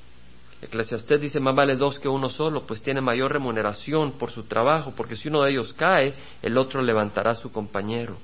Eclesiastés 0.63 1.21
dice, 1.21 1.41
más 1.41 1.55
vale 1.55 1.77
dos 1.77 1.99
que 1.99 2.09
uno 2.09 2.31
solo, 2.31 2.65
pues 2.65 2.81
tiene 2.81 3.01
mayor 3.01 3.33
remuneración 3.33 4.13
por 4.13 4.31
su 4.31 4.45
trabajo, 4.45 4.93
porque 4.97 5.17
si 5.17 5.29
uno 5.29 5.43
de 5.43 5.51
ellos 5.51 5.73
cae, 5.75 6.15
el 6.41 6.57
otro 6.57 6.81
levantará 6.81 7.33
a 7.33 7.35
su 7.35 7.51
compañero. 7.51 8.17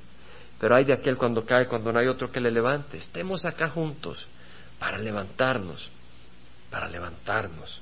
Pero 0.61 0.77
hay 0.77 0.85
de 0.85 0.95
aquel 0.95 1.17
cuando 1.17 1.45
cae, 1.45 1.67
cuando 1.67 1.93
no 1.93 1.99
hay 1.99 2.07
otro 2.07 2.31
que 2.31 2.41
le 2.41 2.53
levante. 2.53 2.99
Estemos 2.99 3.45
acá 3.45 3.69
juntos 3.69 4.27
para 4.79 4.99
levantarnos, 4.99 5.91
para 6.71 6.89
levantarnos. 6.89 7.81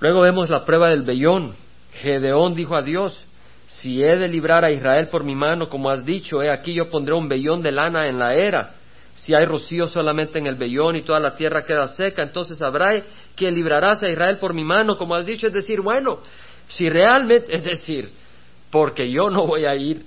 Luego 0.00 0.20
vemos 0.20 0.50
la 0.50 0.64
prueba 0.64 0.90
del 0.90 1.02
vellón. 1.02 1.54
Gedeón 1.92 2.54
dijo 2.54 2.76
a 2.76 2.82
Dios, 2.82 3.24
si 3.66 4.02
he 4.02 4.16
de 4.16 4.28
librar 4.28 4.64
a 4.64 4.70
Israel 4.70 5.08
por 5.08 5.24
mi 5.24 5.34
mano, 5.34 5.68
como 5.68 5.90
has 5.90 6.04
dicho, 6.04 6.42
he 6.42 6.50
aquí 6.50 6.74
yo 6.74 6.90
pondré 6.90 7.14
un 7.14 7.28
vellón 7.28 7.62
de 7.62 7.72
lana 7.72 8.08
en 8.08 8.18
la 8.18 8.34
era. 8.34 8.74
Si 9.14 9.34
hay 9.34 9.46
rocío 9.46 9.86
solamente 9.86 10.38
en 10.38 10.46
el 10.46 10.56
vellón 10.56 10.96
y 10.96 11.02
toda 11.02 11.20
la 11.20 11.34
tierra 11.34 11.64
queda 11.64 11.86
seca, 11.86 12.22
entonces 12.22 12.60
habrá 12.60 13.00
que 13.36 13.50
librarás 13.50 14.02
a 14.02 14.08
Israel 14.08 14.38
por 14.38 14.54
mi 14.54 14.64
mano, 14.64 14.96
como 14.96 15.14
has 15.14 15.24
dicho. 15.24 15.46
Es 15.46 15.52
decir, 15.52 15.80
bueno, 15.80 16.18
si 16.66 16.90
realmente, 16.90 17.54
es 17.54 17.62
decir, 17.62 18.10
porque 18.70 19.10
yo 19.10 19.30
no 19.30 19.46
voy 19.46 19.66
a 19.66 19.74
ir 19.76 20.04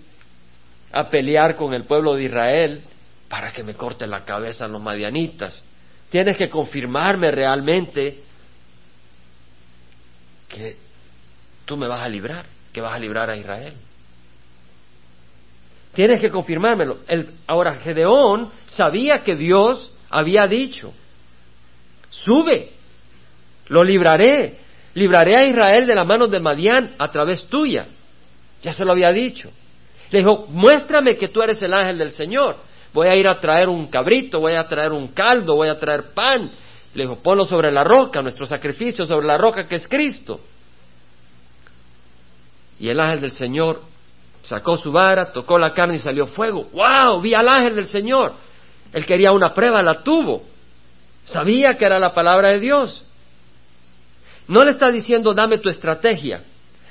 a 0.92 1.10
pelear 1.10 1.56
con 1.56 1.74
el 1.74 1.86
pueblo 1.86 2.16
de 2.16 2.24
Israel 2.24 2.82
para 3.30 3.52
que 3.52 3.64
me 3.64 3.76
corte 3.76 4.06
la 4.08 4.24
cabeza 4.24 4.68
los 4.68 4.82
madianitas. 4.82 5.64
Tienes 6.10 6.38
que 6.38 6.50
confirmarme 6.50 7.32
realmente 7.32 8.20
que 10.48 10.76
tú 11.66 11.78
me 11.78 11.88
vas 11.88 12.02
a 12.02 12.10
librar 12.10 12.58
que 12.78 12.82
vas 12.82 12.94
a 12.94 13.00
librar 13.00 13.28
a 13.28 13.36
Israel. 13.36 13.74
Tienes 15.96 16.22
que 16.22 16.30
confirmármelo. 16.30 17.00
El, 17.08 17.32
ahora, 17.48 17.80
Gedeón 17.80 18.52
sabía 18.68 19.24
que 19.24 19.36
Dios 19.36 19.92
había 20.12 20.48
dicho, 20.48 20.94
sube, 22.12 22.70
lo 23.70 23.84
libraré, 23.84 24.58
libraré 24.94 25.38
a 25.38 25.48
Israel 25.48 25.88
de 25.88 25.96
las 25.96 26.08
manos 26.08 26.30
de 26.30 26.40
Madián 26.40 26.94
a 27.00 27.12
través 27.12 27.48
tuya. 27.48 27.88
Ya 28.62 28.74
se 28.74 28.86
lo 28.86 28.92
había 28.92 29.12
dicho. 29.12 29.50
Le 30.12 30.20
dijo, 30.20 30.46
muéstrame 30.50 31.18
que 31.18 31.30
tú 31.30 31.42
eres 31.42 31.60
el 31.64 31.74
ángel 31.74 31.98
del 31.98 32.12
Señor. 32.12 32.58
Voy 32.94 33.08
a 33.08 33.16
ir 33.16 33.28
a 33.28 33.40
traer 33.40 33.70
un 33.70 33.88
cabrito, 33.88 34.40
voy 34.40 34.54
a 34.54 34.68
traer 34.68 34.92
un 34.92 35.10
caldo, 35.10 35.56
voy 35.56 35.70
a 35.70 35.76
traer 35.76 36.14
pan. 36.14 36.50
Le 36.94 37.04
dijo, 37.04 37.18
ponlo 37.22 37.46
sobre 37.46 37.72
la 37.72 37.84
roca, 37.84 38.22
nuestro 38.22 38.46
sacrificio 38.46 39.06
sobre 39.06 39.28
la 39.28 39.38
roca 39.38 39.66
que 39.66 39.76
es 39.76 39.88
Cristo. 39.88 40.40
Y 42.80 42.90
el 42.90 43.00
ángel 43.00 43.22
del 43.22 43.32
Señor 43.32 43.82
sacó 44.42 44.78
su 44.78 44.92
vara, 44.92 45.32
tocó 45.32 45.60
la 45.60 45.74
carne 45.74 45.96
y 45.96 46.00
salió 46.00 46.28
fuego. 46.28 46.70
¡Wow! 46.72 47.22
Vi 47.22 47.34
al 47.34 47.48
ángel 47.48 47.76
del 47.76 47.86
Señor. 47.86 48.34
Él 48.94 49.06
quería 49.06 49.32
una 49.32 49.54
prueba, 49.54 49.82
la 49.82 50.02
tuvo. 50.02 50.44
Sabía 51.26 51.74
que 51.74 51.86
era 51.86 52.00
la 52.00 52.14
palabra 52.14 52.50
de 52.50 52.60
Dios. 52.60 53.04
No 54.48 54.64
le 54.64 54.72
está 54.72 54.90
diciendo 54.92 55.34
dame 55.34 55.58
tu 55.58 55.70
estrategia. 55.70 56.42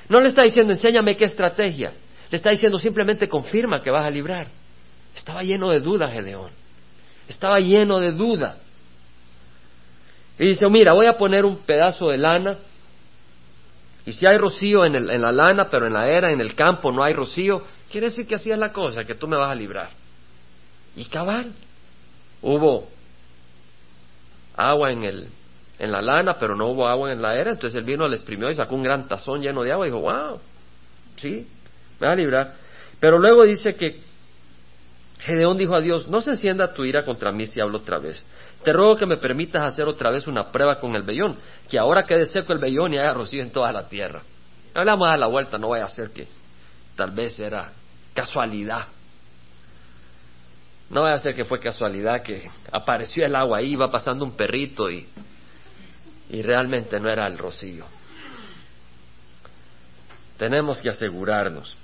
No 0.09 0.21
le 0.21 0.29
está 0.29 0.43
diciendo 0.43 0.73
enséñame 0.73 1.17
qué 1.17 1.25
estrategia. 1.25 1.93
Le 2.31 2.37
está 2.37 2.51
diciendo 2.51 2.79
simplemente 2.79 3.29
confirma 3.29 3.81
que 3.81 3.91
vas 3.91 4.05
a 4.05 4.11
librar. 4.11 4.49
Estaba 5.17 5.43
lleno 5.43 5.71
de 5.71 5.81
duda 5.81 6.09
Gedeón. 6.09 6.51
Estaba 7.27 7.59
lleno 7.59 7.99
de 7.99 8.13
duda. 8.13 8.59
Y 10.39 10.47
dice, 10.47 10.69
mira, 10.69 10.93
voy 10.93 11.07
a 11.07 11.17
poner 11.17 11.45
un 11.45 11.59
pedazo 11.59 12.11
de 12.11 12.19
lana 12.19 12.59
y 14.07 14.13
si 14.13 14.25
hay 14.25 14.39
rocío 14.39 14.85
en, 14.85 14.95
en, 14.95 15.21
la 15.21 15.33
lana, 15.33 15.69
pero 15.69 15.89
en 15.89 15.93
la 15.93 16.09
era, 16.09 16.31
en 16.31 16.41
el 16.41 16.55
campo, 16.55 16.93
no 16.93 17.03
hay 17.03 17.13
rocío, 17.13 17.63
quiere 17.91 18.07
decir 18.07 18.25
que 18.25 18.37
así 18.37 18.53
es 18.53 18.59
la 18.59 18.73
cosa, 18.73 19.05
que 19.05 19.17
tú 19.17 19.27
me 19.27 19.37
vas 19.37 19.51
a 19.51 19.55
librar. 19.55 19.91
Y 20.95 21.07
cabal, 21.07 21.53
hubo 22.41 22.87
agua 24.55 24.93
en, 24.93 25.03
el, 25.03 25.29
en 25.81 25.91
la 25.91 26.01
lana, 26.01 26.37
pero 26.39 26.55
no 26.55 26.69
hubo 26.69 26.87
agua 26.87 27.13
en 27.13 27.21
la 27.21 27.37
era, 27.37 27.51
entonces 27.51 27.77
el 27.77 27.85
vino 27.85 28.07
le 28.07 28.15
exprimió 28.15 28.49
y 28.49 28.55
sacó 28.55 28.77
un 28.77 28.85
gran 28.85 29.09
tazón 29.09 29.43
lleno 29.43 29.65
de 29.65 29.73
agua 29.73 29.89
y 29.89 29.91
dijo, 29.91 30.01
wow, 30.01 30.39
sí, 31.17 31.45
me 31.99 32.07
va 32.07 32.13
a 32.13 32.17
librar. 32.17 32.55
Pero 33.01 33.19
luego 33.19 33.43
dice 33.43 33.75
que 33.75 34.06
Gedeón 35.19 35.57
dijo 35.57 35.75
a 35.75 35.81
Dios, 35.81 36.09
no 36.09 36.21
se 36.21 36.31
encienda 36.31 36.73
tu 36.73 36.85
ira 36.85 37.05
contra 37.05 37.33
mí 37.33 37.47
si 37.47 37.61
hablo 37.61 37.79
otra 37.79 37.99
vez. 37.99 38.25
Te 38.63 38.73
ruego 38.73 38.97
que 38.97 39.07
me 39.07 39.17
permitas 39.17 39.63
hacer 39.63 39.87
otra 39.87 40.11
vez 40.11 40.27
una 40.27 40.51
prueba 40.51 40.79
con 40.79 40.95
el 40.95 41.03
vellón, 41.03 41.37
que 41.69 41.79
ahora 41.79 42.05
quede 42.05 42.27
seco 42.27 42.53
el 42.53 42.59
vellón 42.59 42.95
y 42.95 42.99
haya 42.99 43.15
rocío 43.15 43.43
en 43.43 43.51
toda 43.51 43.73
la 43.73 43.89
tierra. 43.89 44.23
Hablamos 44.75 45.09
a 45.09 45.17
la 45.17 45.27
vuelta, 45.27 45.57
no 45.59 45.71
vaya 45.71 45.85
a 45.85 45.89
ser 45.89 46.11
que 46.11 46.27
tal 46.97 47.13
vez 47.13 47.39
era 47.39 47.73
casualidad. 48.13 48.89
No 50.91 51.03
vaya 51.03 51.17
a 51.17 51.19
ser 51.19 51.35
que 51.35 51.45
fue 51.45 51.59
casualidad 51.59 52.23
que 52.23 52.49
apareció 52.73 53.25
el 53.25 53.35
agua 53.35 53.59
ahí, 53.59 53.73
iba 53.73 53.91
pasando 53.91 54.25
un 54.25 54.37
perrito 54.37 54.91
y, 54.91 55.07
y 56.31 56.43
realmente 56.43 57.01
no 57.01 57.09
era 57.09 57.27
el 57.27 57.39
rocío. 57.39 57.85
Tenemos 60.37 60.79
que 60.79 60.91
asegurarnos. 60.91 61.77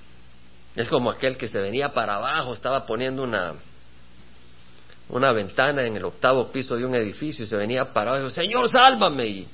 Es 0.74 0.88
como 0.88 1.10
aquel 1.10 1.36
que 1.36 1.48
se 1.48 1.60
venía 1.60 1.92
para 1.92 2.16
abajo, 2.16 2.54
estaba 2.54 2.86
poniendo 2.86 3.22
una, 3.22 3.54
una 5.10 5.32
ventana 5.32 5.86
en 5.86 5.96
el 5.96 6.04
octavo 6.04 6.50
piso 6.50 6.76
de 6.76 6.86
un 6.86 6.94
edificio 6.94 7.44
y 7.44 7.48
se 7.48 7.56
venía 7.56 7.92
parado 7.92 8.16
y 8.16 8.20
dijo, 8.20 8.30
Señor, 8.30 8.70
sálvame. 8.70 9.26
Y 9.26 9.48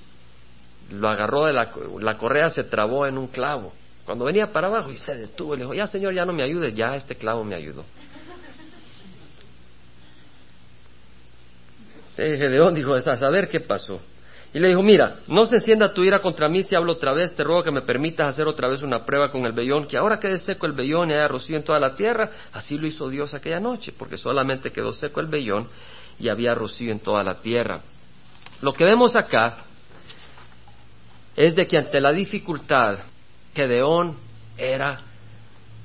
lo 0.90 1.08
agarró 1.08 1.46
de 1.46 1.52
la, 1.52 1.70
la 2.00 2.16
correa, 2.16 2.50
se 2.50 2.64
trabó 2.64 3.06
en 3.06 3.18
un 3.18 3.26
clavo. 3.26 3.72
Cuando 4.04 4.24
venía 4.24 4.52
para 4.52 4.68
abajo 4.68 4.90
y 4.90 4.96
se 4.96 5.14
detuvo, 5.14 5.54
le 5.54 5.62
dijo, 5.62 5.74
ya 5.74 5.86
Señor, 5.86 6.14
ya 6.14 6.24
no 6.24 6.32
me 6.32 6.42
ayudes, 6.42 6.74
ya 6.74 6.94
este 6.94 7.14
clavo 7.14 7.44
me 7.44 7.54
ayudó. 7.54 7.84
Gedeón 12.16 12.74
dijo, 12.74 12.94
a 12.94 13.16
saber 13.16 13.48
qué 13.48 13.60
pasó. 13.60 14.00
Y 14.54 14.60
le 14.60 14.68
dijo, 14.68 14.82
mira, 14.82 15.16
no 15.28 15.44
se 15.44 15.56
encienda 15.56 15.92
tu 15.92 16.02
ira 16.02 16.20
contra 16.20 16.48
mí 16.48 16.62
si 16.62 16.74
hablo 16.74 16.92
otra 16.92 17.12
vez, 17.12 17.34
te 17.34 17.44
ruego 17.44 17.62
que 17.62 17.70
me 17.70 17.82
permitas 17.82 18.28
hacer 18.28 18.46
otra 18.46 18.66
vez 18.68 18.82
una 18.82 19.04
prueba 19.04 19.30
con 19.30 19.44
el 19.44 19.52
vellón, 19.52 19.86
que 19.86 19.98
ahora 19.98 20.18
quede 20.18 20.38
seco 20.38 20.66
el 20.66 20.72
vellón 20.72 21.10
y 21.10 21.12
haya 21.12 21.28
rocío 21.28 21.56
en 21.56 21.64
toda 21.64 21.78
la 21.78 21.94
tierra. 21.94 22.30
Así 22.52 22.78
lo 22.78 22.86
hizo 22.86 23.10
Dios 23.10 23.34
aquella 23.34 23.60
noche, 23.60 23.92
porque 23.96 24.16
solamente 24.16 24.70
quedó 24.70 24.92
seco 24.92 25.20
el 25.20 25.26
vellón 25.26 25.68
y 26.18 26.28
había 26.30 26.54
rocío 26.54 26.90
en 26.90 27.00
toda 27.00 27.22
la 27.22 27.36
tierra. 27.42 27.80
Lo 28.62 28.72
que 28.72 28.84
vemos 28.84 29.14
acá 29.16 29.58
es 31.36 31.54
de 31.54 31.66
que 31.66 31.76
ante 31.76 32.00
la 32.00 32.12
dificultad, 32.12 32.98
Gedeón 33.54 34.16
era 34.56 35.00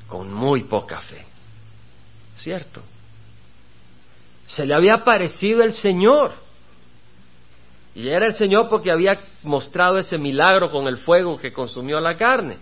con 0.08 0.34
muy 0.34 0.64
poca 0.64 1.00
fe. 1.02 1.26
¿Cierto? 2.36 2.82
Se 4.46 4.66
le 4.66 4.74
había 4.74 5.04
parecido 5.04 5.64
el 5.64 5.74
Señor 5.80 6.43
y 7.96 8.10
era 8.10 8.26
el 8.26 8.36
Señor 8.36 8.70
porque 8.70 8.92
había 8.92 9.20
mostrado 9.44 9.98
ese 9.98 10.18
milagro 10.18 10.72
con 10.72 10.88
el 10.88 10.98
fuego 10.98 11.38
que 11.38 11.54
consumió 11.54 12.00
la 12.00 12.18
carne. 12.18 12.58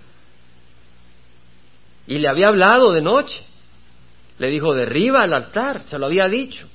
Y 2.06 2.18
le 2.18 2.28
había 2.28 2.50
hablado 2.50 2.92
de 2.92 3.02
noche. 3.02 3.42
Le 4.40 4.50
dijo, 4.50 4.74
derriba 4.74 5.24
el 5.24 5.34
altar, 5.34 5.84
se 5.84 5.98
lo 5.98 6.08
había 6.08 6.28
dicho. 6.28 6.68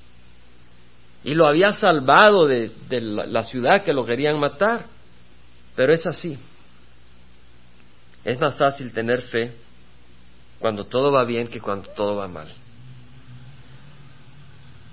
Y 1.22 1.34
lo 1.34 1.46
había 1.46 1.72
salvado 1.72 2.46
de, 2.46 2.70
de 2.88 3.00
la 3.00 3.44
ciudad 3.44 3.84
que 3.84 3.92
lo 3.92 4.06
querían 4.06 4.38
matar. 4.38 4.86
Pero 5.74 5.92
es 5.92 6.06
así. 6.06 6.38
Es 8.24 8.40
más 8.40 8.56
fácil 8.56 8.92
tener 8.92 9.20
fe 9.22 9.52
cuando 10.58 10.84
todo 10.84 11.12
va 11.12 11.24
bien 11.24 11.48
que 11.48 11.60
cuando 11.60 11.90
todo 11.90 12.16
va 12.16 12.28
mal. 12.28 12.48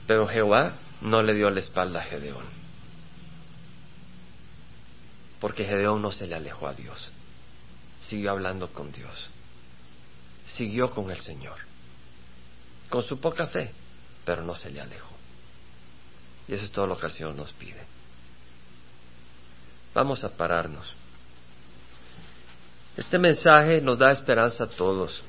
Pero 0.05 0.27
Jehová 0.27 0.73
no 1.01 1.23
le 1.23 1.33
dio 1.33 1.49
la 1.49 1.61
espalda 1.61 2.01
a 2.01 2.03
Gedeón. 2.03 2.62
Porque 5.43 5.65
Gedeón 5.65 6.01
no 6.01 6.09
se 6.13 6.25
le 6.25 6.35
alejó 6.35 6.69
a 6.69 6.73
Dios. 6.73 7.09
Siguió 7.99 8.31
hablando 8.31 8.69
con 8.69 8.93
Dios. 8.93 9.27
Siguió 10.45 10.89
con 10.91 11.11
el 11.11 11.19
Señor. 11.19 11.57
Con 12.89 13.03
su 13.03 13.19
poca 13.19 13.47
fe, 13.47 13.73
pero 14.23 14.41
no 14.41 14.55
se 14.55 14.71
le 14.71 14.79
alejó. 14.79 15.13
Y 16.47 16.53
eso 16.53 16.63
es 16.63 16.71
todo 16.71 16.87
lo 16.87 16.97
que 16.97 17.07
el 17.07 17.11
Señor 17.11 17.35
nos 17.35 17.51
pide. 17.51 17.83
Vamos 19.93 20.23
a 20.23 20.29
pararnos. 20.29 20.93
Este 22.95 23.19
mensaje 23.19 23.81
nos 23.81 23.99
da 23.99 24.13
esperanza 24.13 24.63
a 24.63 24.67
todos. 24.67 25.21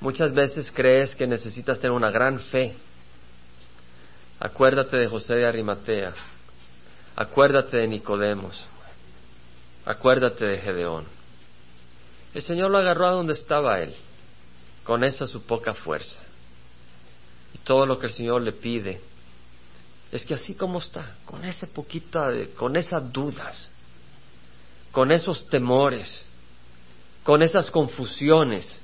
Muchas 0.00 0.34
veces 0.34 0.68
crees 0.74 1.14
que 1.14 1.28
necesitas 1.28 1.78
tener 1.78 1.92
una 1.92 2.10
gran 2.10 2.40
fe. 2.40 2.74
Acuérdate 4.40 4.96
de 4.96 5.06
José 5.06 5.36
de 5.36 5.46
Arimatea. 5.46 6.12
Acuérdate 7.16 7.76
de 7.76 7.88
Nicodemos. 7.88 8.64
Acuérdate 9.84 10.44
de 10.44 10.58
Gedeón. 10.58 11.06
El 12.34 12.42
Señor 12.42 12.70
lo 12.70 12.78
agarró 12.78 13.06
a 13.06 13.12
donde 13.12 13.32
estaba 13.32 13.80
él, 13.80 13.94
con 14.84 15.02
esa 15.04 15.26
su 15.26 15.42
poca 15.42 15.74
fuerza. 15.74 16.20
Y 17.54 17.58
todo 17.58 17.86
lo 17.86 17.98
que 17.98 18.06
el 18.06 18.12
Señor 18.12 18.42
le 18.42 18.52
pide 18.52 19.00
es 20.12 20.24
que 20.24 20.34
así 20.34 20.54
como 20.54 20.78
está, 20.78 21.16
con 21.24 21.44
ese 21.44 21.66
poquita 21.66 22.30
de, 22.30 22.50
con 22.50 22.76
esas 22.76 23.12
dudas, 23.12 23.68
con 24.92 25.12
esos 25.12 25.48
temores, 25.48 26.22
con 27.22 27.42
esas 27.42 27.70
confusiones, 27.70 28.78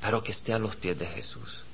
pero 0.00 0.22
que 0.22 0.32
esté 0.32 0.52
a 0.52 0.58
los 0.58 0.76
pies 0.76 0.98
de 0.98 1.06
Jesús. 1.06 1.64